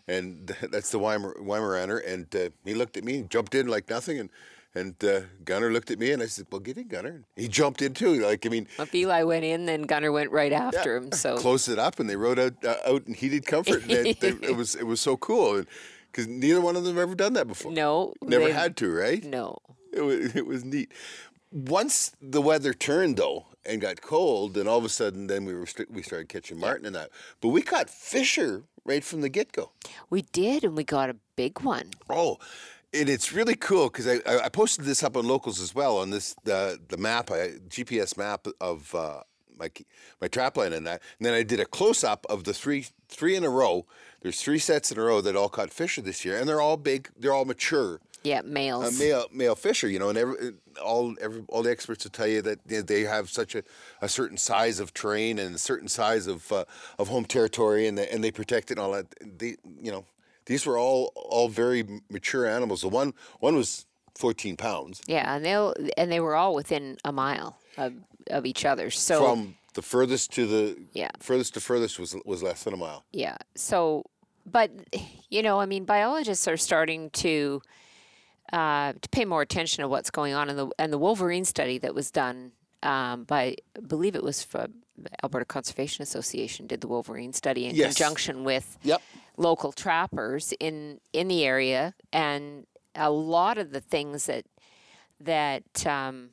And 0.08 0.48
that's 0.72 0.90
the 0.92 1.00
Weimar, 1.00 1.36
Weimaraner. 1.42 2.02
And 2.08 2.34
uh, 2.36 2.50
he 2.64 2.74
looked 2.74 2.96
at 2.98 3.04
me, 3.04 3.24
jumped 3.30 3.54
in 3.54 3.68
like 3.68 3.90
nothing. 3.90 4.20
And, 4.20 4.30
And 4.76 4.96
uh, 5.04 5.22
Gunner 5.46 5.72
looked 5.72 5.92
at 5.92 6.00
me 6.00 6.12
and 6.12 6.24
I 6.24 6.26
said, 6.26 6.48
Well, 6.52 6.60
get 6.60 6.78
in, 6.78 6.88
Gunner. 6.88 7.24
He 7.36 7.48
jumped 7.48 7.82
in 7.82 7.94
too. 7.94 8.16
Like, 8.16 8.46
I 8.46 8.50
mean, 8.50 8.68
If 8.80 8.94
Eli 8.96 9.22
went 9.24 9.46
in, 9.46 9.66
then 9.68 9.84
Gunner 9.84 10.12
went 10.12 10.32
right 10.32 10.52
after 10.52 10.96
him. 10.96 11.12
So 11.12 11.38
closed 11.38 11.70
it 11.70 11.78
up 11.78 12.00
and 12.00 12.10
they 12.10 12.16
rode 12.16 12.40
out 12.40 12.54
uh, 12.66 12.76
out 12.88 13.06
in 13.08 13.14
heated 13.14 13.46
comfort. 13.46 13.82
And 13.84 13.90
they, 13.92 14.14
they, 14.14 14.30
it 14.30 14.56
was 14.56 14.74
it 14.76 14.86
was 14.88 15.00
so 15.00 15.16
cool 15.18 15.64
because 16.12 16.28
neither 16.28 16.60
one 16.62 16.76
of 16.76 16.84
them 16.86 16.98
ever 16.98 17.14
done 17.16 17.34
that 17.34 17.48
before. 17.48 17.72
no, 17.72 18.14
Never 18.24 18.52
had 18.52 18.76
to, 18.78 18.92
right? 18.92 19.24
No, 19.24 19.58
It 19.92 20.02
was, 20.02 20.36
it 20.36 20.46
was 20.48 20.64
neat. 20.66 20.92
Once 21.52 22.12
the 22.22 22.42
weather 22.42 22.74
turned 22.74 23.18
though 23.18 23.46
and 23.66 23.80
got 23.80 24.02
cold, 24.02 24.58
and 24.58 24.68
all 24.68 24.80
of 24.80 24.86
a 24.86 24.90
sudden 24.90 25.28
then 25.28 25.46
we 25.46 25.54
were 25.54 25.68
st- 25.68 25.92
we 25.92 26.02
started 26.02 26.30
catching 26.30 26.60
martin 26.60 26.86
and 26.88 26.96
that. 26.96 27.10
But 27.42 27.50
we 27.50 27.62
caught 27.62 27.90
fisher 27.92 28.64
right 28.86 29.04
from 29.04 29.22
the 29.22 29.30
get 29.30 29.52
go. 29.52 29.72
we 30.10 30.24
did, 30.24 30.64
and 30.64 30.76
we 30.76 30.84
got 30.84 31.10
a 31.12 31.16
big 31.36 31.62
one. 31.62 31.92
Oh, 32.10 32.38
and 32.94 33.10
it's 33.10 33.32
really 33.34 33.56
cool 33.56 33.90
because 33.90 34.08
I, 34.08 34.20
I 34.26 34.50
posted 34.50 34.86
this 34.86 35.04
up 35.04 35.18
on 35.18 35.28
locals 35.28 35.60
as 35.60 35.74
well 35.76 35.98
on 35.98 36.10
this 36.12 36.36
the 36.44 36.80
the 36.90 36.98
map 36.98 37.32
I, 37.32 37.54
GPS 37.70 38.18
map 38.18 38.48
of 38.62 38.94
uh, 38.96 39.22
my 39.58 39.70
my 40.22 40.28
trap 40.28 40.58
line 40.58 40.74
and 40.74 40.86
that, 40.88 41.02
and 41.20 41.26
then 41.26 41.34
I 41.34 41.44
did 41.44 41.60
a 41.60 41.66
close 41.66 42.04
up 42.04 42.26
of 42.30 42.44
the 42.44 42.54
three 42.54 42.86
three 43.10 43.36
in 43.36 43.44
a 43.44 43.50
row. 43.50 43.86
There's 44.22 44.42
three 44.42 44.60
sets 44.60 44.92
in 44.92 44.98
a 44.98 45.02
row 45.04 45.22
that 45.22 45.36
all 45.36 45.50
caught 45.50 45.70
fisher 45.72 46.02
this 46.02 46.24
year, 46.24 46.38
and 46.38 46.48
they're 46.48 46.62
all 46.62 46.78
big. 46.78 47.10
They're 47.18 47.34
all 47.34 47.46
mature 47.46 48.00
Yeah, 48.24 48.40
uh, 48.40 48.44
males. 48.44 49.00
male 49.00 49.26
male 49.32 49.56
fisher. 49.56 49.88
You 49.90 50.00
know, 50.00 50.10
and 50.10 50.18
every, 50.18 50.54
all 50.82 51.16
every, 51.20 51.44
all 51.50 51.62
the 51.64 51.72
experts 51.72 52.04
will 52.06 52.12
tell 52.12 52.28
you 52.28 52.42
that 52.42 52.60
they 52.88 53.02
have 53.02 53.30
such 53.30 53.54
a, 53.56 53.64
a 54.02 54.08
certain 54.08 54.38
size 54.38 54.80
of 54.80 54.94
terrain 54.94 55.40
and 55.40 55.56
a 55.56 55.60
certain 55.60 55.88
size 55.90 56.26
of 56.28 56.52
uh, 56.52 56.64
of 56.98 57.10
home 57.10 57.26
territory, 57.26 57.86
and 57.88 57.98
they, 57.98 58.08
and 58.10 58.24
they 58.24 58.32
protect 58.32 58.72
it 58.72 58.78
and 58.78 58.86
all 58.86 58.92
that. 58.94 59.08
They, 59.40 59.58
you 59.82 59.92
know, 59.92 60.06
these 60.46 60.66
were 60.66 60.78
all 60.78 61.12
all 61.16 61.48
very 61.50 61.84
mature 62.10 62.46
animals. 62.46 62.82
The 62.82 62.90
one 62.90 63.14
one 63.40 63.56
was 63.56 63.86
14 64.16 64.58
pounds 64.58 65.02
yeah, 65.08 65.36
and 65.36 65.44
they 65.44 65.92
and 65.98 66.12
they 66.12 66.20
were 66.20 66.36
all 66.36 66.54
within 66.54 66.98
a 67.04 67.12
mile 67.12 67.58
of, 67.78 67.94
of 68.30 68.46
each 68.46 68.64
other. 68.66 68.90
So 68.92 69.24
from 69.24 69.56
the 69.74 69.82
furthest 69.82 70.32
to 70.34 70.46
the 70.46 70.78
Yeah. 70.94 71.10
furthest 71.20 71.54
to 71.56 71.60
furthest 71.60 71.98
was 72.00 72.16
was 72.26 72.44
less 72.44 72.64
than 72.64 72.74
a 72.74 72.78
mile. 72.78 73.04
Yeah. 73.12 73.38
So, 73.56 74.04
but 74.46 74.70
you 75.30 75.42
know, 75.42 75.60
I 75.60 75.66
mean, 75.66 75.86
biologists 75.86 76.48
are 76.48 76.58
starting 76.58 77.10
to 77.12 77.62
uh, 78.52 78.94
to 79.02 79.10
pay 79.10 79.26
more 79.26 79.42
attention 79.42 79.82
to 79.82 79.88
what's 79.88 80.12
going 80.12 80.34
on 80.34 80.50
in 80.50 80.58
the 80.58 80.68
and 80.78 80.94
the 80.94 80.98
Wolverine 81.00 81.46
study 81.46 81.80
that 81.80 81.96
was 81.96 82.12
done 82.12 82.52
um, 82.84 83.24
by 83.24 83.56
I 83.76 83.80
believe 83.88 84.16
it 84.16 84.24
was 84.24 84.44
for 84.44 84.68
Alberta 85.24 85.46
Conservation 85.46 86.04
Association 86.04 86.68
did 86.68 86.82
the 86.82 86.88
Wolverine 86.88 87.34
study 87.34 87.66
in 87.66 87.76
Yes. 87.76 87.96
conjunction 87.98 88.44
with 88.44 88.78
Yep. 88.84 89.02
Local 89.38 89.72
trappers 89.72 90.54
in 90.60 91.00
in 91.12 91.28
the 91.28 91.46
area, 91.46 91.96
and 92.12 92.66
a 92.96 93.10
lot 93.10 93.58
of 93.58 93.72
the 93.72 93.82
things 93.82 94.26
that 94.26 94.46
that 95.20 95.86
um, 95.88 96.32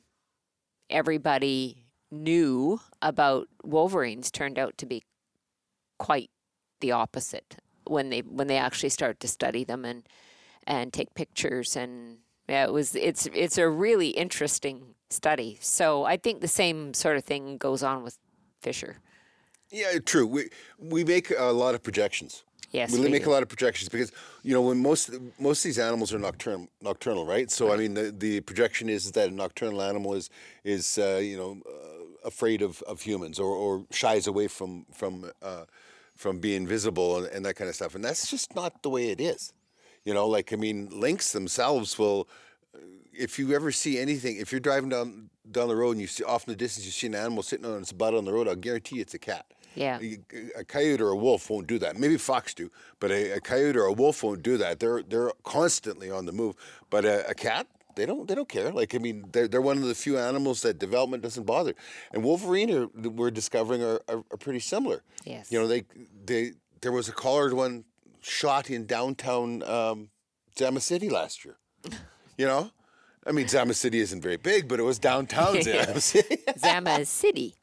everybody 0.89 1.85
knew 2.11 2.79
about 3.01 3.47
wolverines 3.63 4.29
turned 4.31 4.59
out 4.59 4.77
to 4.77 4.85
be 4.85 5.03
quite 5.97 6.29
the 6.81 6.91
opposite 6.91 7.57
when 7.85 8.09
they 8.09 8.19
when 8.21 8.47
they 8.47 8.57
actually 8.57 8.89
start 8.89 9.19
to 9.19 9.27
study 9.27 9.63
them 9.63 9.85
and 9.85 10.07
and 10.67 10.93
take 10.93 11.13
pictures 11.13 11.75
and 11.75 12.17
yeah, 12.49 12.65
it 12.65 12.73
was 12.73 12.95
it's 12.95 13.27
it's 13.33 13.57
a 13.57 13.69
really 13.69 14.09
interesting 14.09 14.95
study. 15.09 15.57
So 15.61 16.03
I 16.03 16.17
think 16.17 16.41
the 16.41 16.47
same 16.47 16.93
sort 16.93 17.17
of 17.17 17.23
thing 17.23 17.57
goes 17.57 17.81
on 17.81 18.03
with 18.03 18.17
Fisher. 18.61 18.97
Yeah, 19.71 19.99
true. 20.05 20.27
We 20.27 20.49
we 20.77 21.03
make 21.03 21.31
a 21.37 21.51
lot 21.53 21.75
of 21.75 21.83
projections. 21.83 22.43
Yes, 22.71 22.93
make 22.97 23.23
do. 23.23 23.29
a 23.29 23.31
lot 23.31 23.43
of 23.43 23.49
projections 23.49 23.89
because 23.89 24.11
you 24.43 24.53
know 24.53 24.61
when 24.61 24.81
most 24.81 25.11
most 25.39 25.59
of 25.59 25.63
these 25.69 25.79
animals 25.79 26.13
are 26.13 26.19
nocturnal, 26.19 26.69
nocturnal, 26.81 27.25
right? 27.25 27.51
So 27.51 27.73
I 27.73 27.77
mean, 27.77 27.93
the, 27.93 28.13
the 28.17 28.39
projection 28.41 28.87
is 28.87 29.11
that 29.11 29.29
a 29.29 29.31
nocturnal 29.31 29.81
animal 29.81 30.13
is 30.13 30.29
is 30.63 30.97
uh, 30.97 31.19
you 31.21 31.35
know 31.35 31.61
uh, 31.67 32.27
afraid 32.27 32.61
of, 32.61 32.81
of 32.83 33.01
humans 33.01 33.39
or, 33.39 33.53
or 33.53 33.85
shies 33.91 34.25
away 34.25 34.47
from 34.47 34.85
from 34.93 35.29
uh, 35.41 35.65
from 36.15 36.39
being 36.39 36.65
visible 36.65 37.17
and, 37.17 37.27
and 37.27 37.45
that 37.45 37.55
kind 37.55 37.69
of 37.69 37.75
stuff, 37.75 37.93
and 37.93 38.03
that's 38.03 38.29
just 38.29 38.55
not 38.55 38.83
the 38.83 38.89
way 38.89 39.09
it 39.09 39.19
is. 39.19 39.51
You 40.05 40.13
know, 40.13 40.27
like 40.27 40.53
I 40.53 40.55
mean, 40.55 40.89
lynx 40.91 41.33
themselves 41.33 41.99
will. 41.99 42.29
If 43.13 43.37
you 43.37 43.53
ever 43.53 43.73
see 43.73 43.99
anything, 43.99 44.37
if 44.37 44.53
you're 44.53 44.61
driving 44.61 44.89
down 44.89 45.29
down 45.51 45.67
the 45.67 45.75
road 45.75 45.91
and 45.91 46.01
you 46.01 46.07
see 46.07 46.23
off 46.23 46.47
in 46.47 46.53
the 46.53 46.57
distance, 46.57 46.85
you 46.85 46.91
see 46.93 47.07
an 47.07 47.15
animal 47.15 47.43
sitting 47.43 47.65
on 47.65 47.81
its 47.81 47.91
butt 47.91 48.15
on 48.15 48.23
the 48.23 48.31
road, 48.31 48.47
I'll 48.47 48.55
guarantee 48.55 49.01
it's 49.01 49.13
a 49.13 49.19
cat. 49.19 49.45
Yeah. 49.75 49.99
A, 50.57 50.63
coyote 50.63 51.01
or 51.01 51.09
a 51.09 51.15
wolf 51.15 51.49
won't 51.49 51.67
do 51.67 51.79
that. 51.79 51.97
Maybe 51.97 52.17
fox 52.17 52.53
do, 52.53 52.69
but 52.99 53.11
a, 53.11 53.33
a 53.33 53.39
coyote 53.39 53.77
or 53.77 53.85
a 53.85 53.93
wolf 53.93 54.23
won't 54.23 54.43
do 54.43 54.57
that. 54.57 54.79
They're 54.79 55.01
they're 55.01 55.31
constantly 55.43 56.11
on 56.11 56.25
the 56.25 56.31
move. 56.31 56.55
But 56.89 57.05
a, 57.05 57.29
a 57.29 57.33
cat, 57.33 57.67
they 57.95 58.05
don't 58.05 58.27
they 58.27 58.35
don't 58.35 58.49
care. 58.49 58.71
Like 58.71 58.93
I 58.95 58.97
mean, 58.97 59.25
they're 59.31 59.47
they're 59.47 59.61
one 59.61 59.77
of 59.77 59.83
the 59.83 59.95
few 59.95 60.17
animals 60.17 60.61
that 60.63 60.79
development 60.79 61.23
doesn't 61.23 61.45
bother. 61.45 61.73
And 62.11 62.23
wolverine 62.23 62.71
are, 62.71 62.87
we're 62.87 63.31
discovering 63.31 63.83
are, 63.83 64.01
are, 64.07 64.23
are 64.31 64.37
pretty 64.37 64.59
similar. 64.59 65.03
Yes. 65.23 65.51
You 65.51 65.59
know, 65.59 65.67
they 65.67 65.85
they 66.25 66.53
there 66.81 66.91
was 66.91 67.07
a 67.07 67.13
collared 67.13 67.53
one 67.53 67.85
shot 68.21 68.69
in 68.69 68.85
downtown 68.85 69.63
um, 69.63 70.09
City 70.79 71.09
last 71.09 71.45
year. 71.45 71.57
You 72.37 72.47
know. 72.47 72.71
I 73.25 73.31
mean, 73.31 73.47
Zama 73.47 73.73
City 73.73 73.99
isn't 73.99 74.21
very 74.21 74.37
big, 74.37 74.67
but 74.67 74.79
it 74.79 74.83
was 74.83 74.97
downtown 74.99 75.61
Zama 75.61 76.01
City. 76.01 76.37
Zama 76.57 77.05
City. 77.05 77.55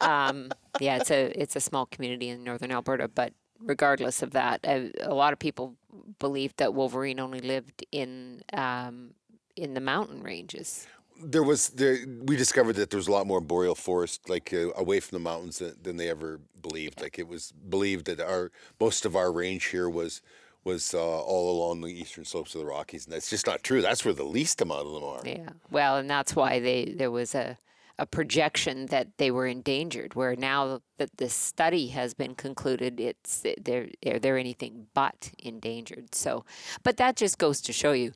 um, 0.00 0.50
yeah, 0.80 0.96
it's 0.96 1.10
a 1.10 1.32
it's 1.40 1.56
a 1.56 1.60
small 1.60 1.86
community 1.86 2.28
in 2.28 2.44
northern 2.44 2.70
Alberta, 2.70 3.08
but 3.08 3.32
regardless 3.60 4.22
of 4.22 4.32
that, 4.32 4.60
a, 4.64 4.90
a 5.00 5.14
lot 5.14 5.32
of 5.32 5.38
people 5.38 5.76
believed 6.18 6.58
that 6.58 6.74
Wolverine 6.74 7.20
only 7.20 7.40
lived 7.40 7.84
in 7.92 8.42
um, 8.52 9.14
in 9.56 9.74
the 9.74 9.80
mountain 9.80 10.22
ranges. 10.22 10.86
there 11.24 11.42
was 11.42 11.70
there 11.70 11.98
we 12.24 12.36
discovered 12.36 12.74
that 12.74 12.90
there 12.90 12.98
was 12.98 13.08
a 13.08 13.12
lot 13.12 13.26
more 13.26 13.40
boreal 13.40 13.74
forest 13.74 14.28
like 14.28 14.52
uh, 14.52 14.70
away 14.76 14.98
from 15.00 15.16
the 15.16 15.22
mountains 15.22 15.58
than, 15.58 15.74
than 15.82 15.96
they 15.96 16.08
ever 16.08 16.40
believed 16.60 17.00
like 17.00 17.18
it 17.18 17.28
was 17.28 17.52
believed 17.52 18.06
that 18.06 18.20
our 18.20 18.50
most 18.80 19.04
of 19.04 19.14
our 19.14 19.30
range 19.32 19.66
here 19.66 19.88
was 19.88 20.20
was 20.64 20.94
uh, 20.94 20.98
all 20.98 21.50
along 21.50 21.80
the 21.80 21.88
eastern 21.88 22.24
slopes 22.24 22.54
of 22.54 22.60
the 22.60 22.66
rockies 22.66 23.04
and 23.04 23.12
that's 23.12 23.30
just 23.30 23.46
not 23.46 23.62
true 23.62 23.82
that's 23.82 24.04
where 24.04 24.14
the 24.14 24.24
least 24.24 24.60
amount 24.60 24.86
of 24.86 24.92
them 24.92 25.04
are 25.04 25.20
Yeah. 25.24 25.50
Well, 25.70 25.96
and 25.96 26.08
that's 26.08 26.36
why 26.36 26.60
they 26.60 26.94
there 26.96 27.10
was 27.10 27.34
a 27.34 27.58
a 27.98 28.06
projection 28.06 28.86
that 28.86 29.06
they 29.18 29.30
were 29.30 29.46
endangered. 29.46 30.14
Where 30.14 30.34
now 30.34 30.80
that 30.96 31.18
this 31.18 31.34
study 31.34 31.88
has 31.88 32.14
been 32.14 32.34
concluded, 32.34 32.98
it's 32.98 33.40
they're 33.40 33.88
they're, 34.02 34.18
they're 34.18 34.38
anything 34.38 34.86
but 34.94 35.30
endangered. 35.38 36.14
So, 36.14 36.44
but 36.82 36.96
that 36.96 37.16
just 37.16 37.38
goes 37.38 37.60
to 37.60 37.72
show 37.72 37.92
you, 37.92 38.12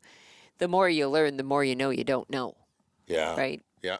the 0.57 0.67
more 0.67 0.89
you 0.89 1.07
learn, 1.07 1.37
the 1.37 1.43
more 1.43 1.63
you 1.63 1.75
know 1.75 1.91
you 1.91 2.03
don't 2.03 2.29
know, 2.29 2.55
yeah 3.07 3.35
right? 3.35 3.61
yeah 3.81 3.97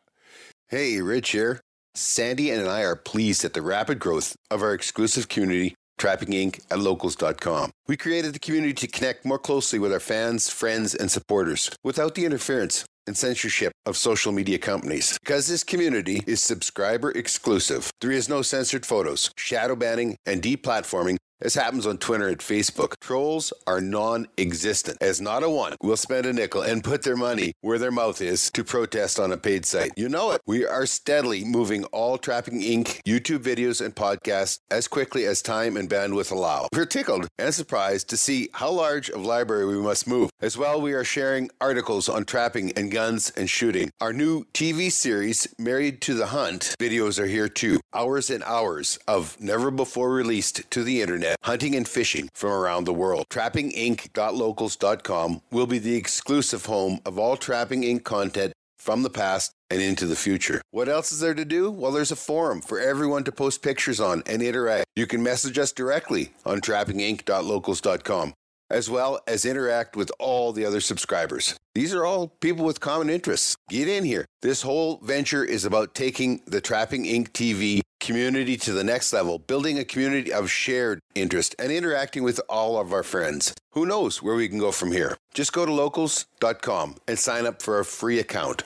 hey 0.68 1.02
rich 1.02 1.30
here 1.30 1.62
sandy 1.96 2.52
and 2.52 2.68
i 2.68 2.82
are 2.82 2.96
pleased 2.96 3.44
at 3.44 3.54
the 3.54 3.62
rapid 3.62 4.00
growth 4.00 4.36
of 4.52 4.62
our 4.62 4.74
exclusive 4.74 5.28
community 5.30 5.76
Trapping 5.98 6.30
Inc. 6.30 6.62
at 6.72 6.80
locals.com. 6.80 7.72
We 7.88 7.98
created 7.98 8.34
the 8.34 8.40
community 8.40 8.74
to 8.74 8.88
connect 8.88 9.26
more 9.26 9.40
closely 9.40 9.80
with 9.80 9.92
our 9.92 10.00
fans, 10.00 10.50
friends, 10.50 10.94
and 10.94 11.12
supporters 11.12 11.70
without 11.84 12.16
the 12.16 12.26
interference 12.26 12.86
and 13.08 13.18
censorship 13.18 13.72
of 13.86 13.96
social 13.98 14.32
media 14.32 14.58
companies. 14.58 15.18
Because 15.20 15.48
this 15.48 15.64
community 15.64 16.22
is 16.28 16.44
subscriber 16.44 17.12
exclusive, 17.12 17.90
there 18.02 18.12
is 18.12 18.30
no 18.30 18.42
censored 18.42 18.86
photos, 18.86 19.32
shadow 19.38 19.76
banning, 19.76 20.18
and 20.26 20.42
deplatforming 20.42 21.18
as 21.42 21.56
happens 21.56 21.86
on 21.86 21.98
Twitter 21.98 22.28
and 22.28 22.40
Facebook. 22.40 22.94
Trolls 23.00 23.54
are 23.66 23.82
non 23.82 24.28
existent, 24.38 24.98
as 25.02 25.22
not 25.22 25.44
a 25.44 25.50
one 25.50 25.76
will 25.82 25.98
spend 25.98 26.26
a 26.26 26.34
nickel 26.34 26.62
and 26.62 26.84
put 26.84 27.04
their 27.04 27.16
money 27.16 27.54
where 27.62 27.78
their 27.78 27.92
mouth 27.92 28.22
is 28.22 28.50
to 28.52 28.64
protest 28.64 29.20
on 29.20 29.32
a 29.32 29.38
paid 29.38 29.66
site. 29.66 29.92
You 29.96 30.10
know 30.10 30.32
it. 30.32 30.42
We 30.46 30.66
are 30.66 30.86
steadily 30.86 31.44
moving 31.44 31.84
all 31.86 32.18
Trapping 32.18 32.62
Inc. 32.62 33.02
YouTube 33.04 33.40
videos 33.40 33.84
and 33.84 33.96
podcasts 33.96 34.60
as 34.72 34.88
quickly 34.88 35.26
as 35.26 35.42
time 35.42 35.78
and 35.78 35.90
bandwidth 35.90 36.32
allow. 36.32 36.68
We're 36.74 36.86
tickled 36.86 37.28
and 37.38 37.54
surprised 37.54 38.10
to 38.10 38.18
see 38.18 38.50
how 38.54 38.72
large 38.72 39.10
of 39.10 39.26
library 39.26 39.66
we 39.66 39.78
must 39.78 40.08
move. 40.08 40.30
As 40.42 40.58
well, 40.58 40.82
we 40.82 40.94
are 40.94 41.04
sharing 41.04 41.50
articles 41.62 42.10
on 42.10 42.26
trapping 42.26 42.72
and 42.74 42.92
guns 42.92 43.32
and 43.38 43.50
shooting. 43.50 43.92
Our 44.02 44.14
new 44.14 44.46
TV 44.54 44.92
series, 44.92 45.48
Married 45.58 46.02
to 46.02 46.14
the 46.14 46.28
Hunt, 46.28 46.76
videos 46.80 47.20
are 47.20 47.28
here 47.28 47.50
too. 47.50 47.80
Hours 47.94 48.30
and 48.30 48.44
hours 48.44 49.00
of 49.08 49.40
never 49.40 49.72
before 49.72 50.12
released 50.12 50.70
to 50.72 50.84
the 50.84 51.02
internet 51.02 51.27
hunting 51.44 51.76
and 51.76 51.88
fishing 51.88 52.30
from 52.34 52.52
around 52.52 52.86
the 52.86 52.94
world. 52.94 53.26
TrappingInc.locals.com 53.30 55.42
will 55.52 55.68
be 55.68 55.80
the 55.80 55.96
exclusive 55.96 56.66
home 56.66 57.00
of 57.06 57.20
all 57.20 57.38
Trapping 57.38 57.84
Inc. 57.84 58.04
content 58.04 58.54
from 58.78 59.04
the 59.04 59.10
past 59.10 59.52
and 59.70 59.82
into 59.82 60.06
the 60.06 60.16
future. 60.16 60.62
What 60.72 60.88
else 60.88 61.12
is 61.12 61.20
there 61.20 61.34
to 61.34 61.46
do? 61.46 61.70
Well, 61.70 61.92
there's 61.92 62.12
a 62.12 62.16
forum 62.16 62.62
for 62.62 62.80
everyone 62.80 63.24
to 63.26 63.32
post 63.32 63.62
pictures 63.62 64.00
on 64.00 64.24
and 64.26 64.42
interact. 64.42 64.86
You 64.96 65.08
can 65.08 65.22
message 65.22 65.58
us 65.58 65.72
directly 65.72 66.32
on 66.46 66.62
trappinginc.locals.com 66.62 68.34
as 68.70 68.90
well 68.90 69.20
as 69.28 69.46
interact 69.46 69.96
with 69.96 70.12
all 70.20 70.52
the 70.52 70.66
other 70.66 70.82
subscribers. 70.82 71.56
These 71.74 71.94
are 71.94 72.06
all 72.06 72.30
people 72.42 72.66
with 72.66 72.80
common 72.80 73.10
interests. 73.10 73.56
Get 73.70 73.88
in 73.88 74.04
here. 74.04 74.26
This 74.42 74.62
whole 74.62 75.00
venture 75.04 75.44
is 75.44 75.66
about 75.66 75.96
taking 75.96 76.42
the 76.46 76.62
Trapping 76.62 77.06
Inc. 77.06 77.30
TV 77.30 77.82
community 78.00 78.58
to 78.58 78.74
the 78.74 78.84
next 78.84 79.14
level, 79.14 79.40
building 79.40 79.80
a 79.80 79.86
community 79.86 80.32
of 80.32 80.50
shared 80.50 81.00
interest 81.16 81.56
and 81.60 81.72
interacting 81.72 82.24
with 82.24 82.40
all 82.50 82.80
of 82.80 82.94
our 82.94 83.04
friends. 83.04 83.54
Who 83.72 83.86
knows 83.86 84.22
where 84.22 84.36
we 84.36 84.50
can 84.50 84.60
go 84.60 84.72
from 84.72 84.92
here? 84.92 85.18
Just 85.34 85.54
go 85.54 85.66
to 85.66 85.74
locals.com 85.74 86.96
and 87.08 87.20
sign 87.20 87.46
up 87.46 87.62
for 87.62 87.80
a 87.80 87.86
free 87.86 88.20
account. 88.20 88.64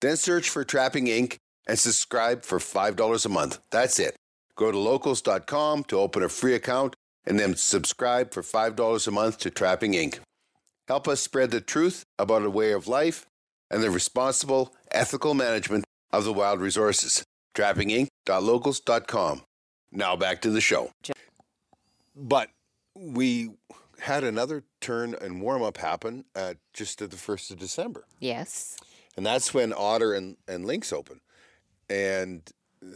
Then 0.00 0.16
search 0.16 0.48
for 0.48 0.64
Trapping 0.64 1.06
Inc. 1.06 1.36
and 1.66 1.78
subscribe 1.78 2.44
for 2.44 2.58
$5 2.58 3.26
a 3.26 3.28
month. 3.28 3.58
That's 3.70 3.98
it. 3.98 4.16
Go 4.56 4.72
to 4.72 4.78
locals.com 4.78 5.84
to 5.84 5.98
open 5.98 6.22
a 6.22 6.28
free 6.28 6.54
account 6.54 6.94
and 7.26 7.38
then 7.38 7.54
subscribe 7.56 8.32
for 8.32 8.42
$5 8.42 9.06
a 9.06 9.10
month 9.10 9.38
to 9.38 9.50
Trapping 9.50 9.92
Inc. 9.92 10.18
Help 10.88 11.06
us 11.06 11.20
spread 11.20 11.50
the 11.50 11.60
truth 11.60 12.04
about 12.18 12.42
a 12.42 12.50
way 12.50 12.72
of 12.72 12.88
life 12.88 13.26
and 13.70 13.82
the 13.82 13.90
responsible, 13.90 14.74
ethical 14.90 15.34
management 15.34 15.84
of 16.10 16.24
the 16.24 16.32
wild 16.32 16.60
resources. 16.60 17.24
TrappingInc.locals.com. 17.58 19.42
Now 19.90 20.14
back 20.14 20.40
to 20.42 20.50
the 20.50 20.60
show. 20.60 20.92
But 22.14 22.50
we 22.94 23.50
had 23.98 24.22
another 24.22 24.62
turn 24.80 25.16
and 25.20 25.42
warm 25.42 25.62
up 25.62 25.78
happen 25.78 26.24
at 26.36 26.58
just 26.72 27.02
at 27.02 27.10
the 27.10 27.16
1st 27.16 27.50
of 27.52 27.58
December. 27.58 28.04
Yes. 28.20 28.76
And 29.16 29.26
that's 29.26 29.52
when 29.52 29.72
Otter 29.72 30.14
and, 30.14 30.36
and 30.46 30.66
Lynx 30.66 30.92
open. 30.92 31.20
And 31.90 32.48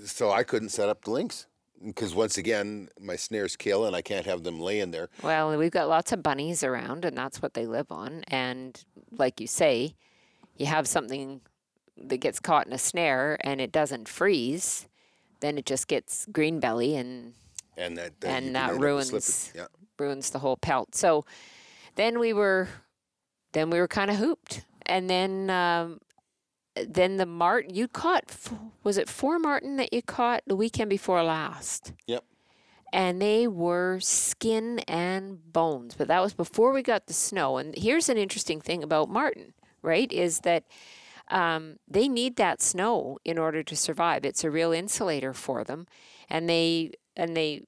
so 0.04 0.30
I 0.30 0.44
couldn't 0.44 0.68
set 0.68 0.88
up 0.88 1.02
the 1.02 1.10
Lynx 1.10 1.46
because 1.84 2.14
once 2.14 2.38
again, 2.38 2.88
my 3.00 3.16
snares 3.16 3.56
kill 3.56 3.84
and 3.84 3.96
I 3.96 4.02
can't 4.02 4.26
have 4.26 4.44
them 4.44 4.60
laying 4.60 4.92
there. 4.92 5.08
Well, 5.24 5.56
we've 5.56 5.72
got 5.72 5.88
lots 5.88 6.12
of 6.12 6.22
bunnies 6.22 6.62
around, 6.62 7.04
and 7.04 7.18
that's 7.18 7.42
what 7.42 7.54
they 7.54 7.66
live 7.66 7.90
on. 7.90 8.22
And 8.28 8.80
like 9.10 9.40
you 9.40 9.48
say, 9.48 9.96
you 10.56 10.66
have 10.66 10.86
something 10.86 11.40
that 12.08 12.18
gets 12.18 12.40
caught 12.40 12.66
in 12.66 12.72
a 12.72 12.78
snare 12.78 13.36
and 13.40 13.60
it 13.60 13.72
doesn't 13.72 14.08
freeze, 14.08 14.86
then 15.40 15.58
it 15.58 15.66
just 15.66 15.88
gets 15.88 16.26
green 16.32 16.60
belly 16.60 16.96
and 16.96 17.34
And 17.76 17.96
that, 17.96 18.20
that 18.20 18.28
And 18.28 18.54
that 18.54 18.78
ruins- 18.78 19.52
Yeah. 19.54 19.66
ruins 19.98 20.30
the 20.30 20.38
whole 20.40 20.56
pelt. 20.56 20.94
So 20.94 21.24
then 21.94 22.18
we 22.18 22.32
were, 22.32 22.68
then 23.52 23.70
we 23.70 23.78
were 23.80 23.88
kind 23.88 24.10
of 24.10 24.16
hooped, 24.16 24.64
and 24.86 25.08
then 25.08 25.48
um, 25.50 26.00
then 26.74 27.16
the 27.18 27.26
martin 27.26 27.74
you 27.74 27.86
caught 27.86 28.24
f- 28.28 28.52
was 28.82 28.96
it 28.98 29.08
four 29.08 29.38
martin 29.38 29.76
that 29.76 29.92
you 29.92 30.00
caught 30.02 30.42
the 30.46 30.56
weekend 30.56 30.88
before 30.90 31.22
last, 31.22 31.92
Yep. 32.06 32.24
and 32.92 33.20
they 33.20 33.46
were 33.46 34.00
skin 34.00 34.78
and 34.88 35.52
bones. 35.52 35.94
But 35.94 36.08
that 36.08 36.20
was 36.22 36.32
before 36.34 36.72
we 36.72 36.82
got 36.82 37.06
the 37.06 37.12
snow. 37.12 37.58
And 37.58 37.74
here's 37.76 38.08
an 38.08 38.16
interesting 38.18 38.60
thing 38.60 38.82
about 38.82 39.08
martin, 39.10 39.52
right? 39.82 40.10
Is 40.12 40.40
that 40.40 40.64
um, 41.32 41.76
they 41.88 42.08
need 42.08 42.36
that 42.36 42.60
snow 42.62 43.18
in 43.24 43.38
order 43.38 43.62
to 43.62 43.74
survive. 43.74 44.24
It's 44.24 44.44
a 44.44 44.50
real 44.50 44.72
insulator 44.72 45.32
for 45.32 45.64
them, 45.64 45.86
and 46.28 46.48
they 46.48 46.92
and 47.16 47.36
they 47.36 47.62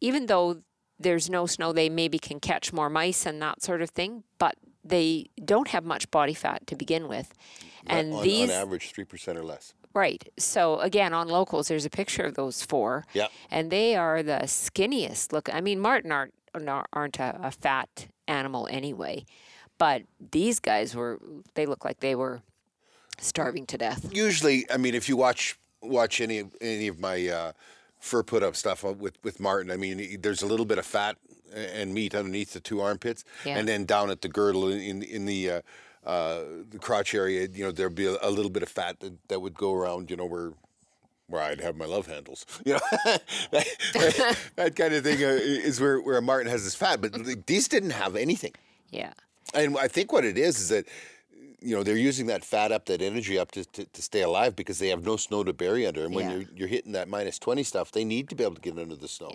even 0.00 0.26
though 0.26 0.62
there's 0.98 1.30
no 1.30 1.46
snow, 1.46 1.72
they 1.72 1.88
maybe 1.88 2.18
can 2.18 2.40
catch 2.40 2.72
more 2.72 2.90
mice 2.90 3.24
and 3.24 3.40
that 3.40 3.62
sort 3.62 3.82
of 3.82 3.90
thing, 3.90 4.24
but 4.38 4.56
they 4.84 5.30
don't 5.44 5.68
have 5.68 5.84
much 5.84 6.10
body 6.10 6.34
fat 6.34 6.66
to 6.66 6.76
begin 6.76 7.08
with. 7.08 7.32
And 7.86 8.12
on, 8.12 8.24
these 8.24 8.50
on 8.50 8.56
average, 8.56 8.92
3% 8.92 9.36
or 9.36 9.44
less. 9.44 9.74
right. 9.94 10.28
So 10.38 10.80
again, 10.80 11.14
on 11.14 11.28
locals 11.28 11.68
there's 11.68 11.84
a 11.84 11.90
picture 11.90 12.24
of 12.24 12.34
those 12.34 12.62
four. 12.64 13.06
Yep. 13.14 13.30
And 13.50 13.70
they 13.70 13.94
are 13.96 14.22
the 14.22 14.40
skinniest 14.44 15.32
look. 15.32 15.52
I 15.52 15.60
mean, 15.60 15.78
martin 15.80 16.10
aren't 16.12 16.34
aren't 16.92 17.20
a, 17.20 17.38
a 17.42 17.50
fat 17.52 18.08
animal 18.26 18.66
anyway, 18.70 19.24
but 19.78 20.02
these 20.32 20.58
guys 20.58 20.96
were 20.96 21.20
they 21.54 21.66
look 21.66 21.84
like 21.84 22.00
they 22.00 22.14
were 22.14 22.42
starving 23.18 23.66
to 23.66 23.78
death. 23.78 24.08
Usually, 24.12 24.70
I 24.70 24.76
mean, 24.76 24.94
if 24.94 25.08
you 25.08 25.16
watch 25.16 25.58
watch 25.82 26.20
any 26.20 26.38
of 26.38 26.54
any 26.60 26.88
of 26.88 26.98
my 26.98 27.28
uh, 27.28 27.52
fur 28.00 28.22
put 28.22 28.42
up 28.42 28.56
stuff 28.56 28.82
with 28.84 29.16
with 29.22 29.40
Martin, 29.40 29.70
I 29.70 29.76
mean, 29.76 30.20
there's 30.20 30.42
a 30.42 30.46
little 30.46 30.66
bit 30.66 30.78
of 30.78 30.86
fat 30.86 31.16
and 31.54 31.94
meat 31.94 32.14
underneath 32.14 32.52
the 32.52 32.60
two 32.60 32.80
armpits, 32.80 33.24
Yeah. 33.44 33.56
and 33.58 33.66
then 33.66 33.84
down 33.86 34.10
at 34.10 34.20
the 34.22 34.28
girdle 34.28 34.68
in 34.68 35.02
in 35.02 35.24
the 35.26 35.50
uh, 35.50 35.60
uh, 36.06 36.40
the 36.70 36.78
crotch 36.78 37.14
area, 37.14 37.48
you 37.52 37.64
know, 37.64 37.72
there'd 37.72 37.94
be 37.94 38.06
a, 38.06 38.16
a 38.22 38.30
little 38.30 38.50
bit 38.50 38.62
of 38.62 38.68
fat 38.68 39.00
that, 39.00 39.12
that 39.28 39.40
would 39.40 39.54
go 39.54 39.72
around, 39.74 40.10
you 40.10 40.16
know, 40.16 40.26
where 40.26 40.52
where 41.26 41.42
I'd 41.42 41.60
have 41.60 41.76
my 41.76 41.84
love 41.84 42.06
handles, 42.06 42.46
you 42.64 42.72
know, 42.74 42.80
that, 43.52 44.36
that- 44.56 44.76
kind 44.76 44.94
of 44.94 45.04
thing 45.04 45.22
uh, 45.22 45.28
is 45.28 45.80
where 45.80 46.00
where 46.00 46.20
Martin 46.20 46.50
has 46.50 46.64
his 46.64 46.74
fat, 46.74 47.00
but 47.00 47.12
these 47.46 47.68
didn't 47.68 47.90
have 47.90 48.16
anything. 48.16 48.52
Yeah. 48.90 49.12
And 49.54 49.76
I 49.78 49.88
think 49.88 50.12
what 50.12 50.24
it 50.24 50.36
is 50.38 50.58
is 50.60 50.68
that 50.68 50.86
you 51.60 51.74
know 51.74 51.82
they're 51.82 51.96
using 51.96 52.26
that 52.26 52.44
fat 52.44 52.72
up, 52.72 52.86
that 52.86 53.02
energy 53.02 53.38
up 53.38 53.50
to, 53.52 53.64
to, 53.64 53.84
to 53.84 54.02
stay 54.02 54.22
alive 54.22 54.54
because 54.56 54.78
they 54.78 54.88
have 54.88 55.04
no 55.04 55.16
snow 55.16 55.42
to 55.44 55.52
bury 55.52 55.86
under. 55.86 56.04
And 56.04 56.14
when 56.14 56.28
Yeah. 56.30 56.36
you're 56.36 56.44
you're 56.54 56.68
hitting 56.68 56.92
that 56.92 57.08
minus 57.08 57.38
twenty 57.38 57.62
stuff, 57.62 57.90
they 57.92 58.04
need 58.04 58.28
to 58.30 58.34
be 58.36 58.44
able 58.44 58.54
to 58.54 58.60
get 58.60 58.78
under 58.78 58.96
the 58.96 59.08
snow. 59.08 59.32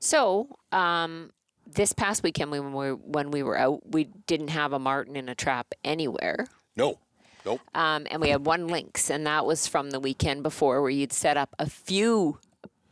So, 0.00 0.48
um, 0.72 1.30
this 1.66 1.92
past 1.92 2.22
weekend 2.22 2.50
when 2.50 2.64
we 2.64 2.90
were, 2.90 2.94
when 2.96 3.30
we 3.30 3.42
were 3.42 3.56
out, 3.58 3.80
we 3.90 4.04
didn't 4.26 4.48
have 4.48 4.72
a 4.72 4.78
martin 4.78 5.16
in 5.16 5.28
a 5.28 5.34
trap 5.34 5.72
anywhere. 5.84 6.46
No, 6.76 6.98
nope. 7.46 7.60
Um, 7.74 8.06
and 8.10 8.20
we 8.20 8.28
had 8.30 8.44
one 8.44 8.66
lynx, 8.68 9.10
and 9.10 9.26
that 9.26 9.46
was 9.46 9.66
from 9.66 9.90
the 9.90 10.00
weekend 10.00 10.42
before, 10.42 10.82
where 10.82 10.90
you'd 10.90 11.12
set 11.12 11.36
up 11.36 11.54
a 11.58 11.70
few 11.70 12.38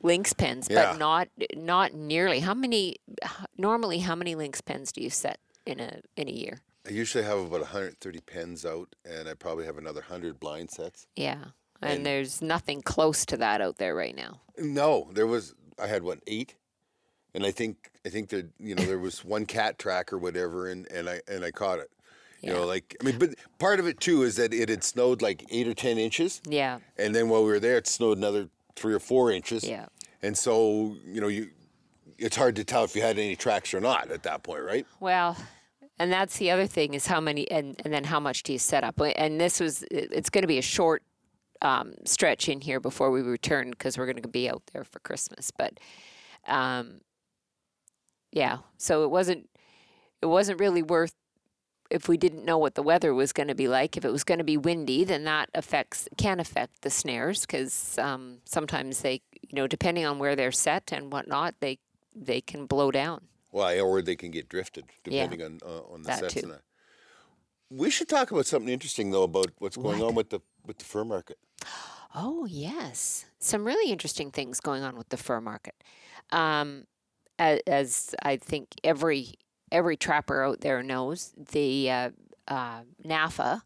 lynx 0.02 0.32
pens, 0.32 0.68
Yeah. 0.70 0.92
but 0.92 0.98
not 0.98 1.28
not 1.56 1.92
nearly. 1.94 2.40
How 2.40 2.54
many? 2.54 2.96
Normally, 3.58 3.98
how 3.98 4.14
many 4.14 4.34
lynx 4.34 4.60
pens 4.60 4.92
do 4.92 5.02
you 5.02 5.10
set 5.10 5.38
in 5.66 5.80
a 5.80 6.00
in 6.16 6.28
a 6.28 6.32
year? 6.32 6.60
I 6.86 6.90
usually 6.92 7.24
have 7.24 7.38
about 7.38 7.60
130 7.60 8.20
pens 8.20 8.64
out, 8.64 8.94
and 9.04 9.28
I 9.28 9.34
probably 9.34 9.66
have 9.66 9.76
another 9.78 10.00
hundred 10.00 10.40
blind 10.40 10.70
sets. 10.70 11.06
Yeah, 11.16 11.44
and, 11.82 11.92
And- 11.98 12.06
there's 12.06 12.40
nothing 12.40 12.80
close 12.82 13.24
to 13.26 13.36
that 13.38 13.60
out 13.60 13.76
there 13.76 13.94
right 13.94 14.16
now. 14.16 14.40
No, 14.58 15.10
there 15.12 15.26
was. 15.26 15.54
I 15.78 15.86
had 15.86 16.02
what 16.02 16.18
eight, 16.26 16.54
and 17.34 17.44
I 17.46 17.50
think 17.50 17.90
I 18.04 18.08
think 18.10 18.28
that 18.30 18.48
you 18.58 18.74
know 18.74 18.84
there 18.84 18.98
was 18.98 19.24
one 19.36 19.46
cat 19.46 19.78
track 19.78 20.12
or 20.12 20.18
whatever, 20.18 20.68
and 20.68 20.86
and 20.90 21.08
I 21.08 21.20
and 21.28 21.44
I 21.44 21.50
caught 21.50 21.78
it. 21.80 21.90
Yeah. 22.42 22.50
You 22.50 22.56
know, 22.56 22.66
like 22.66 22.96
I 23.00 23.04
mean, 23.04 23.18
but 23.18 23.34
part 23.58 23.80
of 23.80 23.86
it 23.86 24.00
too 24.00 24.22
is 24.22 24.36
that 24.36 24.54
it 24.54 24.70
had 24.70 24.82
snowed 24.82 25.20
like 25.20 25.44
eight 25.50 25.68
or 25.68 25.74
ten 25.74 25.98
inches, 25.98 26.40
Yeah, 26.46 26.78
and 26.96 27.14
then 27.14 27.28
while 27.28 27.42
we 27.44 27.50
were 27.50 27.60
there, 27.60 27.76
it 27.76 27.86
snowed 27.86 28.16
another 28.16 28.48
three 28.76 28.94
or 28.94 29.00
four 29.00 29.30
inches. 29.30 29.62
yeah. 29.64 29.86
And 30.22 30.36
so, 30.36 30.96
you 31.06 31.20
know, 31.20 31.28
you 31.28 31.50
it's 32.18 32.36
hard 32.36 32.56
to 32.56 32.64
tell 32.64 32.84
if 32.84 32.94
you 32.96 33.00
had 33.02 33.18
any 33.18 33.36
tracks 33.36 33.72
or 33.74 33.80
not 33.80 34.10
at 34.10 34.22
that 34.24 34.42
point, 34.42 34.62
right? 34.62 34.86
Well, 35.00 35.36
and 36.00 36.10
that's 36.10 36.38
the 36.38 36.50
other 36.50 36.66
thing 36.66 36.94
is 36.94 37.06
how 37.06 37.20
many, 37.20 37.48
and, 37.50 37.76
and 37.84 37.92
then 37.92 38.04
how 38.04 38.18
much 38.18 38.42
do 38.42 38.54
you 38.54 38.58
set 38.58 38.84
up? 38.84 38.98
And 39.16 39.38
this 39.38 39.60
was, 39.60 39.84
it's 39.90 40.30
going 40.30 40.40
to 40.42 40.48
be 40.48 40.56
a 40.56 40.62
short 40.62 41.02
um, 41.60 41.92
stretch 42.06 42.48
in 42.48 42.62
here 42.62 42.80
before 42.80 43.10
we 43.10 43.20
return 43.20 43.68
because 43.68 43.98
we're 43.98 44.06
going 44.06 44.22
to 44.22 44.26
be 44.26 44.48
out 44.48 44.62
there 44.72 44.82
for 44.82 44.98
Christmas. 45.00 45.50
But 45.50 45.78
um, 46.48 47.02
yeah, 48.32 48.60
so 48.78 49.04
it 49.04 49.10
wasn't, 49.10 49.50
it 50.22 50.26
wasn't 50.26 50.58
really 50.58 50.82
worth 50.82 51.12
if 51.90 52.08
we 52.08 52.16
didn't 52.16 52.46
know 52.46 52.56
what 52.56 52.76
the 52.76 52.82
weather 52.82 53.12
was 53.12 53.34
going 53.34 53.48
to 53.48 53.54
be 53.54 53.68
like. 53.68 53.98
If 53.98 54.04
it 54.06 54.10
was 54.10 54.24
going 54.24 54.38
to 54.38 54.44
be 54.44 54.56
windy, 54.56 55.04
then 55.04 55.24
that 55.24 55.50
affects 55.52 56.08
can 56.16 56.40
affect 56.40 56.80
the 56.80 56.88
snares 56.88 57.42
because 57.42 57.98
um, 57.98 58.38
sometimes 58.46 59.02
they, 59.02 59.20
you 59.42 59.54
know, 59.54 59.66
depending 59.66 60.06
on 60.06 60.18
where 60.18 60.34
they're 60.34 60.50
set 60.50 60.92
and 60.92 61.12
whatnot, 61.12 61.56
they 61.60 61.78
they 62.16 62.40
can 62.40 62.64
blow 62.64 62.90
down. 62.90 63.26
Well, 63.52 63.84
or 63.84 64.02
they 64.02 64.16
can 64.16 64.30
get 64.30 64.48
drifted 64.48 64.84
Yeah. 65.06 65.26
depending 65.26 65.42
on 65.42 65.58
uh, 65.64 65.82
on 65.92 66.02
the 66.02 66.08
That 66.08 66.20
sets 66.20 66.34
too. 66.34 66.46
that. 66.48 66.62
We 67.70 67.90
should 67.90 68.08
talk 68.08 68.30
about 68.30 68.46
something 68.46 68.72
interesting 68.72 69.10
though 69.10 69.22
about 69.24 69.50
what's 69.58 69.76
going 69.76 70.00
What? 70.00 70.08
on 70.08 70.14
with 70.14 70.30
the 70.30 70.40
with 70.66 70.78
the 70.78 70.84
fur 70.84 71.04
market. 71.04 71.38
Oh, 72.14 72.44
yes. 72.44 73.24
Some 73.38 73.64
really 73.64 73.92
interesting 73.92 74.32
things 74.32 74.58
going 74.58 74.82
on 74.82 74.96
with 74.96 75.10
the 75.10 75.16
fur 75.16 75.40
market. 75.40 75.76
Um, 76.32 76.86
as, 77.38 77.60
as 77.68 78.14
I 78.22 78.36
think 78.36 78.68
every 78.82 79.34
every 79.70 79.96
trapper 79.96 80.42
out 80.42 80.60
there 80.60 80.82
knows, 80.82 81.32
the 81.36 81.88
uh, 81.90 82.10
uh, 82.48 82.80
NAFA 83.04 83.62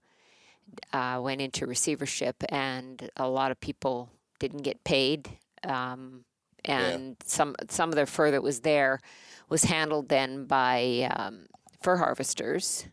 uh, 0.93 1.21
went 1.23 1.41
into 1.41 1.67
receivership, 1.67 2.45
and 2.51 3.11
a 3.17 3.29
lot 3.29 3.51
of 3.51 3.59
people 3.61 4.11
didn't 4.39 4.63
get 4.63 4.85
paid. 4.85 5.31
Um, 5.63 6.25
and 6.67 7.17
some 7.25 7.57
some 7.71 7.89
of 7.89 7.97
the 7.97 8.05
fur 8.07 8.31
that 8.31 8.43
was 8.43 8.61
there 8.61 9.01
was 9.49 9.65
handled 9.65 10.09
then 10.09 10.45
by 10.47 11.09
um, 11.15 11.47
fur 11.83 11.97
harvesters. 11.97 12.87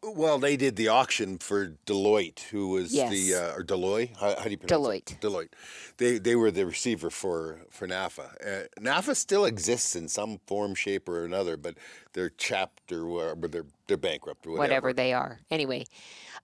Well, 0.00 0.38
they 0.38 0.56
did 0.56 0.76
the 0.76 0.86
auction 0.86 1.38
for 1.38 1.74
Deloitte, 1.84 2.38
who 2.50 2.68
was 2.68 2.94
Yes. 2.94 3.10
the 3.10 3.34
uh, 3.34 3.56
or 3.56 3.64
Deloitte. 3.64 4.16
How, 4.16 4.36
how 4.36 4.44
do 4.44 4.50
you 4.50 4.56
pronounce 4.56 4.86
Deloitte. 4.86 5.10
it? 5.12 5.20
Deloitte. 5.20 5.48
They 5.96 6.18
they 6.18 6.36
were 6.36 6.52
the 6.52 6.66
receiver 6.66 7.10
for 7.10 7.62
for 7.68 7.88
NAFA. 7.88 8.28
Uh, 8.46 8.66
NAFA 8.80 9.16
still 9.16 9.44
exists 9.44 9.96
in 9.96 10.06
some 10.08 10.38
form, 10.46 10.76
shape, 10.76 11.08
or 11.08 11.24
another, 11.24 11.56
but 11.56 11.74
they're 12.12 12.30
chapped 12.30 12.92
or. 12.92 13.34
They're 13.34 13.66
they're 13.88 13.96
bankrupt 13.96 14.46
or 14.46 14.50
whatever. 14.52 14.60
whatever 14.62 14.92
they 14.92 15.12
are. 15.14 15.40
Anyway, 15.50 15.84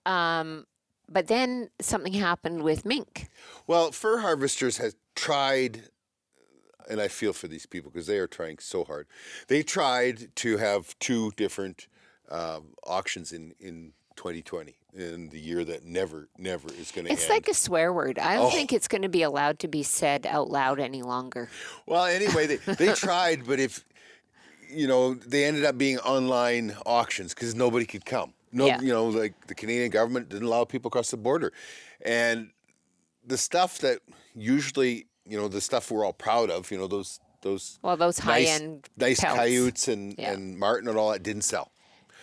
um, 0.05 0.67
but 1.09 1.29
then 1.29 1.71
something 1.81 2.15
happened 2.15 2.65
with 2.65 2.85
mink. 2.85 3.29
Well, 3.69 3.93
fur 3.93 4.19
harvesters 4.19 4.79
had 4.79 4.95
tried, 5.15 5.91
and 6.89 7.01
I 7.01 7.09
feel 7.09 7.33
for 7.33 7.49
these 7.49 7.67
people 7.67 7.91
because 7.91 8.07
they 8.07 8.19
are 8.19 8.27
trying 8.27 8.59
so 8.59 8.85
hard. 8.85 9.07
They 9.49 9.63
tried 9.63 10.35
to 10.37 10.57
have 10.59 10.99
two 10.99 11.33
different 11.37 11.87
um, 12.31 12.75
auctions 12.87 13.33
in 13.33 13.55
in 13.61 13.93
2020 14.17 14.77
in 14.95 15.29
the 15.31 15.41
year 15.41 15.65
that 15.65 15.85
never, 15.85 16.29
never 16.39 16.69
is 16.69 16.93
going 16.93 17.05
to 17.07 17.11
end. 17.11 17.19
It's 17.19 17.29
like 17.29 17.49
a 17.49 17.55
swear 17.55 17.93
word. 17.93 18.17
I 18.17 18.37
don't 18.37 18.47
Oh. 18.47 18.51
think 18.51 18.73
it's 18.73 18.87
going 18.87 19.03
to 19.03 19.09
be 19.09 19.23
allowed 19.23 19.59
to 19.59 19.69
be 19.69 19.83
said 19.83 20.25
out 20.25 20.51
loud 20.51 20.79
any 20.79 21.03
longer. 21.03 21.49
Well, 21.85 22.05
anyway, 22.05 22.47
they, 22.47 22.57
they 22.75 22.93
tried, 22.95 23.45
but 23.45 23.59
if 23.59 23.85
you 24.71 24.87
know, 24.87 25.15
they 25.15 25.45
ended 25.45 25.65
up 25.65 25.77
being 25.77 25.99
online 25.99 26.77
auctions 26.87 27.35
because 27.35 27.55
nobody 27.57 27.85
could 27.87 28.05
come. 28.05 28.35
No, 28.53 28.67
Yeah. 28.67 28.81
you 28.81 28.93
know, 28.93 29.07
like 29.07 29.49
the 29.49 29.55
Canadian 29.55 29.91
government 29.91 30.29
didn't 30.29 30.47
allow 30.47 30.65
people 30.65 30.89
across 30.89 31.11
the 31.11 31.17
border, 31.17 31.53
and 32.05 32.51
the 33.27 33.37
stuff 33.37 33.79
that 33.79 33.99
usually, 34.35 35.07
you 35.27 35.37
know, 35.39 35.49
the 35.49 35.61
stuff 35.61 35.91
we're 35.91 36.05
all 36.05 36.13
proud 36.13 36.51
of, 36.51 36.71
you 36.71 36.79
know, 36.79 36.87
those 36.87 37.21
those 37.43 37.79
Well, 37.83 37.97
those 37.97 38.19
high 38.19 38.41
nice, 38.41 38.61
end 38.61 38.89
nice 38.97 39.21
pelts. 39.21 39.37
coyotes 39.39 39.89
and 39.89 40.15
Yeah. 40.19 40.33
and 40.33 40.59
martin 40.59 40.89
and 40.89 40.97
all 40.99 41.13
that 41.13 41.23
didn't 41.23 41.43
sell. 41.43 41.71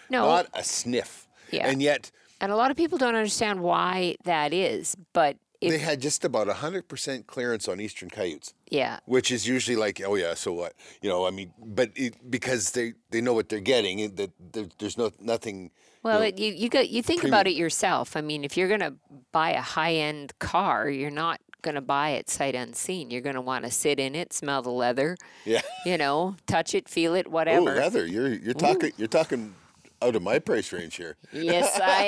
No, 0.10 0.26
Not 0.26 0.48
a 0.54 0.64
sniff. 0.64 1.28
Yeah. 1.52 1.68
And 1.68 1.82
yet 1.82 2.12
and 2.40 2.52
a 2.52 2.56
lot 2.56 2.72
of 2.72 2.78
people 2.78 2.98
don't 2.98 3.16
understand 3.16 3.62
why 3.62 4.16
that 4.24 4.52
is. 4.54 4.96
But 5.14 5.38
they 5.62 5.78
had 5.78 6.02
just 6.02 6.26
about 6.26 6.48
hundred 6.48 6.88
percent 6.88 7.28
clearance 7.28 7.68
on 7.68 7.80
eastern 7.80 8.10
coyotes. 8.10 8.54
yeah, 8.72 9.00
which 9.06 9.30
is 9.32 9.48
usually 9.48 9.76
like, 9.78 10.02
oh 10.04 10.16
yeah, 10.16 10.34
so 10.34 10.52
what? 10.54 10.74
You 11.04 11.10
know, 11.10 11.28
I 11.28 11.32
mean, 11.32 11.54
but 11.64 11.92
it, 11.96 12.16
because 12.32 12.72
they 12.72 12.94
they 13.12 13.22
know 13.22 13.34
what 13.34 13.48
they're 13.50 13.60
getting, 13.60 14.16
that 14.16 14.32
there, 14.54 14.66
there's 14.80 14.98
no 14.98 15.12
nothing. 15.20 15.70
Well, 16.02 16.20
know, 16.20 16.26
it, 16.26 16.40
you 16.40 16.52
you 16.52 16.68
got 16.68 16.90
you 16.90 17.04
think 17.04 17.24
about 17.24 17.46
it 17.46 17.54
yourself. 17.54 18.18
I 18.18 18.22
mean, 18.22 18.44
if 18.44 18.58
you're 18.58 18.68
going 18.70 18.80
to 18.80 18.96
buy 19.32 19.52
a 19.52 19.62
high 19.62 19.94
end 19.94 20.34
car, 20.40 20.90
you're 20.90 21.12
not 21.12 21.40
going 21.62 21.76
to 21.76 21.82
buy 21.82 22.12
it 22.12 22.30
sight 22.30 22.56
unseen. 22.56 23.12
You're 23.12 23.22
going 23.22 23.36
to 23.36 23.42
want 23.42 23.66
to 23.66 23.72
sit 23.72 24.00
in 24.00 24.16
it, 24.16 24.34
smell 24.34 24.62
the 24.62 24.70
leather, 24.72 25.18
Yeah. 25.46 25.62
you 25.86 25.98
know, 25.98 26.36
touch 26.48 26.74
it, 26.76 26.88
feel 26.90 27.14
it, 27.16 27.28
whatever. 27.30 27.76
leather. 27.76 28.06
You're 28.06 28.30
you're 28.34 28.54
talking 28.54 28.92
you're 28.98 29.08
talking 29.08 29.54
out 30.02 30.16
of 30.16 30.24
my 30.24 30.40
price 30.40 30.72
range 30.74 30.96
here. 30.96 31.16
Yes, 31.32 31.80
I 31.80 32.04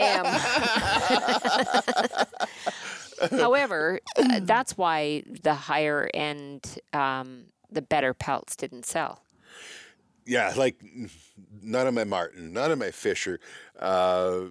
am. 3.29 3.29
However, 3.39 3.99
uh, 4.17 4.39
that's 4.41 4.77
why 4.77 5.23
the 5.43 5.53
higher 5.53 6.09
end, 6.13 6.79
um, 6.91 7.45
the 7.71 7.81
better 7.81 8.13
pelts 8.13 8.55
didn't 8.55 8.85
sell. 8.85 9.21
Yeah, 10.25 10.53
like 10.57 10.81
none 11.61 11.85
of 11.87 11.93
my 11.93 12.03
marten, 12.05 12.53
none 12.53 12.71
of 12.71 12.79
my 12.79 12.91
Fisher. 12.91 13.39
Uh, 13.79 14.45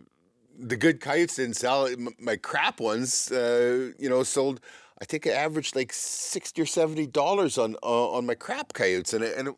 the 0.58 0.76
good 0.76 1.00
kites 1.00 1.36
didn't 1.36 1.56
sell. 1.56 1.88
My 2.18 2.36
crap 2.36 2.78
ones, 2.80 3.32
uh, 3.32 3.92
you 3.98 4.08
know, 4.08 4.22
sold. 4.22 4.60
I 5.02 5.04
think 5.04 5.26
I 5.26 5.30
averaged 5.30 5.74
like 5.74 5.92
sixty 5.92 6.62
or 6.62 6.66
seventy 6.66 7.08
dollars 7.08 7.58
on 7.58 7.74
uh, 7.82 8.10
on 8.10 8.24
my 8.24 8.36
crap 8.36 8.72
coyotes, 8.72 9.12
and 9.12 9.24
it, 9.24 9.36
and 9.36 9.48
it, 9.48 9.54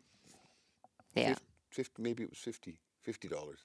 Yeah. 1.13 1.35
50, 1.69 2.01
maybe 2.01 2.23
it 2.23 2.31
was 2.31 2.39
50 2.39 3.27
dollars. 3.27 3.59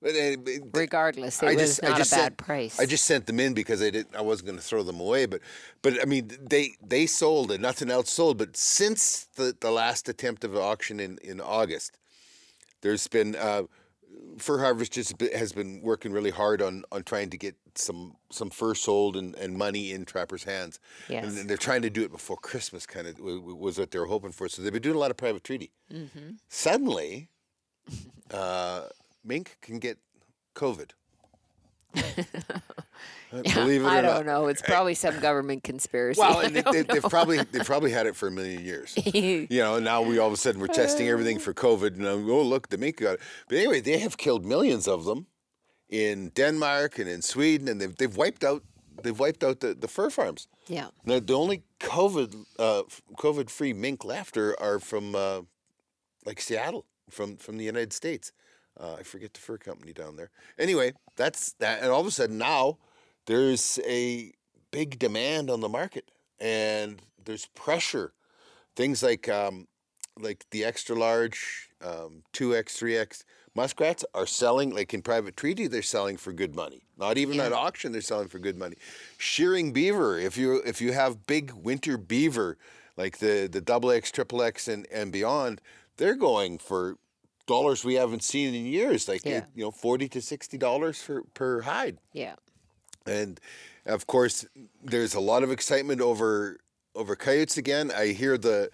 But 0.00 0.16
uh, 0.16 0.36
Regardless, 0.74 1.40
it 1.44 1.46
I 1.46 1.54
was 1.54 1.62
just, 1.62 1.82
not 1.84 1.92
I 1.92 1.98
just 1.98 2.12
a 2.12 2.16
bad 2.16 2.22
sent, 2.22 2.36
price. 2.38 2.80
I 2.80 2.86
just 2.86 3.04
sent 3.04 3.26
them 3.26 3.38
in 3.38 3.54
because 3.54 3.80
I 3.80 3.90
didn't. 3.90 4.16
I 4.16 4.20
wasn't 4.20 4.46
going 4.46 4.58
to 4.58 4.64
throw 4.64 4.82
them 4.82 4.98
away. 4.98 5.26
But, 5.26 5.42
but 5.80 6.02
I 6.02 6.06
mean, 6.06 6.28
they 6.40 6.72
they 6.84 7.06
sold 7.06 7.52
and 7.52 7.62
nothing 7.62 7.88
else 7.88 8.10
sold. 8.10 8.36
But 8.36 8.56
since 8.56 9.28
the, 9.36 9.54
the 9.60 9.70
last 9.70 10.08
attempt 10.08 10.42
of 10.42 10.56
auction 10.56 10.98
in, 10.98 11.18
in 11.22 11.40
August, 11.40 11.98
there's 12.80 13.06
been 13.06 13.36
uh, 13.36 13.62
Fur 14.38 14.58
Harvest 14.58 14.92
just 14.92 15.20
has 15.20 15.52
been 15.52 15.80
working 15.82 16.12
really 16.12 16.30
hard 16.30 16.62
on, 16.62 16.84
on 16.92 17.02
trying 17.02 17.30
to 17.30 17.36
get 17.36 17.56
some 17.74 18.16
some 18.30 18.50
fur 18.50 18.74
sold 18.74 19.16
and, 19.16 19.34
and 19.36 19.56
money 19.56 19.92
in 19.92 20.04
trappers' 20.04 20.44
hands. 20.44 20.78
Yes. 21.08 21.36
And 21.36 21.48
they're 21.48 21.56
trying 21.56 21.82
to 21.82 21.90
do 21.90 22.02
it 22.02 22.10
before 22.10 22.36
Christmas. 22.36 22.86
Kind 22.86 23.06
of 23.06 23.18
was 23.18 23.78
what 23.78 23.90
they 23.90 23.98
were 23.98 24.06
hoping 24.06 24.32
for. 24.32 24.48
So 24.48 24.62
they've 24.62 24.72
been 24.72 24.82
doing 24.82 24.96
a 24.96 25.00
lot 25.00 25.10
of 25.10 25.16
private 25.16 25.44
treaty. 25.44 25.72
Mm-hmm. 25.92 26.32
Suddenly, 26.48 27.28
uh, 28.30 28.84
mink 29.24 29.56
can 29.60 29.78
get 29.78 29.98
COVID. 30.54 30.90
Believe 33.54 33.82
it 33.82 33.84
or 33.84 33.88
I 33.88 34.02
don't 34.02 34.26
know. 34.26 34.48
It's 34.48 34.60
probably 34.60 34.94
some 34.94 35.18
government 35.20 35.64
conspiracy. 35.64 36.20
Well, 36.20 36.40
and 36.40 36.54
they, 36.56 36.62
they, 36.62 36.82
they've 36.82 37.02
probably 37.02 37.38
they've 37.38 37.64
probably 37.64 37.90
had 37.90 38.06
it 38.06 38.14
for 38.14 38.28
a 38.28 38.30
million 38.30 38.62
years. 38.62 38.94
you 39.14 39.46
know, 39.50 39.78
now 39.78 40.02
we 40.02 40.18
all 40.18 40.26
of 40.26 40.34
a 40.34 40.36
sudden 40.36 40.60
we're 40.60 40.66
testing 40.66 41.08
everything 41.08 41.38
for 41.38 41.54
COVID, 41.54 41.96
and 41.96 42.06
um, 42.06 42.30
oh 42.30 42.42
look, 42.42 42.68
the 42.68 42.76
mink 42.76 42.98
got 42.98 43.14
it. 43.14 43.20
But 43.48 43.58
anyway, 43.58 43.80
they 43.80 43.98
have 43.98 44.16
killed 44.18 44.44
millions 44.44 44.86
of 44.86 45.04
them 45.04 45.26
in 45.88 46.30
Denmark 46.34 46.98
and 46.98 47.08
in 47.08 47.22
Sweden, 47.22 47.68
and 47.68 47.80
they've 47.80 47.96
they've 47.96 48.16
wiped 48.16 48.44
out 48.44 48.62
they've 49.02 49.18
wiped 49.18 49.42
out 49.42 49.60
the, 49.60 49.74
the 49.74 49.88
fur 49.88 50.10
farms. 50.10 50.46
yeah. 50.66 50.88
Now 51.04 51.18
the 51.18 51.34
only 51.34 51.62
COVID 51.80 52.44
uh, 52.58 52.82
COVID 53.16 53.48
free 53.48 53.72
mink 53.72 54.04
left 54.04 54.36
are, 54.36 54.60
are 54.60 54.78
from 54.78 55.14
uh, 55.14 55.40
like 56.26 56.40
Seattle 56.40 56.84
from 57.10 57.36
from 57.36 57.56
the 57.56 57.64
United 57.64 57.92
States. 57.92 58.32
Uh, 58.78 58.96
I 58.98 59.02
forget 59.02 59.34
the 59.34 59.40
fur 59.40 59.58
company 59.58 59.92
down 59.92 60.16
there. 60.16 60.30
Anyway, 60.58 60.92
that's 61.16 61.52
that, 61.54 61.82
and 61.82 61.90
all 61.90 62.00
of 62.00 62.06
a 62.06 62.10
sudden 62.10 62.38
now 62.38 62.78
there's 63.26 63.78
a 63.86 64.32
big 64.70 64.98
demand 64.98 65.50
on 65.50 65.60
the 65.60 65.68
market, 65.68 66.10
and 66.40 67.00
there's 67.24 67.46
pressure. 67.46 68.12
Things 68.74 69.02
like 69.02 69.28
um, 69.28 69.68
like 70.18 70.44
the 70.50 70.64
extra 70.64 70.96
large 70.96 71.68
um, 71.84 72.22
two 72.32 72.56
X, 72.56 72.76
three 72.76 72.96
X 72.96 73.24
muskrats 73.54 74.04
are 74.14 74.26
selling 74.26 74.74
like 74.74 74.94
in 74.94 75.02
private 75.02 75.36
treaty. 75.36 75.66
They're 75.66 75.82
selling 75.82 76.16
for 76.16 76.32
good 76.32 76.54
money. 76.54 76.82
Not 76.98 77.18
even 77.18 77.40
at 77.40 77.52
auction, 77.52 77.92
they're 77.92 78.00
selling 78.00 78.28
for 78.28 78.38
good 78.38 78.56
money. 78.56 78.76
Shearing 79.18 79.72
beaver, 79.72 80.18
if 80.18 80.36
you 80.36 80.62
if 80.64 80.80
you 80.80 80.92
have 80.92 81.26
big 81.26 81.52
winter 81.52 81.96
beaver 81.96 82.56
like 82.96 83.18
the 83.18 83.48
the 83.50 83.60
double 83.60 83.90
X, 83.90 84.10
triple 84.10 84.42
X, 84.42 84.68
and 84.68 84.86
and 84.92 85.12
beyond, 85.12 85.60
they're 85.96 86.14
going 86.14 86.58
for 86.58 86.96
dollars 87.46 87.84
we 87.84 87.94
haven't 87.94 88.22
seen 88.22 88.54
in 88.54 88.66
years. 88.66 89.08
Like 89.08 89.24
Yeah. 89.24 89.44
you 89.54 89.64
know, 89.64 89.70
forty 89.70 90.08
to 90.08 90.20
sixty 90.20 90.58
dollars 90.58 91.02
for 91.02 91.22
per 91.34 91.62
hide. 91.62 91.98
Yeah. 92.12 92.34
And 93.06 93.40
of 93.86 94.06
course, 94.06 94.46
there's 94.82 95.14
a 95.14 95.20
lot 95.20 95.42
of 95.42 95.50
excitement 95.50 96.00
over 96.00 96.58
over 96.94 97.16
coyotes 97.16 97.56
again. 97.56 97.90
I 97.90 98.08
hear 98.08 98.38
the 98.38 98.70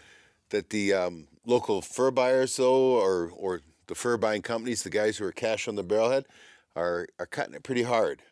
that 0.51 0.71
the 0.71 0.93
um, 0.95 1.29
local 1.47 1.83
fur 1.83 2.11
buyers, 2.11 2.57
though, 2.57 3.01
or 3.01 3.31
or 3.35 3.63
the 3.87 3.95
fur 3.95 4.17
buying 4.17 4.43
companies, 4.43 4.83
the 4.83 4.91
guys 4.91 5.17
who 5.17 5.25
are 5.25 5.33
cash 5.33 5.67
on 5.69 5.77
the 5.77 5.85
barrelhead, 5.85 6.25
are 6.77 7.09
are 7.19 7.27
cutting 7.27 7.55
it 7.55 7.63
pretty 7.63 7.85
hard. 7.85 8.23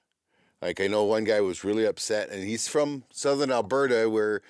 Like 0.63 0.81
I 0.81 0.87
know 0.87 1.05
one 1.05 1.25
guy 1.25 1.41
was 1.41 1.65
really 1.65 1.87
upset, 1.87 2.31
and 2.31 2.45
he's 2.45 2.69
from 2.69 3.05
southern 3.11 3.51
Alberta, 3.53 4.09
where 4.11 4.43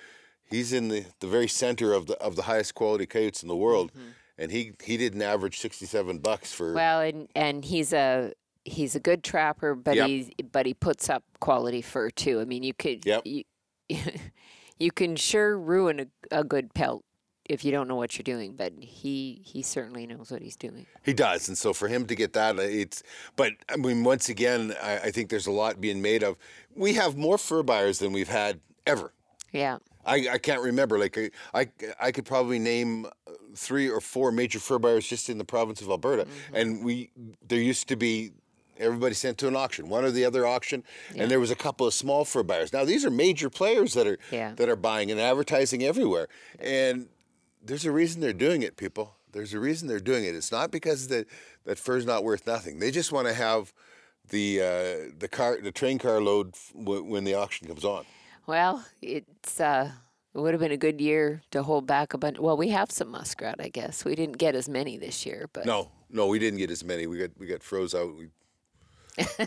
he's 0.49 0.71
in 0.73 0.87
the, 0.87 1.05
the 1.19 1.27
very 1.27 1.47
center 1.47 1.93
of 1.93 2.07
the 2.07 2.17
of 2.19 2.35
the 2.35 2.43
highest 2.43 2.75
quality 2.75 3.05
coyotes 3.05 3.41
in 3.41 3.47
the 3.49 3.55
world, 3.55 3.91
and 4.37 4.51
he 4.51 4.73
he 4.83 4.97
didn't 4.97 5.21
average 5.21 5.59
sixty 5.59 5.85
seven 5.85 6.19
bucks 6.19 6.53
for. 6.53 6.73
Well, 6.73 7.01
and 7.01 7.27
and 7.35 7.63
he's 7.65 7.93
a 7.93 8.33
he's 8.65 8.95
a 8.95 8.99
good 8.99 9.23
trapper, 9.23 9.75
but 9.75 9.95
Yep. 9.95 10.07
he's 10.07 10.29
but 10.51 10.65
he 10.65 10.73
puts 10.73 11.09
up 11.09 11.23
quality 11.39 11.81
fur 11.81 12.09
too. 12.09 12.39
I 12.41 12.45
mean, 12.45 12.63
you 12.63 12.73
could 12.73 13.05
Yep. 13.05 13.21
you, 13.25 13.43
you 14.79 14.91
can 14.91 15.15
sure 15.15 15.57
ruin 15.57 15.99
a, 15.99 16.39
a 16.39 16.43
good 16.43 16.73
pelt 16.73 17.03
if 17.49 17.63
you 17.63 17.71
don't 17.71 17.87
know 17.87 17.95
what 17.95 18.17
you're 18.17 18.23
doing. 18.23 18.55
But 18.55 18.73
he 18.79 19.41
he 19.43 19.61
certainly 19.61 20.05
knows 20.05 20.31
what 20.31 20.41
he's 20.41 20.55
doing. 20.57 20.85
He 21.03 21.13
does, 21.13 21.47
and 21.47 21.57
so 21.57 21.73
for 21.73 21.87
him 21.87 22.05
to 22.07 22.15
get 22.15 22.33
that, 22.33 22.57
uh, 22.59 22.61
it's. 22.63 23.03
But 23.35 23.53
I 23.69 23.77
mean, 23.77 24.03
once 24.03 24.29
again, 24.29 24.75
I, 24.81 24.97
I 24.97 25.11
think 25.11 25.29
there's 25.29 25.47
a 25.47 25.51
lot 25.51 25.79
being 25.81 26.01
made 26.01 26.23
of. 26.23 26.37
We 26.75 26.93
have 26.93 27.17
more 27.17 27.37
fur 27.37 27.63
buyers 27.63 27.99
than 27.99 28.11
we've 28.11 28.27
had 28.29 28.59
ever. 28.85 29.13
Yeah. 29.51 29.77
I, 30.05 30.27
I 30.33 30.37
can't 30.37 30.61
remember. 30.61 30.97
Like 30.99 31.17
I, 31.17 31.31
I, 31.53 31.67
I 31.99 32.11
could 32.11 32.25
probably 32.25 32.59
name 32.59 33.05
uh, 33.05 33.09
three 33.57 33.89
or 33.89 33.99
four 34.01 34.31
major 34.31 34.59
fur 34.59 34.79
buyers 34.79 35.07
just 35.07 35.29
in 35.29 35.37
the 35.37 35.45
province 35.45 35.81
of 35.81 35.89
Alberta, 35.89 36.25
Mm-hmm. 36.25 36.55
and 36.55 36.85
we 36.85 37.09
there 37.47 37.59
used 37.59 37.87
to 37.89 37.95
be 37.95 38.31
everybody 38.79 39.15
sent 39.15 39.37
to 39.39 39.47
an 39.47 39.55
auction, 39.55 39.89
one 39.89 40.05
or 40.05 40.11
the 40.11 40.23
other 40.23 40.45
auction, 40.45 40.83
and 41.15 41.31
there 41.31 41.39
was 41.39 41.49
a 41.51 41.55
couple 41.55 41.87
of 41.87 41.93
small 41.93 42.23
fur 42.25 42.43
buyers. 42.43 42.71
Now 42.71 42.85
these 42.85 43.03
are 43.05 43.09
major 43.09 43.49
players 43.49 43.93
that 43.93 44.05
are 44.07 44.19
Yeah. 44.31 44.53
that 44.55 44.69
are 44.69 44.75
buying 44.75 45.11
and 45.11 45.19
advertising 45.19 45.83
everywhere, 45.83 46.27
and 46.59 47.07
there's 47.63 47.85
a 47.85 47.91
reason 47.91 48.21
they're 48.21 48.33
doing 48.47 48.61
it, 48.61 48.77
people. 48.77 49.15
There's 49.33 49.53
a 49.53 49.59
reason 49.59 49.87
they're 49.87 49.99
doing 49.99 50.23
it. 50.23 50.35
It's 50.35 50.51
not 50.51 50.71
because 50.71 51.07
that 51.09 51.25
that 51.65 51.77
fur's 51.79 52.05
not 52.05 52.23
worth 52.23 52.45
nothing. 52.47 52.79
They 52.79 52.91
just 52.91 53.11
want 53.11 53.27
to 53.27 53.33
have 53.33 53.73
the 54.29 54.61
uh, 54.61 55.11
the 55.19 55.27
car 55.27 55.59
the 55.61 55.71
train 55.71 55.97
car 55.99 56.21
load 56.21 56.47
f- 56.53 56.71
w- 56.77 57.03
when 57.03 57.23
the 57.23 57.33
auction 57.33 57.67
comes 57.67 57.83
on. 57.83 58.05
Well, 58.45 58.85
it's 59.01 59.59
uh, 59.59 59.91
it 60.35 60.39
would 60.39 60.53
have 60.53 60.61
been 60.61 60.71
a 60.71 60.77
good 60.77 61.01
year 61.01 61.41
to 61.51 61.63
hold 61.63 61.87
back 61.87 62.13
a 62.13 62.17
bunch. 62.17 62.39
Well, 62.39 62.57
we 62.57 62.69
have 62.69 62.91
some 62.91 63.09
muskrat, 63.09 63.55
I 63.59 63.69
guess. 63.69 64.05
We 64.05 64.15
didn't 64.15 64.37
get 64.37 64.55
as 64.55 64.69
many 64.69 64.97
this 64.97 65.25
year, 65.25 65.49
but 65.53 65.65
No, 65.65 65.91
no, 66.09 66.27
we 66.27 66.39
didn't 66.39 66.59
get 66.59 66.69
as 66.71 66.83
many. 66.83 67.07
We 67.07 67.17
got 67.17 67.31
we 67.39 67.47
got 67.47 67.63
froze 67.63 67.95
out. 67.95 68.15
We, 68.15 68.27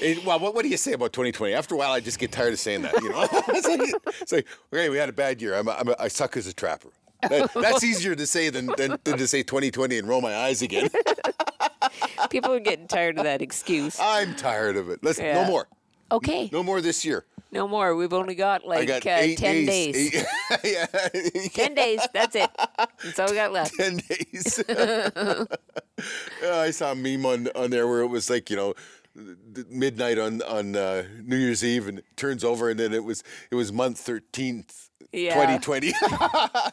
It- 0.00 0.24
well, 0.24 0.38
what, 0.38 0.54
what 0.54 0.62
do 0.62 0.68
you 0.68 0.76
say 0.76 0.92
about 0.92 1.12
2020? 1.12 1.52
After 1.52 1.74
a 1.74 1.78
while, 1.78 1.90
I 1.92 2.00
just 2.00 2.18
get 2.18 2.30
tired 2.32 2.52
of 2.52 2.58
saying 2.60 2.82
that. 2.82 2.94
You 3.02 3.08
know, 3.10 3.26
it's 3.48 3.68
like, 3.68 3.80
it's 4.20 4.32
like 4.32 4.46
okay, 4.72 4.88
we 4.88 4.96
had 4.98 5.08
a 5.08 5.12
bad 5.12 5.42
year. 5.42 5.54
I'm 5.56 5.66
a, 5.68 5.72
I'm 5.72 5.88
a, 5.88 5.96
I 5.98 6.08
suck 6.08 6.36
as 6.36 6.46
a 6.46 6.52
trapper. 6.52 6.90
That, 7.22 7.50
that's 7.52 7.84
easier 7.84 8.14
to 8.14 8.26
say 8.26 8.48
than, 8.48 8.66
than 8.78 8.96
than 9.04 9.18
to 9.18 9.26
say 9.26 9.42
2020 9.42 9.98
and 9.98 10.08
roll 10.08 10.20
my 10.22 10.34
eyes 10.34 10.62
again. 10.62 10.88
people 12.30 12.52
are 12.52 12.60
getting 12.60 12.86
tired 12.86 13.18
of 13.18 13.24
that 13.24 13.42
excuse. 13.42 13.98
I'm 14.00 14.34
tired 14.36 14.76
of 14.76 14.88
it. 14.88 15.00
Let's 15.02 15.18
Yeah. 15.18 15.42
no 15.42 15.44
more, 15.44 15.68
Okay, 16.12 16.48
no 16.52 16.62
more 16.62 16.80
this 16.80 17.04
year. 17.04 17.26
No 17.52 17.66
more. 17.68 17.94
We've 17.96 18.12
only 18.12 18.34
got 18.34 18.64
like 18.66 18.88
got 18.88 19.06
uh, 19.06 19.10
eight 19.10 19.38
ten 19.38 19.66
days. 19.66 19.94
days. 20.12 20.26
Eight- 20.64 20.64
yeah, 20.64 20.86
Ten 21.52 21.74
days. 21.74 22.00
That's 22.12 22.36
it. 22.36 22.50
That's 23.04 23.18
all 23.18 23.28
we 23.28 23.34
got 23.34 23.52
left. 23.52 23.74
10 23.76 23.96
days. 24.08 24.62
I 26.44 26.70
saw 26.70 26.92
a 26.92 26.94
meme 26.94 27.26
on, 27.26 27.48
on 27.54 27.70
there 27.70 27.86
where 27.86 28.00
it 28.00 28.06
was 28.08 28.30
like, 28.30 28.50
you 28.50 28.56
know, 28.56 28.74
midnight 29.68 30.18
on 30.18 30.40
on 30.42 30.76
uh, 30.76 31.04
New 31.24 31.36
Year's 31.36 31.64
Eve, 31.64 31.88
and 31.88 31.98
it 31.98 32.04
turns 32.16 32.44
over, 32.44 32.70
and 32.70 32.78
then 32.78 32.92
it 32.94 33.04
was 33.04 33.22
it 33.50 33.54
was 33.56 33.72
month 33.72 33.98
thirteenth, 33.98 34.90
Yeah. 35.12 35.34
twenty 35.34 35.58
twenty, 35.58 35.92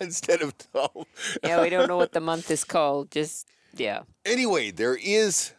instead 0.01 0.41
of 0.41 0.53
twelve. 0.57 1.07
yeah, 1.43 1.61
we 1.61 1.69
don't 1.69 1.87
know 1.87 1.97
what 1.97 2.11
the 2.13 2.21
month 2.21 2.49
is 2.51 2.63
called. 2.63 3.09
Just 3.11 3.47
yeah. 3.75 4.01
Anyway, 4.25 4.71
there 4.71 4.95
is 4.95 5.53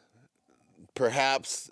perhaps 0.94 1.70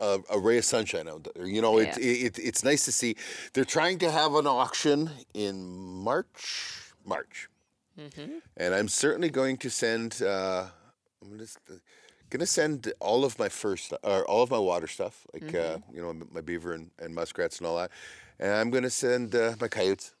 a, 0.00 0.18
a 0.30 0.38
ray 0.38 0.58
of 0.58 0.64
sunshine 0.64 1.08
out 1.08 1.28
there. 1.34 1.46
You 1.46 1.62
know, 1.62 1.78
it's 1.78 1.96
it, 1.98 2.38
it's 2.38 2.64
nice 2.64 2.84
to 2.86 2.92
see. 2.92 3.16
They're 3.52 3.64
trying 3.64 3.98
to 4.00 4.10
have 4.10 4.34
an 4.34 4.46
auction 4.46 5.10
in 5.34 5.66
March. 5.66 6.92
March. 7.04 7.48
And 8.56 8.74
I'm 8.74 8.88
certainly 8.88 9.28
going 9.30 9.56
to 9.58 9.70
send. 9.70 10.22
Uh, 10.22 10.66
I'm 11.22 11.38
just 11.38 11.58
uh, 11.70 11.74
gonna 12.30 12.46
send 12.46 12.92
all 13.00 13.24
of 13.24 13.38
my 13.38 13.48
first, 13.48 13.92
or 14.02 14.24
all 14.24 14.42
of 14.42 14.50
my 14.50 14.58
water 14.58 14.86
stuff, 14.86 15.26
like 15.34 15.54
uh, 15.54 15.78
you 15.92 16.00
know, 16.00 16.14
my 16.32 16.40
beaver 16.40 16.72
and, 16.72 16.90
and 16.98 17.14
muskrats 17.14 17.58
and 17.58 17.66
all 17.66 17.76
that. 17.76 17.90
And 18.40 18.50
I'm 18.52 18.70
gonna 18.70 18.90
send 18.90 19.34
uh, 19.34 19.54
my 19.60 19.68
coyotes. 19.68 20.14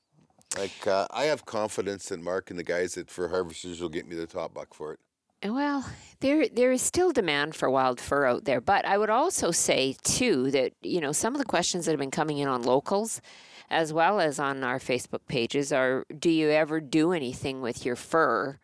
Like 0.58 0.86
uh, 0.86 1.06
I 1.10 1.24
have 1.24 1.46
confidence 1.46 2.12
in 2.12 2.22
Mark 2.22 2.50
and 2.50 2.58
the 2.58 2.64
guys 2.64 2.98
at 2.98 3.10
Fur 3.10 3.28
Harvesters 3.28 3.80
will 3.80 3.88
get 3.88 4.06
me 4.06 4.14
the 4.14 4.26
top 4.26 4.52
buck 4.52 4.74
for 4.74 4.92
it. 4.92 5.00
Well, 5.44 5.84
there 6.20 6.46
there 6.48 6.70
is 6.70 6.82
still 6.82 7.12
demand 7.12 7.56
for 7.56 7.68
wild 7.68 8.00
fur 8.00 8.26
out 8.26 8.44
there, 8.44 8.60
but 8.60 8.84
I 8.84 8.96
would 8.96 9.10
also 9.10 9.50
say 9.50 9.96
too 10.04 10.50
that 10.52 10.72
you 10.82 11.00
know 11.00 11.12
some 11.12 11.34
of 11.34 11.38
the 11.40 11.44
questions 11.44 11.84
that 11.84 11.92
have 11.92 12.00
been 12.00 12.12
coming 12.12 12.38
in 12.38 12.48
on 12.48 12.62
locals, 12.62 13.20
as 13.68 13.92
well 13.92 14.20
as 14.20 14.38
on 14.38 14.62
our 14.62 14.78
Facebook 14.78 15.26
pages, 15.26 15.72
are: 15.72 16.06
Do 16.16 16.30
you 16.30 16.50
ever 16.50 16.80
do 16.80 17.12
anything 17.12 17.60
with 17.60 17.84
your 17.84 17.96
fur? 17.96 18.58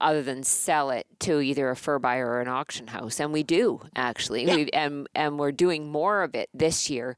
Other 0.00 0.22
than 0.22 0.42
sell 0.42 0.90
it 0.90 1.06
to 1.20 1.40
either 1.40 1.70
a 1.70 1.76
fur 1.76 2.00
buyer 2.00 2.26
or 2.28 2.40
an 2.40 2.48
auction 2.48 2.88
house, 2.88 3.20
and 3.20 3.32
we 3.32 3.44
do 3.44 3.80
actually, 3.94 4.44
we 4.44 4.68
and 4.72 5.08
and 5.14 5.38
we're 5.38 5.52
doing 5.52 5.88
more 5.88 6.24
of 6.24 6.34
it 6.34 6.50
this 6.52 6.90
year. 6.90 7.16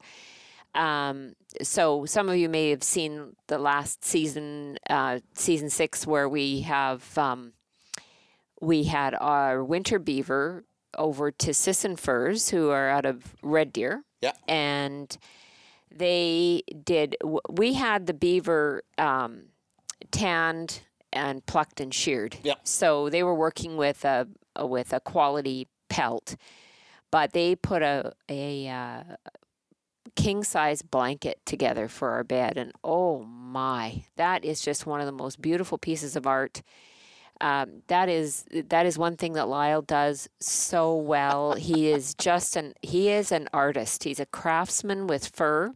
Um, 0.75 1.33
so 1.63 2.05
some 2.05 2.29
of 2.29 2.35
you 2.35 2.49
may 2.49 2.69
have 2.69 2.83
seen 2.83 3.35
the 3.47 3.57
last 3.57 4.05
season, 4.05 4.77
uh, 4.91 5.19
season 5.33 5.71
six, 5.71 6.05
where 6.05 6.29
we 6.29 6.61
have 6.61 7.17
um, 7.17 7.53
we 8.61 8.83
had 8.83 9.15
our 9.19 9.63
winter 9.63 9.99
beaver 9.99 10.65
over 10.97 11.31
to 11.31 11.53
Sisson 11.53 11.95
Furs, 11.95 12.49
who 12.49 12.69
are 12.69 12.89
out 12.89 13.05
of 13.05 13.35
Red 13.41 13.71
Deer. 13.71 14.03
Yeah. 14.21 14.31
And 14.47 15.15
they 15.95 16.63
did, 16.83 17.15
we 17.49 17.73
had 17.73 18.07
the 18.07 18.13
beaver 18.13 18.83
um, 18.97 19.49
tanned 20.11 20.81
and 21.13 21.45
plucked 21.45 21.79
and 21.79 21.93
sheared. 21.93 22.37
Yeah. 22.43 22.55
So 22.63 23.09
they 23.09 23.23
were 23.23 23.35
working 23.35 23.77
with 23.77 24.03
a, 24.05 24.27
with 24.59 24.91
a 24.93 24.99
quality 24.99 25.67
pelt, 25.89 26.35
but 27.11 27.33
they 27.33 27.55
put 27.55 27.81
a, 27.81 28.13
a, 28.29 28.67
uh, 28.67 29.03
king 30.15 30.43
size 30.43 30.81
blanket 30.81 31.39
together 31.45 31.87
for 31.87 32.09
our 32.11 32.23
bed 32.23 32.57
and 32.57 32.71
oh 32.83 33.21
my 33.23 34.03
that 34.15 34.43
is 34.43 34.61
just 34.61 34.87
one 34.87 34.99
of 34.99 35.05
the 35.05 35.11
most 35.11 35.39
beautiful 35.39 35.77
pieces 35.77 36.15
of 36.15 36.25
art 36.25 36.63
um, 37.41 37.83
that 37.87 38.09
is 38.09 38.45
that 38.69 38.85
is 38.85 38.97
one 38.97 39.15
thing 39.17 39.33
that 39.33 39.47
Lyle 39.47 39.81
does 39.81 40.27
so 40.39 40.95
well. 40.95 41.53
He 41.53 41.89
is 41.91 42.13
just 42.15 42.55
an 42.55 42.73
he 42.81 43.09
is 43.09 43.31
an 43.31 43.47
artist. 43.53 44.03
He's 44.03 44.19
a 44.19 44.25
craftsman 44.25 45.07
with 45.07 45.27
fur, 45.27 45.73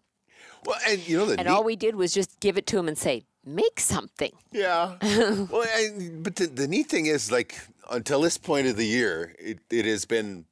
Well, 0.66 0.80
and 0.88 1.08
you 1.08 1.18
know 1.18 1.26
the 1.26 1.34
and 1.38 1.46
neat- 1.48 1.52
all 1.54 1.64
we 1.64 1.76
did 1.76 1.96
was 1.96 2.14
just 2.14 2.40
give 2.40 2.58
it 2.58 2.66
to 2.68 2.78
him 2.80 2.88
and 2.88 2.98
say, 2.98 3.24
"Make 3.46 3.80
something." 3.80 4.32
Yeah. 4.52 4.96
well, 5.02 5.64
I, 5.64 6.10
but 6.22 6.36
the, 6.38 6.48
the 6.48 6.68
neat 6.68 6.88
thing 6.88 7.06
is, 7.06 7.32
like, 7.32 7.56
until 7.90 8.22
this 8.22 8.38
point 8.38 8.68
of 8.68 8.76
the 8.78 8.86
year, 8.88 9.36
it, 9.40 9.60
it 9.70 9.86
has 9.86 10.06
been, 10.06 10.46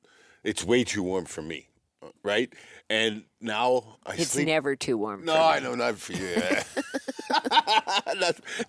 it's 0.44 0.64
way 0.64 0.84
too 0.84 1.04
warm 1.04 1.26
for 1.26 1.42
me, 1.42 1.70
right? 2.24 2.52
And 2.90 3.24
now 3.40 3.98
I 4.06 4.16
It's 4.16 4.32
sleep. 4.32 4.48
never 4.48 4.76
too 4.76 4.98
warm. 4.98 5.24
no, 5.26 5.36
I 5.36 5.60
know 5.60 5.76
not 5.76 5.96
for 5.98 6.14
you. 6.14 6.36
Not- 6.36 6.68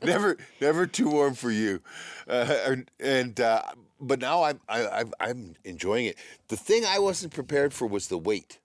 never, 0.02 0.36
never 0.60 0.86
too 0.86 1.08
warm 1.10 1.34
for 1.34 1.50
you. 1.50 1.80
Uh, 2.28 2.76
and 2.98 3.40
uh, 3.40 3.62
but 4.00 4.20
now 4.20 4.44
I'm, 4.44 4.60
I, 4.68 4.86
I'm, 4.88 5.12
I'm 5.20 5.56
enjoying 5.64 6.06
it. 6.06 6.16
The 6.48 6.56
thing 6.56 6.84
I 6.86 6.98
wasn't 6.98 7.32
prepared 7.32 7.74
for 7.74 7.86
was 7.86 8.08
the 8.08 8.18
weight. 8.18 8.58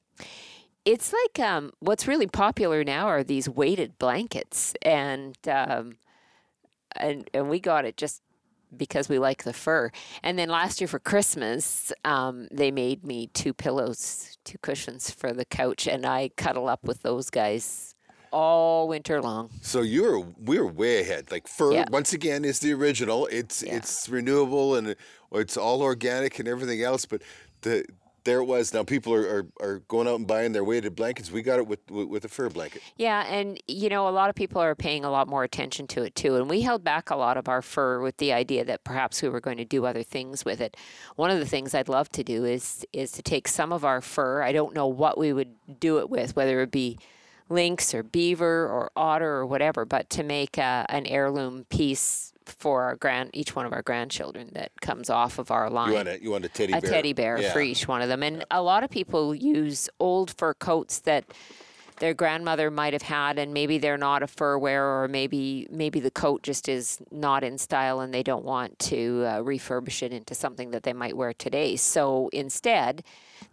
It's 0.85 1.11
like 1.11 1.45
um, 1.45 1.71
what's 1.79 2.07
really 2.07 2.27
popular 2.27 2.83
now 2.83 3.07
are 3.07 3.23
these 3.23 3.49
weighted 3.49 3.97
blankets, 3.97 4.75
and 4.83 5.35
um, 5.47 5.97
and 6.95 7.27
and 7.33 7.49
we 7.49 7.59
got 7.59 7.85
it 7.85 7.97
just 7.97 8.21
because 8.77 9.09
we 9.09 9.17
like 9.17 9.43
the 9.43 9.53
fur. 9.53 9.91
And 10.21 10.37
then 10.37 10.49
last 10.49 10.79
year 10.79 10.87
for 10.87 10.99
Christmas, 10.99 11.91
um, 12.03 12.47
they 12.51 12.69
made 12.69 13.03
me 13.03 13.27
two 13.33 13.53
pillows, 13.53 14.37
two 14.43 14.59
cushions 14.59 15.09
for 15.09 15.33
the 15.33 15.45
couch, 15.45 15.87
and 15.87 16.05
I 16.05 16.29
cuddle 16.37 16.67
up 16.67 16.83
with 16.83 17.01
those 17.01 17.31
guys 17.31 17.94
all 18.35 18.87
winter 18.89 19.21
long. 19.21 19.49
So 19.61 19.81
you're 19.81 20.19
we're 20.37 20.65
way 20.67 20.99
ahead. 21.01 21.31
Like 21.31 21.47
fur 21.47 21.71
Yeah. 21.71 21.85
once 21.89 22.11
again 22.13 22.43
is 22.43 22.59
the 22.59 22.73
original. 22.73 23.27
It's 23.27 23.63
Yeah. 23.63 23.77
it's 23.77 24.09
renewable 24.09 24.75
and 24.75 24.95
it's 25.31 25.55
all 25.57 25.81
organic 25.81 26.37
and 26.39 26.47
everything 26.47 26.81
else. 26.83 27.05
But 27.05 27.21
the 27.61 27.85
there 28.25 28.39
it 28.39 28.45
was. 28.45 28.73
Now 28.73 28.83
people 28.83 29.13
are, 29.13 29.27
are, 29.35 29.45
are 29.61 29.79
going 29.87 30.07
out 30.07 30.15
and 30.15 30.25
buying 30.25 30.51
their 30.51 30.63
weighted 30.63 30.95
blankets. 30.95 31.31
We 31.31 31.43
got 31.43 31.59
it 31.59 31.67
with 31.67 31.79
with, 31.89 32.07
with 32.09 32.25
a 32.25 32.27
fur 32.27 32.49
blanket. 32.49 32.81
Yeah, 32.97 33.21
and 33.27 33.61
you 33.67 33.87
know, 33.87 34.09
a 34.09 34.15
lot 34.19 34.29
of 34.29 34.35
people 34.35 34.59
are 34.61 34.75
paying 34.75 35.05
a 35.05 35.11
lot 35.11 35.27
more 35.27 35.43
attention 35.43 35.85
to 35.93 36.01
it 36.03 36.15
too. 36.15 36.35
And 36.35 36.49
we 36.49 36.61
held 36.61 36.83
back 36.83 37.09
a 37.11 37.15
lot 37.15 37.37
of 37.37 37.47
our 37.47 37.61
fur 37.61 38.01
with 38.01 38.17
the 38.17 38.33
idea 38.33 38.65
that 38.65 38.83
perhaps 38.83 39.21
we 39.21 39.29
were 39.29 39.39
going 39.39 39.57
to 39.57 39.65
do 39.65 39.85
other 39.85 40.03
things 40.03 40.43
with 40.43 40.59
it. 40.59 40.75
One 41.15 41.29
of 41.31 41.39
the 41.39 41.45
things 41.45 41.73
I'd 41.75 41.87
love 41.87 42.09
to 42.13 42.23
do 42.23 42.43
is 42.43 42.83
is 42.91 43.11
to 43.11 43.21
take 43.21 43.47
some 43.47 43.71
of 43.71 43.85
our 43.85 44.01
fur. 44.01 44.41
I 44.41 44.51
don't 44.51 44.73
know 44.73 44.87
what 44.87 45.17
we 45.17 45.31
would 45.31 45.53
do 45.79 45.99
it 45.99 46.09
with, 46.09 46.35
whether 46.35 46.61
it 46.61 46.71
be 46.71 46.97
lynx 47.49 47.93
or 47.93 48.03
beaver 48.03 48.67
or 48.67 48.91
otter 48.95 49.31
or 49.35 49.45
whatever, 49.45 49.85
but 49.85 50.09
to 50.11 50.23
make 50.23 50.57
a, 50.57 50.85
an 50.89 51.05
heirloom 51.05 51.65
piece 51.69 52.33
for 52.45 52.83
our 52.83 52.95
grand 52.95 53.29
each 53.33 53.55
one 53.55 53.65
of 53.65 53.73
our 53.73 53.81
grandchildren 53.81 54.49
that 54.53 54.71
comes 54.79 55.09
off 55.09 55.39
of 55.39 55.49
our 55.49 55.67
line 55.69 55.89
You 55.89 55.95
want 55.95 56.07
a 56.07 56.21
you 56.21 56.29
want 56.31 56.45
a 56.45 56.49
teddy 56.49 56.73
bear. 56.73 56.79
a 56.79 56.81
teddy 56.93 57.13
bear 57.13 57.39
Yeah. 57.41 57.51
for 57.51 57.59
each 57.61 57.87
one 57.87 58.01
of 58.03 58.07
them. 58.09 58.21
And 58.21 58.45
a 58.51 58.61
lot 58.61 58.83
of 58.83 58.89
people 58.91 59.33
use 59.33 59.89
old 59.99 60.29
fur 60.37 60.53
coats 60.53 60.99
that 60.99 61.25
their 61.99 62.13
grandmother 62.13 62.69
might 62.69 62.93
have 62.93 63.01
had 63.03 63.39
and 63.39 63.53
maybe 63.53 63.77
they're 63.79 63.97
not 63.97 64.21
a 64.21 64.27
fur 64.27 64.57
wearer 64.59 65.01
or 65.03 65.07
maybe 65.07 65.65
maybe 65.71 65.99
the 65.99 66.11
coat 66.11 66.43
just 66.43 66.67
is 66.69 66.99
not 67.09 67.43
in 67.43 67.57
style 67.57 67.99
and 68.01 68.13
they 68.13 68.21
don't 68.21 68.43
want 68.45 68.77
to 68.79 69.23
uh, 69.25 69.39
refurbish 69.39 70.03
it 70.03 70.11
into 70.13 70.35
something 70.35 70.69
that 70.71 70.83
they 70.83 70.93
might 70.93 71.15
wear 71.17 71.33
today. 71.33 71.75
So 71.77 72.29
instead, 72.33 73.03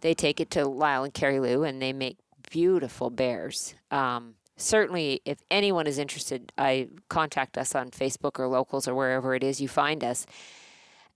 they 0.01 0.13
take 0.13 0.39
it 0.39 0.51
to 0.51 0.65
Lyle 0.67 1.03
and 1.03 1.13
Carrie 1.13 1.39
Lou 1.39 1.63
and 1.63 1.81
they 1.81 1.93
make 1.93 2.17
beautiful 2.49 3.09
bears. 3.09 3.75
Um, 3.91 4.35
certainly 4.57 5.21
if 5.25 5.39
anyone 5.51 5.87
is 5.87 5.97
interested, 5.97 6.51
I 6.57 6.89
contact 7.09 7.57
us 7.57 7.75
on 7.75 7.91
Facebook 7.91 8.39
or 8.39 8.47
locals 8.47 8.87
or 8.87 8.95
wherever 8.95 9.35
it 9.35 9.43
is 9.43 9.59
you 9.61 9.67
find 9.67 10.03
us 10.03 10.25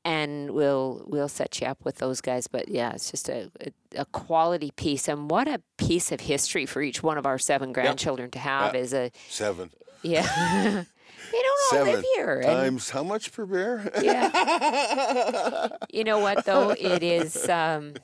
and 0.07 0.51
we'll 0.51 1.03
we'll 1.05 1.27
set 1.27 1.59
you 1.59 1.67
up 1.67 1.83
with 1.83 1.97
those 1.97 2.21
guys. 2.21 2.47
But 2.47 2.69
yeah, 2.69 2.93
it's 2.93 3.11
just 3.11 3.27
a, 3.27 3.51
a, 3.93 4.05
quality 4.05 4.71
piece, 4.71 5.09
and 5.09 5.29
what 5.29 5.49
a 5.49 5.61
piece 5.77 6.13
of 6.13 6.21
history 6.21 6.65
for 6.65 6.81
each 6.81 7.03
one 7.03 7.17
of 7.17 7.25
our 7.25 7.37
seven 7.37 7.73
grandchildren 7.73 8.31
to 8.31 8.39
have 8.39 8.73
Yeah. 8.73 8.79
is 8.79 8.93
a 8.93 9.11
Seven. 9.27 9.69
yeah. 10.03 10.21
they 11.31 11.39
don't 11.41 11.59
all 11.73 11.79
Seven 11.79 11.93
live 11.95 12.05
here. 12.15 12.35
and- 12.35 12.45
times 12.45 12.89
how 12.89 13.03
much 13.03 13.33
per 13.33 13.45
bear? 13.45 13.91
yeah. 14.01 15.67
you 15.91 16.05
know 16.05 16.19
what 16.19 16.45
though? 16.45 16.69
It 16.69 17.03
is 17.03 17.49
um, 17.49 17.95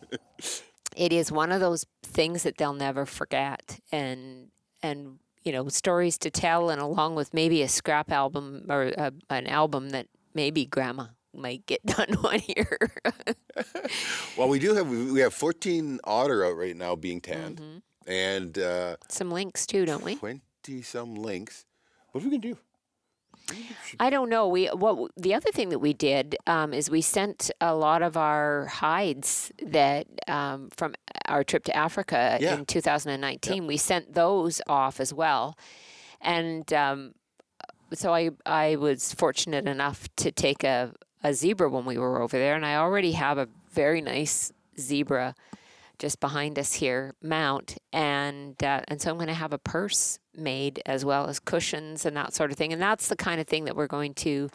it 0.95 1.11
is 1.13 1.31
one 1.31 1.51
of 1.51 1.59
those 1.59 1.85
things 2.03 2.43
that 2.43 2.57
they'll 2.57 2.73
never 2.73 3.05
forget, 3.05 3.79
and 3.91 4.49
and 4.81 5.19
you 5.43 5.51
know 5.51 5.67
stories 5.69 6.17
to 6.19 6.29
tell, 6.31 6.69
and 6.69 6.81
along 6.81 7.15
with 7.15 7.33
maybe 7.33 7.61
a 7.61 7.67
scrap 7.67 8.11
album 8.11 8.65
or 8.69 8.83
a, 8.97 9.11
an 9.29 9.47
album 9.47 9.89
that 9.89 10.07
maybe 10.33 10.65
Grandma 10.65 11.07
might 11.33 11.65
get 11.65 11.83
done 11.85 12.13
one 12.21 12.41
year. 12.47 12.77
well, 14.37 14.47
we 14.49 14.59
do 14.59 14.73
have 14.75 14.87
we 14.89 15.19
have 15.19 15.33
14 15.33 15.99
otter 16.03 16.45
out 16.45 16.55
right 16.57 16.75
now 16.75 16.95
being 16.95 17.21
tanned, 17.21 17.57
Mm-hmm. 17.59 18.11
and 18.11 18.57
uh, 18.57 18.95
Some 19.09 19.31
lynx 19.31 19.65
too, 19.65 19.85
don't 19.85 20.03
we? 20.03 20.15
20 20.15 20.41
some 20.81 21.15
lynx 21.15 21.65
What 22.11 22.21
are 22.23 22.29
we 22.29 22.37
gonna 22.37 22.53
do? 22.53 22.57
I 23.99 24.09
don't 24.09 24.29
know. 24.29 24.47
We 24.47 24.67
what 24.67 25.11
the 25.17 25.33
other 25.33 25.51
thing 25.51 25.69
that 25.69 25.79
we 25.79 25.93
did 25.93 26.35
um, 26.47 26.73
is 26.73 26.89
we 26.89 27.01
sent 27.01 27.51
a 27.59 27.75
lot 27.75 28.01
of 28.01 28.15
our 28.17 28.67
hides 28.67 29.51
that 29.61 30.07
um, 30.27 30.69
from 30.75 30.95
our 31.27 31.43
trip 31.43 31.63
to 31.65 31.75
Africa 31.75 32.37
Yeah. 32.41 32.55
in 32.55 32.65
2019. 32.65 33.67
We 33.67 33.77
sent 33.77 34.13
those 34.13 34.61
off 34.67 34.99
as 34.99 35.13
well, 35.13 35.57
and 36.21 36.71
um, 36.73 37.13
so 37.93 38.13
I 38.13 38.31
I 38.45 38.77
was 38.77 39.13
fortunate 39.13 39.67
enough 39.67 40.07
to 40.17 40.31
take 40.31 40.63
a 40.63 40.93
a 41.23 41.33
zebra 41.33 41.69
when 41.69 41.85
we 41.85 41.97
were 41.97 42.21
over 42.21 42.37
there, 42.37 42.55
and 42.55 42.65
I 42.65 42.75
already 42.75 43.11
have 43.13 43.37
a 43.37 43.47
very 43.71 44.01
nice 44.01 44.51
zebra 44.79 45.35
just 45.99 46.19
behind 46.19 46.57
us 46.59 46.73
here 46.73 47.13
mount 47.21 47.77
and 47.93 48.61
uh, 48.63 48.81
and 48.87 48.99
so 49.01 49.09
I'm 49.11 49.17
going 49.17 49.27
to 49.27 49.33
have 49.33 49.53
a 49.53 49.57
purse 49.59 50.17
made 50.35 50.81
as 50.85 51.05
well 51.05 51.27
as 51.27 51.39
cushions 51.39 52.05
and 52.05 52.17
that 52.17 52.33
sort 52.33 52.51
of 52.51 52.57
thing 52.57 52.73
and 52.73 52.81
that's 52.81 53.07
the 53.07 53.15
kind 53.15 53.39
of 53.39 53.47
thing 53.47 53.65
that 53.65 53.75
we're 53.75 53.87
going 53.87 54.13
to 54.13 54.49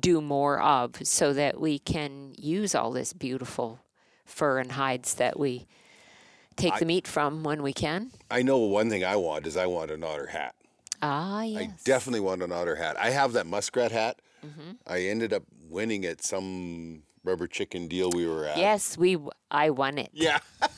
do 0.00 0.20
more 0.20 0.60
of 0.60 0.96
so 1.06 1.32
that 1.32 1.60
we 1.60 1.78
can 1.78 2.34
use 2.36 2.74
all 2.74 2.90
this 2.92 3.12
beautiful 3.12 3.80
fur 4.24 4.58
and 4.58 4.72
hides 4.72 5.14
that 5.14 5.38
we 5.38 5.66
take 6.56 6.76
the 6.78 6.84
meat 6.84 7.06
from 7.06 7.44
when 7.44 7.62
we 7.62 7.72
can. 7.72 8.10
I 8.30 8.42
know 8.42 8.58
one 8.58 8.90
thing 8.90 9.04
I 9.04 9.16
want 9.16 9.46
is 9.46 9.56
I 9.56 9.66
want 9.66 9.90
an 9.90 10.04
otter 10.04 10.26
hat. 10.26 10.54
Ah, 11.00 11.42
yes. 11.42 11.62
I 11.62 11.70
definitely 11.84 12.20
want 12.20 12.42
an 12.42 12.52
otter 12.52 12.74
hat. 12.74 12.96
I 12.98 13.10
have 13.10 13.32
that 13.34 13.46
muskrat 13.46 13.92
hat. 13.92 14.20
Mm-hmm. 14.44 14.72
I 14.86 15.02
ended 15.02 15.32
up 15.32 15.44
winning 15.68 16.04
at 16.04 16.22
some 16.22 17.02
rubber 17.24 17.46
chicken 17.46 17.88
deal 17.88 18.10
we 18.10 18.26
were 18.26 18.44
at. 18.44 18.58
Yes, 18.58 18.98
we. 18.98 19.16
I 19.50 19.70
won 19.70 19.98
it. 19.98 20.10
Yeah. 20.12 20.38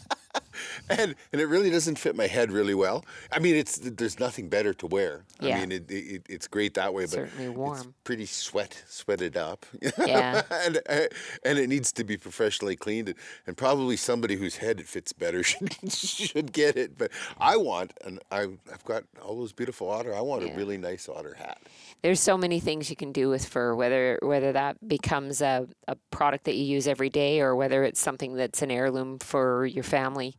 and 0.90 1.14
and 1.32 1.40
it 1.40 1.46
really 1.46 1.70
doesn't 1.70 1.98
fit 1.98 2.16
my 2.16 2.26
head 2.26 2.50
really 2.50 2.74
well. 2.74 3.04
I 3.32 3.38
mean, 3.38 3.56
it's 3.56 3.78
there's 3.78 4.18
nothing 4.18 4.48
better 4.48 4.74
to 4.74 4.86
wear. 4.86 5.24
Yeah. 5.40 5.56
I 5.56 5.60
mean, 5.60 5.72
it, 5.72 5.90
it 5.90 6.22
it's 6.28 6.48
great 6.48 6.74
that 6.74 6.94
way, 6.94 7.04
but 7.04 7.10
Certainly 7.10 7.70
it's 7.70 7.88
pretty 8.04 8.26
sweat 8.26 8.82
sweated 8.88 9.36
up. 9.36 9.66
Yeah. 10.06 10.42
and 10.50 10.78
uh, 10.88 11.06
and 11.44 11.58
it 11.58 11.68
needs 11.68 11.92
to 11.92 12.04
be 12.04 12.16
professionally 12.16 12.74
cleaned, 12.74 13.08
and, 13.08 13.18
and 13.46 13.56
probably 13.56 13.96
somebody 13.96 14.36
whose 14.36 14.56
head 14.56 14.80
it 14.80 14.86
fits 14.86 15.12
better 15.12 15.42
should 15.50 15.74
should 15.92 16.52
get 16.52 16.76
it. 16.76 16.96
But 16.96 17.10
I 17.38 17.56
want, 17.56 17.92
and 18.04 18.20
I 18.30 18.42
I've 18.72 18.84
got 18.84 19.04
all 19.22 19.36
those 19.36 19.52
beautiful 19.52 19.90
otter. 19.90 20.14
I 20.14 20.20
want 20.20 20.44
a 20.44 20.54
really 20.56 20.78
nice 20.78 21.08
otter 21.08 21.34
hat. 21.34 21.58
There's 22.02 22.20
so 22.20 22.38
many 22.38 22.60
things 22.60 22.88
you 22.88 22.96
can 22.96 23.12
do 23.12 23.28
with 23.28 23.44
fur, 23.44 23.74
whether 23.74 24.18
whether 24.22 24.52
that 24.52 24.86
becomes 24.86 25.42
a, 25.42 25.68
a 25.86 25.96
product 26.10 26.44
that 26.44 26.54
you 26.54 26.64
use 26.64 26.86
every 26.86 27.10
day 27.10 27.40
or 27.40 27.54
whether 27.54 27.84
it's 27.84 28.00
something 28.00 28.34
that's 28.34 28.62
an 28.62 28.70
heirloom 28.70 29.18
for 29.18 29.66
your 29.66 29.84
family. 29.84 30.36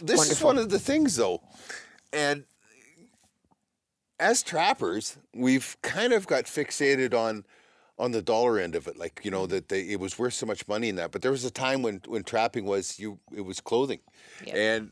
This 0.00 0.30
is 0.30 0.42
one 0.42 0.58
of 0.58 0.70
the 0.70 0.78
things 0.78 1.16
though. 1.16 1.42
And 2.12 2.44
as 4.18 4.42
trappers 4.42 5.18
we've 5.34 5.76
kind 5.82 6.12
of 6.12 6.26
got 6.26 6.44
fixated 6.44 7.14
on 7.14 7.44
on 7.98 8.12
the 8.12 8.22
dollar 8.22 8.58
end 8.58 8.74
of 8.74 8.86
it 8.86 8.96
like 8.96 9.20
you 9.22 9.30
know 9.30 9.46
that 9.46 9.68
they, 9.68 9.80
it 9.82 10.00
was 10.00 10.18
worth 10.18 10.34
so 10.34 10.46
much 10.46 10.66
money 10.68 10.88
in 10.88 10.96
that. 10.96 11.12
But 11.12 11.22
there 11.22 11.30
was 11.30 11.44
a 11.44 11.50
time 11.50 11.82
when 11.82 12.00
when 12.06 12.22
trapping 12.24 12.64
was 12.64 12.98
you 12.98 13.18
it 13.34 13.42
was 13.42 13.60
clothing. 13.60 14.00
Yep. 14.44 14.56
and 14.56 14.90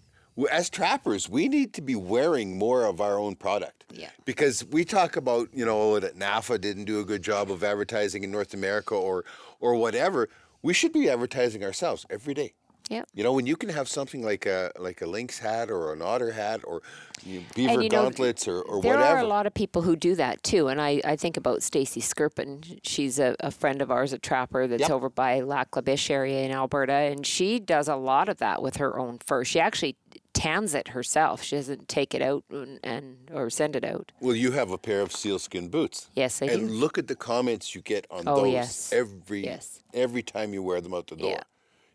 as 0.51 0.71
trappers 0.71 1.29
we 1.29 1.49
need 1.49 1.75
to 1.75 1.83
be 1.83 1.95
wearing 1.95 2.59
more 2.59 2.85
of 2.85 3.01
our 3.01 3.19
own 3.19 3.37
product. 3.37 3.85
Yeah. 3.93 4.11
because 4.25 4.65
we 4.67 4.85
talk 4.85 5.17
about 5.17 5.49
you 5.53 5.65
know 5.65 5.95
oh, 5.95 6.01
that 6.01 6.17
NAFA 6.19 6.61
didn't 6.61 6.85
do 6.85 7.01
a 7.01 7.05
good 7.05 7.23
job 7.23 7.51
of 7.51 7.65
advertising 7.65 8.23
in 8.25 8.31
North 8.31 8.55
America 8.55 8.95
or 8.95 9.25
or 9.61 9.75
whatever. 9.75 10.29
We 10.63 10.75
should 10.75 10.93
be 10.93 11.09
advertising 11.09 11.65
ourselves 11.65 12.05
every 12.11 12.35
day 12.35 12.53
Yep. 12.91 13.09
you 13.15 13.23
know, 13.25 13.33
when 13.33 13.47
you 13.47 13.57
can 13.57 13.69
have 13.69 13.89
something 13.89 14.23
like 14.23 14.47
a 14.47 14.73
like 14.79 15.01
a 15.01 15.07
lynx 15.07 15.39
hat 15.39 15.71
or 15.71 15.93
an 15.93 16.03
otter 16.03 16.33
hat 16.33 16.61
or 16.65 16.83
you 17.25 17.39
know, 17.41 17.45
beaver 17.55 17.83
you 17.83 17.89
know, 17.89 18.03
gauntlets 18.03 18.49
or, 18.49 18.61
or 18.63 18.83
There 18.83 18.97
whatever. 18.97 19.19
are 19.19 19.23
a 19.23 19.27
lot 19.27 19.47
of 19.47 19.55
people 19.55 19.83
who 19.83 19.95
do 19.95 20.15
that 20.17 20.43
too, 20.43 20.67
and 20.69 20.81
I, 20.81 21.01
I 21.05 21.15
think 21.17 21.37
about 21.37 21.63
Stacy 21.63 22.01
Skirpin. 22.01 22.81
She's 22.83 23.19
a, 23.21 23.37
a 23.41 23.51
friend 23.51 23.81
of 23.81 23.91
ours, 23.91 24.13
a 24.13 24.19
trapper 24.19 24.67
that's 24.67 24.81
Yep. 24.83 24.91
over 24.91 25.09
by 25.09 25.41
Lac 25.41 25.77
La 25.77 25.83
Biche 25.83 26.11
area 26.11 26.43
in 26.45 26.51
Alberta, 26.51 26.93
and 26.93 27.25
she 27.25 27.61
does 27.61 27.87
a 27.89 27.97
lot 27.97 28.29
of 28.29 28.39
that 28.39 28.61
with 28.61 28.77
her 28.77 28.99
own 28.99 29.19
fur. 29.25 29.45
She 29.45 29.61
actually 29.61 29.97
tans 30.33 30.75
it 30.75 30.89
herself. 30.89 31.43
She 31.43 31.57
doesn't 31.57 31.87
take 31.89 32.15
it 32.15 32.23
out 32.23 32.45
and, 32.51 32.81
and 32.83 33.19
or 33.33 33.51
send 33.51 33.77
it 33.77 33.85
out. 33.85 34.11
well, 34.21 34.35
you 34.35 34.53
have 34.53 34.71
a 34.73 34.79
pair 34.79 35.01
of 35.03 35.13
sealskin 35.13 35.69
boots. 35.69 36.09
Yes, 36.17 36.41
I 36.43 36.47
and 36.47 36.55
do. 36.61 36.67
And 36.67 36.77
look 36.77 36.99
at 36.99 37.07
the 37.09 37.17
comments 37.17 37.75
you 37.75 37.83
get 37.83 38.07
on 38.11 38.25
Oh, 38.27 38.43
those 38.43 38.53
yes. 38.53 38.93
every 38.93 39.45
Yes. 39.45 39.83
every 39.95 40.23
time 40.23 40.55
you 40.55 40.63
wear 40.63 40.81
them 40.81 40.95
out 40.95 41.07
the 41.09 41.17
door. 41.17 41.31
Yeah. 41.31 41.43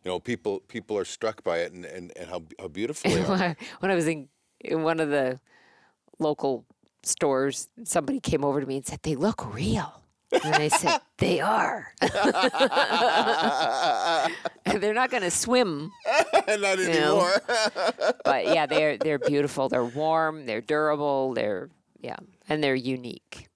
You 0.05 0.11
know, 0.11 0.19
people 0.19 0.59
people 0.67 0.97
are 0.99 1.05
struck 1.05 1.43
by 1.43 1.57
it 1.59 1.73
and, 1.73 1.83
and, 1.83 2.11
and 2.15 2.29
how 2.29 2.43
how 2.59 2.67
beautiful 2.67 3.09
they 3.09 3.21
are. 3.25 3.57
when 3.79 3.91
I 3.91 3.95
was 3.95 4.07
in, 4.07 4.29
in 4.59 4.83
one 4.83 4.99
of 4.99 5.09
the 5.09 5.39
local 6.19 6.63
stores, 7.01 7.69
somebody 7.83 8.19
came 8.19 8.45
over 8.45 8.61
to 8.61 8.67
me 8.67 8.77
and 8.77 8.85
said, 8.85 8.99
"They 9.01 9.15
look 9.15 9.51
real." 9.53 10.03
And 10.31 10.53
I 10.55 10.67
said, 10.67 10.99
"They 11.17 11.39
are." 11.39 11.91
They're 14.79 14.93
not 14.93 15.09
going 15.09 15.23
to 15.23 15.31
swim, 15.31 15.91
Not 16.47 16.79
anymore. 16.79 17.31
but 18.23 18.45
yeah, 18.45 18.67
they're 18.67 18.97
they're 18.97 19.17
beautiful. 19.19 19.69
They're 19.69 19.85
warm. 19.85 20.45
They're 20.45 20.61
durable. 20.61 21.33
They're 21.33 21.69
yeah, 21.99 22.17
and 22.47 22.63
they're 22.63 22.75
unique. 22.75 23.47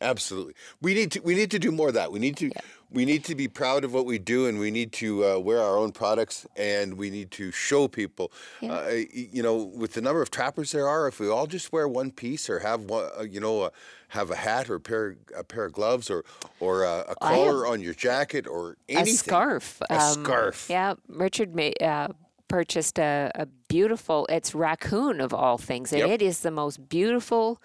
Absolutely. 0.00 0.54
We 0.82 0.94
need 0.94 1.12
to 1.12 1.20
we 1.20 1.34
need 1.34 1.50
to 1.52 1.58
do 1.58 1.72
more 1.72 1.88
of 1.88 1.94
that. 1.94 2.12
We 2.12 2.18
need 2.18 2.36
to 2.38 2.50
we 2.90 3.04
need 3.04 3.24
to 3.24 3.34
be 3.34 3.48
proud 3.48 3.84
of 3.84 3.92
what 3.92 4.06
we 4.06 4.18
do, 4.18 4.46
and 4.46 4.58
we 4.58 4.70
need 4.70 4.92
to 4.92 5.24
uh, 5.24 5.38
wear 5.38 5.60
our 5.60 5.76
own 5.76 5.90
products, 5.90 6.46
and 6.56 6.96
we 6.96 7.10
need 7.10 7.30
to 7.32 7.50
show 7.50 7.88
people. 7.88 8.30
Yeah. 8.60 8.74
Uh, 8.74 9.00
you 9.12 9.42
know, 9.42 9.56
with 9.56 9.94
the 9.94 10.00
number 10.00 10.22
of 10.22 10.30
trappers 10.30 10.72
there 10.72 10.86
are, 10.86 11.08
if 11.08 11.18
we 11.18 11.28
all 11.28 11.46
just 11.46 11.72
wear 11.72 11.88
one 11.88 12.10
piece 12.10 12.48
or 12.48 12.60
have 12.60 12.82
one, 12.82 13.08
uh, 13.18 13.22
you 13.22 13.40
know, 13.40 13.62
uh, 13.62 13.70
have 14.08 14.30
a 14.30 14.36
hat 14.36 14.70
or 14.70 14.76
a 14.76 14.80
pair 14.80 15.16
a 15.36 15.42
pair 15.42 15.64
of 15.64 15.72
gloves 15.72 16.10
or 16.10 16.24
or 16.60 16.84
uh, 16.84 17.04
a 17.08 17.14
collar 17.16 17.66
on 17.66 17.80
your 17.80 17.94
jacket 17.94 18.46
or 18.46 18.76
anything. 18.88 19.14
A 19.14 19.16
scarf. 19.16 19.80
A 19.90 19.98
um, 19.98 20.24
scarf. 20.24 20.66
Yeah, 20.70 20.94
Richard 21.08 21.56
ma- 21.56 21.70
uh, 21.80 22.08
purchased 22.48 22.98
a, 22.98 23.32
a 23.34 23.46
beautiful. 23.68 24.26
It's 24.28 24.54
raccoon 24.54 25.20
of 25.20 25.32
all 25.34 25.58
things, 25.58 25.92
and 25.92 26.00
Yep. 26.00 26.10
it 26.10 26.22
is 26.22 26.40
the 26.40 26.50
most 26.50 26.88
beautiful 26.88 27.60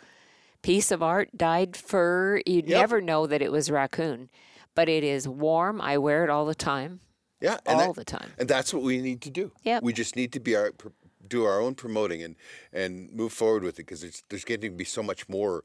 piece 0.62 0.92
of 0.92 1.02
art, 1.04 1.30
dyed 1.36 1.76
fur. 1.76 2.42
You'd 2.46 2.68
Yep. 2.68 2.80
never 2.80 3.02
know 3.02 3.28
that 3.28 3.42
it 3.42 3.52
was 3.52 3.70
raccoon, 3.72 4.30
but 4.76 4.88
it 4.90 5.04
is 5.04 5.28
warm. 5.28 5.82
I 5.82 5.98
wear 5.98 6.24
it 6.24 6.30
all 6.30 6.46
the 6.46 6.56
time. 6.56 7.00
Yeah, 7.40 7.58
and 7.66 7.80
all 7.82 7.94
that- 7.94 8.00
the 8.00 8.06
time. 8.06 8.32
And 8.38 8.48
that's 8.48 8.74
what 8.74 8.84
we 8.84 9.02
need 9.02 9.22
to 9.22 9.30
do. 9.32 9.52
Yep. 9.64 9.84
We 9.84 9.94
just 9.94 10.16
need 10.16 10.32
to 10.34 10.40
be 10.40 10.56
our 10.56 10.72
do 11.28 11.46
our 11.46 11.62
own 11.62 11.76
promoting 11.76 12.22
and 12.22 12.36
and 12.74 13.12
move 13.14 13.32
forward 13.32 13.64
with 13.64 13.76
it 13.80 13.84
because 13.86 14.02
there's 14.02 14.24
there's 14.30 14.44
getting 14.46 14.72
to 14.72 14.78
be 14.78 14.84
so 14.84 15.02
much 15.04 15.28
more. 15.30 15.64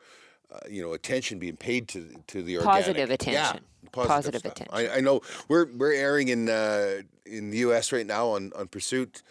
Uh, 0.48 0.60
you 0.70 0.80
know, 0.80 0.92
attention 0.92 1.40
being 1.40 1.56
paid 1.56 1.88
to 1.88 2.08
to 2.28 2.40
the 2.40 2.56
organic. 2.56 2.76
Positive 2.84 3.10
attention. 3.10 3.32
Yeah, 3.34 3.88
positive, 3.90 4.08
Positive 4.08 4.44
attention. 4.44 4.68
I, 4.70 4.98
I 4.98 5.00
know 5.00 5.20
we're 5.48 5.66
we're 5.76 5.92
airing 5.92 6.28
in 6.28 6.48
uh, 6.48 7.02
in 7.26 7.50
the 7.50 7.58
U.S. 7.58 7.90
right 7.90 8.06
now 8.06 8.28
on 8.28 8.52
on 8.54 8.68
Pursuit 8.68 9.22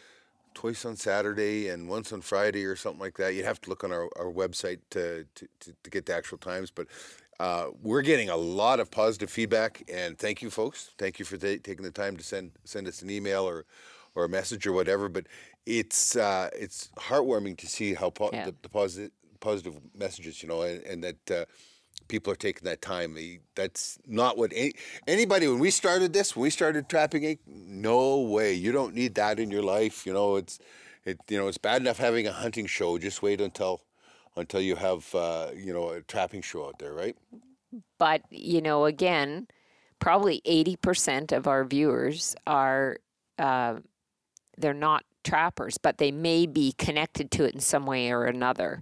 twice 0.55 0.85
on 0.85 0.95
Saturday 0.95 1.67
and 1.67 1.87
once 1.87 2.11
on 2.11 2.21
Friday 2.21 2.65
or 2.65 2.75
something 2.75 2.99
like 2.99 3.17
that. 3.17 3.35
You'd 3.35 3.45
have 3.45 3.61
to 3.61 3.69
look 3.69 3.83
on 3.83 3.91
our, 3.91 4.09
our 4.15 4.31
website 4.31 4.79
to, 4.91 5.25
to, 5.35 5.47
to, 5.59 5.89
get 5.91 6.07
the 6.07 6.15
actual 6.15 6.39
times, 6.39 6.71
but 6.71 6.87
uh, 7.39 7.67
we're 7.83 8.01
getting 8.01 8.29
a 8.29 8.35
lot 8.35 8.79
of 8.79 8.89
positive 8.89 9.29
feedback. 9.29 9.83
And 9.93 10.17
thank 10.17 10.41
you, 10.41 10.49
folks. 10.49 10.91
Thank 10.97 11.19
you 11.19 11.25
for 11.25 11.37
ta- 11.37 11.61
taking 11.61 11.83
the 11.83 11.91
time 11.91 12.17
to 12.17 12.23
send 12.23 12.51
send 12.63 12.87
us 12.87 13.01
an 13.01 13.11
email 13.11 13.47
or 13.47 13.65
or 14.15 14.25
a 14.25 14.29
message 14.29 14.65
or 14.65 14.71
whatever. 14.71 15.09
But 15.09 15.27
it's 15.65 16.15
uh, 16.15 16.49
it's 16.53 16.89
heartwarming 16.97 17.57
to 17.57 17.67
see 17.67 17.93
how 17.93 18.09
po- 18.09 18.31
Yeah. 18.33 18.45
the, 18.45 18.55
the 18.61 18.69
positive 18.69 19.11
positive 19.41 19.75
messages, 19.93 20.41
you 20.41 20.49
know, 20.49 20.63
and, 20.63 20.81
and 20.83 21.03
that. 21.03 21.31
Uh, 21.31 21.45
People 22.07 22.33
are 22.33 22.37
taking 22.37 22.65
that 22.65 22.81
time. 22.81 23.17
That's 23.55 23.97
not 24.05 24.37
what 24.37 24.51
any, 24.55 24.73
anybody. 25.07 25.47
When 25.47 25.59
we 25.59 25.71
started 25.71 26.13
this, 26.13 26.35
when 26.35 26.43
we 26.43 26.49
started 26.49 26.87
trapping 26.89 27.37
no 27.45 28.21
way. 28.21 28.53
You 28.53 28.71
don't 28.71 28.93
need 28.93 29.15
that 29.15 29.39
in 29.39 29.51
your 29.51 29.63
life. 29.63 30.05
You 30.05 30.13
know, 30.13 30.35
it's 30.35 30.59
it. 31.03 31.19
You 31.29 31.37
know, 31.37 31.47
it's 31.47 31.57
bad 31.57 31.81
enough 31.81 31.97
having 31.97 32.27
a 32.27 32.31
hunting 32.31 32.65
show. 32.65 32.97
Just 32.97 33.21
wait 33.21 33.41
until 33.41 33.81
until 34.35 34.61
you 34.61 34.75
have 34.75 35.13
uh, 35.15 35.47
you 35.55 35.73
know 35.73 35.89
a 35.89 36.01
trapping 36.01 36.41
show 36.41 36.67
out 36.67 36.79
there, 36.79 36.93
right? 36.93 37.17
But 37.97 38.21
you 38.29 38.61
know, 38.61 38.85
again, 38.85 39.47
probably 39.99 40.41
eighty 40.45 40.75
percent 40.75 41.31
of 41.31 41.47
our 41.47 41.65
viewers 41.65 42.35
are 42.45 42.97
uh, 43.39 43.75
they're 44.57 44.73
not 44.73 45.03
trappers, 45.23 45.77
but 45.77 45.97
they 45.97 46.11
may 46.11 46.45
be 46.45 46.73
connected 46.77 47.31
to 47.31 47.43
it 47.45 47.53
in 47.53 47.59
some 47.59 47.85
way 47.85 48.11
or 48.11 48.25
another. 48.25 48.81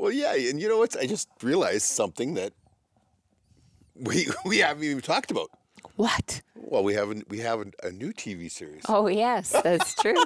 Well, 0.00 0.12
yeah, 0.12 0.34
and 0.34 0.58
you 0.58 0.66
know 0.66 0.78
what? 0.78 0.96
I 0.96 1.04
just 1.04 1.28
realized 1.42 1.84
something 1.84 2.32
that 2.32 2.54
we 3.94 4.28
we 4.46 4.56
haven't 4.58 4.82
even 4.82 5.02
talked 5.02 5.30
about. 5.30 5.50
What? 5.96 6.40
Well, 6.56 6.82
we 6.82 6.94
haven't 6.94 7.28
we 7.28 7.40
have 7.40 7.60
a, 7.60 7.86
a 7.86 7.90
new 7.90 8.14
TV 8.14 8.50
series. 8.50 8.82
Oh, 8.88 9.08
yes, 9.08 9.54
that's 9.62 9.94
true. 9.96 10.16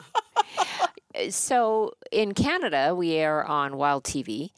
so 1.30 1.92
in 2.12 2.34
Canada, 2.34 2.94
we 2.94 3.14
air 3.14 3.44
on 3.44 3.76
Wild 3.76 4.04
TV, 4.04 4.50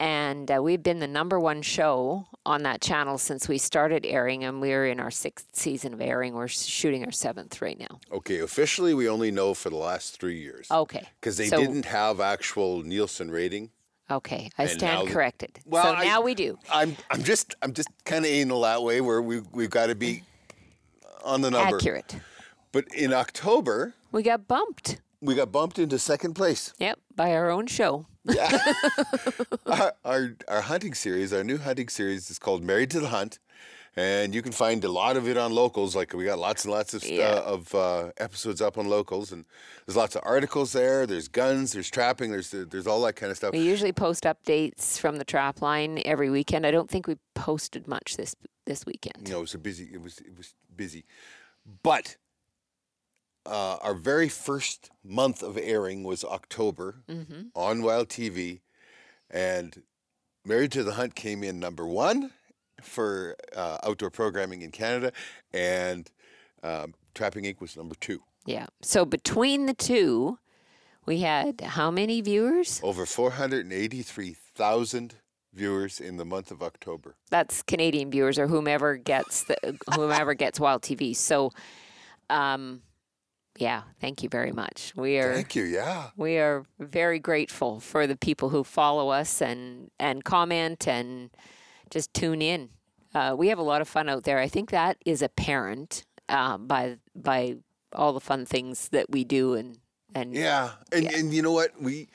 and 0.00 0.50
uh, 0.50 0.62
we've 0.62 0.82
been 0.82 1.00
the 1.00 1.06
number 1.06 1.38
one 1.38 1.60
show 1.60 2.26
on 2.46 2.62
that 2.62 2.80
channel 2.80 3.18
since 3.18 3.48
we 3.48 3.58
started 3.58 4.06
airing, 4.06 4.42
and 4.42 4.58
we're 4.58 4.86
in 4.86 5.00
our 5.00 5.10
sixth 5.10 5.48
season 5.52 5.92
of 5.92 6.00
airing. 6.00 6.32
We're 6.32 6.48
shooting 6.48 7.04
our 7.04 7.12
seventh 7.12 7.60
right 7.60 7.78
now. 7.78 8.00
Okay, 8.10 8.38
officially, 8.38 8.94
we 8.94 9.06
only 9.06 9.30
know 9.30 9.52
for 9.52 9.68
the 9.68 9.76
last 9.76 10.18
three 10.18 10.40
years 10.40 10.66
Okay. 10.70 11.06
because 11.20 11.36
they 11.36 11.48
so- 11.48 11.58
didn't 11.58 11.84
have 11.84 12.20
actual 12.20 12.82
Nielsen 12.82 13.30
rating. 13.30 13.68
Okay, 14.10 14.50
I 14.58 14.62
And 14.64 14.72
stand 14.72 15.08
the- 15.08 15.12
corrected. 15.12 15.58
Well, 15.64 15.84
so 15.84 15.94
I- 15.94 16.04
now 16.04 16.20
we 16.20 16.34
do. 16.34 16.58
I'm 16.70 16.96
I'm 17.10 17.22
just 17.22 17.54
I'm 17.62 17.72
just 17.72 17.88
kind 18.04 18.24
of 18.24 18.30
anal 18.30 18.60
that 18.62 18.82
way 18.82 19.00
where 19.00 19.22
we 19.22 19.40
we've 19.52 19.70
got 19.70 19.86
to 19.86 19.94
be 19.94 20.22
on 21.24 21.40
the 21.40 21.50
number. 21.50 21.76
Accurate. 21.76 22.16
But 22.72 22.86
in 22.94 23.12
October, 23.12 23.94
We 24.10 24.22
got 24.22 24.48
bumped. 24.48 25.00
we 25.20 25.34
got 25.34 25.52
bumped 25.52 25.78
into 25.78 25.98
second 25.98 26.34
place. 26.34 26.72
Yep, 26.78 26.98
by 27.14 27.32
our 27.34 27.50
own 27.50 27.66
show. 27.66 28.06
our, 29.66 29.92
our 30.04 30.36
our 30.48 30.60
hunting 30.62 30.94
series, 30.94 31.32
our 31.32 31.44
new 31.44 31.58
hunting 31.58 31.88
series, 31.88 32.30
is 32.30 32.38
called 32.38 32.62
Married 32.64 32.90
to 32.90 33.00
the 33.00 33.08
Hunt, 33.08 33.38
and 33.96 34.34
you 34.34 34.40
can 34.42 34.52
find 34.52 34.82
a 34.84 34.88
lot 34.90 35.16
of 35.16 35.28
it 35.28 35.36
on 35.36 35.52
locals. 35.52 35.94
Like 35.94 36.12
we 36.14 36.24
got 36.24 36.38
lots 36.38 36.64
and 36.64 36.72
lots 36.72 36.94
of 36.94 37.02
st- 37.02 37.14
Yeah. 37.18 37.40
of 37.40 37.74
uh, 37.74 38.10
episodes 38.18 38.60
up 38.62 38.78
on 38.78 38.88
locals, 38.88 39.32
and 39.32 39.44
there's 39.86 39.96
lots 39.96 40.16
of 40.16 40.22
articles 40.24 40.72
there. 40.72 41.06
There's 41.06 41.28
guns, 41.28 41.72
there's 41.72 41.90
trapping, 41.90 42.30
there's 42.32 42.50
there's 42.50 42.86
all 42.86 43.02
that 43.02 43.14
kind 43.16 43.30
of 43.30 43.36
stuff. 43.36 43.52
We 43.52 43.60
usually 43.60 43.92
post 43.92 44.24
updates 44.24 44.98
from 44.98 45.16
the 45.16 45.24
trap 45.24 45.60
line 45.62 46.00
every 46.04 46.30
weekend. 46.30 46.66
I 46.66 46.70
don't 46.70 46.88
think 46.90 47.06
we 47.06 47.16
posted 47.34 47.86
much 47.86 48.16
this 48.16 48.34
this 48.66 48.86
weekend. 48.86 49.28
Know, 49.28 49.38
it 49.38 49.40
was 49.42 49.54
a 49.54 49.58
busy. 49.58 49.90
It 49.92 50.00
was 50.02 50.18
it 50.18 50.36
was 50.36 50.54
busy, 50.74 51.04
but 51.82 52.16
uh, 53.44 53.76
our 53.82 53.94
very 53.94 54.28
first 54.28 54.90
month 55.04 55.42
of 55.42 55.58
airing 55.58 56.04
was 56.04 56.24
October 56.24 57.02
Mm-hmm. 57.10 57.42
on 57.56 57.82
Wild 57.82 58.08
TV, 58.08 58.60
and 59.30 59.82
Married 60.44 60.72
to 60.72 60.82
the 60.84 60.92
Hunt 60.92 61.14
came 61.14 61.42
in 61.44 61.58
number 61.60 61.86
one 61.86 62.30
for 62.82 63.36
uh, 63.56 63.78
outdoor 63.84 64.10
programming 64.10 64.62
in 64.62 64.70
Canada, 64.70 65.12
and 65.52 66.10
um, 66.62 66.94
Trapping 67.14 67.44
Inc. 67.44 67.60
was 67.60 67.76
number 67.76 67.94
two. 67.94 68.22
Yeah. 68.46 68.66
So 68.82 69.04
between 69.04 69.66
the 69.66 69.74
two, 69.74 70.38
we 71.06 71.20
had 71.20 71.60
how 71.60 71.90
many 71.90 72.20
viewers? 72.20 72.80
Over 72.82 73.06
483,000 73.06 75.14
viewers 75.54 76.00
in 76.00 76.16
the 76.16 76.24
month 76.24 76.50
of 76.50 76.62
October. 76.62 77.16
That's 77.30 77.62
Canadian 77.62 78.10
viewers 78.10 78.38
or 78.38 78.46
whomever 78.46 78.96
gets 78.96 79.44
the 79.44 79.78
whomever 79.94 80.34
gets 80.34 80.58
Wild 80.58 80.82
TV. 80.82 81.14
So, 81.14 81.50
um, 82.30 82.82
yeah, 83.58 83.82
thank 84.00 84.22
you 84.22 84.28
very 84.28 84.52
much. 84.52 84.92
We 84.96 85.18
are 85.18 85.34
Thank 85.34 85.54
you. 85.54 85.64
Yeah. 85.64 86.10
we 86.16 86.38
are 86.38 86.64
very 86.78 87.18
grateful 87.18 87.80
for 87.80 88.06
the 88.06 88.16
people 88.16 88.48
who 88.48 88.64
follow 88.64 89.10
us 89.10 89.42
and 89.42 89.90
and 90.00 90.24
comment 90.24 90.88
and 90.88 91.30
just 91.92 92.12
tune 92.14 92.42
in. 92.42 92.70
Uh, 93.14 93.34
we 93.38 93.48
have 93.48 93.58
a 93.58 93.62
lot 93.62 93.80
of 93.82 93.88
fun 93.88 94.08
out 94.08 94.24
there. 94.24 94.38
I 94.38 94.48
think 94.48 94.70
that 94.70 94.96
is 95.04 95.20
apparent 95.22 96.04
um, 96.28 96.66
by 96.66 96.96
by 97.14 97.56
all 97.92 98.12
the 98.14 98.20
fun 98.20 98.46
things 98.46 98.88
that 98.88 99.10
we 99.10 99.22
do 99.24 99.54
and 99.54 99.78
and 100.14 100.34
Yeah, 100.34 100.70
and 100.90 101.04
Yeah. 101.04 101.16
and 101.18 101.34
you 101.34 101.42
know 101.42 101.52
what 101.52 101.70
we 101.80 102.08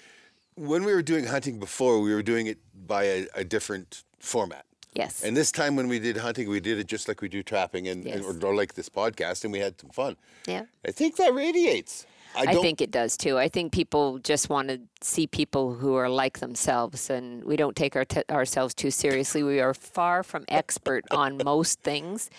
when 0.55 0.83
we 0.83 0.91
were 0.93 1.03
doing 1.03 1.25
hunting 1.25 1.59
before, 1.59 2.01
we 2.01 2.11
were 2.13 2.23
doing 2.23 2.47
it 2.47 2.57
by 2.73 3.03
a, 3.03 3.27
a 3.35 3.43
different 3.43 4.03
format. 4.19 4.65
yes, 4.95 5.23
And 5.23 5.37
this 5.37 5.51
time 5.51 5.75
when 5.75 5.87
we 5.87 5.99
did 5.99 6.17
hunting, 6.17 6.49
we 6.49 6.59
did 6.59 6.79
it 6.79 6.87
just 6.87 7.07
like 7.07 7.21
we 7.21 7.29
do 7.29 7.43
trapping 7.43 7.87
and, 7.87 8.07
and 8.07 8.25
or, 8.25 8.33
or 8.43 8.55
like 8.55 8.73
this 8.73 8.89
podcast, 8.89 9.43
and 9.43 9.53
we 9.53 9.59
had 9.59 9.79
some 9.79 9.91
fun. 9.91 10.17
yeah. 10.47 10.63
I 10.83 10.91
think 10.91 11.17
that 11.17 11.31
radiates. 11.35 12.07
I, 12.37 12.51
I 12.51 12.53
think 12.55 12.81
it 12.81 12.91
does 12.91 13.17
too. 13.17 13.37
I 13.37 13.47
think 13.49 13.71
people 13.71 14.19
just 14.19 14.49
want 14.49 14.69
to 14.69 14.79
see 15.01 15.27
people 15.27 15.73
who 15.73 15.95
are 15.95 16.09
like 16.09 16.39
themselves, 16.39 17.09
and 17.09 17.43
we 17.43 17.55
don't 17.55 17.75
take 17.75 17.95
our 17.95 18.05
t- 18.05 18.21
ourselves 18.29 18.73
too 18.73 18.91
seriously. 18.91 19.43
We 19.43 19.59
are 19.59 19.73
far 19.73 20.23
from 20.23 20.45
expert 20.47 21.03
on 21.11 21.37
most 21.43 21.81
things, 21.81 22.29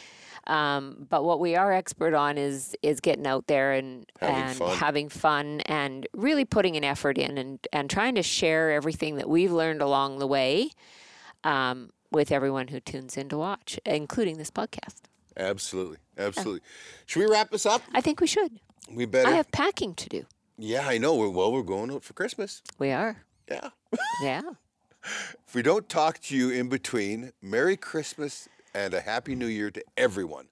um, 0.47 1.07
but 1.11 1.25
what 1.25 1.41
we 1.41 1.57
are 1.57 1.73
expert 1.73 2.15
on 2.15 2.39
is 2.39 2.77
is 2.83 3.01
getting 3.01 3.27
out 3.27 3.47
there 3.49 3.73
and 3.73 4.07
Having 4.21 4.37
and 4.37 4.57
fun. 4.57 4.77
having 4.77 5.09
fun 5.09 5.61
and 5.67 6.07
really 6.15 6.45
putting 6.45 6.77
an 6.77 6.85
effort 6.85 7.19
in 7.19 7.37
and 7.37 7.67
and 7.73 7.91
trying 7.91 8.15
to 8.15 8.23
share 8.23 8.71
everything 8.71 9.17
that 9.17 9.29
we've 9.29 9.53
learned 9.53 9.83
along 9.83 10.19
the 10.21 10.27
way 10.27 10.71
um, 11.45 11.91
with 12.11 12.31
everyone 12.33 12.69
who 12.69 12.81
tunes 12.81 13.17
in 13.17 13.29
to 13.31 13.37
watch, 13.39 13.79
including 13.85 14.39
this 14.39 14.51
podcast. 14.51 15.03
absolutely, 15.37 15.99
absolutely. 16.17 16.61
Should 17.07 17.21
we 17.21 17.27
wrap 17.31 17.51
this 17.51 17.67
up? 17.67 17.83
I 17.95 18.01
think 18.01 18.21
we 18.21 18.27
should. 18.27 18.61
We 18.91 19.05
better. 19.07 19.29
I 19.29 19.33
have 19.33 19.51
packing 19.53 19.95
to 19.95 20.09
do. 20.09 20.25
yeah, 20.57 20.87
I 20.89 20.99
know. 20.99 21.15
We're, 21.15 21.29
well, 21.31 21.53
we're 21.53 21.63
going 21.63 21.91
out 21.93 22.05
for 22.05 22.15
Christmas. 22.15 22.63
We 22.79 22.91
are. 22.91 23.25
Yeah. 23.51 23.69
Yeah. 24.23 24.43
If 25.47 25.55
we 25.55 25.63
don't 25.63 25.89
talk 25.89 26.19
to 26.23 26.37
you 26.37 26.51
in 26.51 26.69
between, 26.69 27.33
Merry 27.41 27.77
Christmas 27.77 28.49
and 28.75 28.93
a 28.93 29.01
Happy 29.01 29.35
New 29.35 29.47
Year 29.47 29.71
to 29.71 29.83
everyone. 29.97 30.49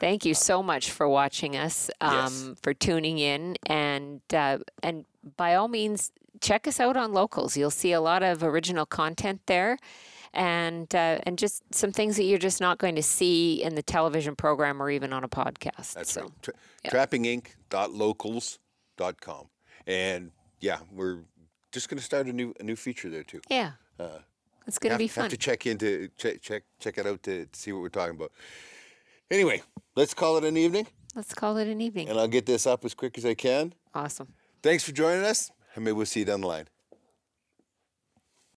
Thank 0.00 0.24
you 0.26 0.34
so 0.34 0.62
much 0.62 0.90
for 0.90 1.08
watching 1.08 1.56
us, 1.56 1.88
um, 2.00 2.12
Yes. 2.14 2.50
for 2.62 2.74
tuning 2.74 3.18
in, 3.18 3.56
and 3.66 4.20
uh, 4.34 4.58
and 4.82 5.06
by 5.36 5.54
all 5.54 5.68
means, 5.68 6.12
check 6.40 6.66
us 6.68 6.80
out 6.80 6.96
on 6.96 7.12
Locals. 7.12 7.56
You'll 7.56 7.70
see 7.70 7.92
a 7.92 8.00
lot 8.00 8.22
of 8.22 8.42
original 8.42 8.84
content 8.84 9.40
there, 9.46 9.78
and 10.34 10.92
uh, 10.94 11.18
and 11.24 11.38
just 11.38 11.62
some 11.74 11.92
things 11.92 12.16
that 12.16 12.24
you're 12.24 12.38
just 12.38 12.60
not 12.60 12.78
going 12.78 12.94
to 12.96 13.02
see 13.02 13.62
in 13.62 13.74
the 13.74 13.82
television 13.82 14.36
program 14.36 14.82
or 14.82 14.90
even 14.90 15.12
on 15.12 15.24
a 15.24 15.28
podcast. 15.28 15.94
That's 15.94 16.12
so 16.12 16.22
right. 16.22 16.30
Tra- 16.42 16.54
yeah. 16.84 16.90
Trappinginc.locals.com. 16.90 19.46
And 19.86 20.32
yeah, 20.60 20.78
we're 20.92 21.20
just 21.72 21.88
going 21.88 21.98
to 21.98 22.04
start 22.04 22.26
a 22.26 22.32
new 22.32 22.52
a 22.58 22.62
new 22.62 22.76
feature 22.76 23.10
there 23.10 23.22
too. 23.22 23.40
yeah, 23.50 23.72
it's 24.66 24.78
going 24.78 24.92
to 24.92 24.98
be 24.98 25.08
fun. 25.08 25.24
Have 25.24 25.30
to 25.30 25.36
check 25.36 25.66
into 25.66 26.08
check 26.16 26.40
check 26.42 26.64
check 26.80 26.98
it 26.98 27.06
out 27.06 27.22
to, 27.24 27.46
to 27.46 27.58
see 27.58 27.72
what 27.72 27.82
we're 27.82 27.88
talking 27.88 28.16
about. 28.16 28.32
Anyway, 29.30 29.62
let's 29.94 30.14
call 30.14 30.36
it 30.38 30.44
an 30.44 30.56
evening, 30.56 30.86
Let's 31.14 31.34
call 31.34 31.56
it 31.56 31.68
an 31.68 31.80
evening. 31.80 32.08
and 32.08 32.18
I'll 32.18 32.28
get 32.28 32.46
this 32.46 32.66
up 32.66 32.84
as 32.84 32.94
quick 32.94 33.18
as 33.18 33.24
I 33.26 33.34
can. 33.34 33.74
Awesome. 33.94 34.28
Thanks 34.62 34.84
for 34.84 34.92
joining 34.92 35.24
us, 35.24 35.50
and 35.74 35.84
maybe 35.84 35.92
we'll 35.94 36.06
see 36.06 36.20
you 36.20 36.26
down 36.26 36.40
the 36.42 36.46
line. 36.46 36.68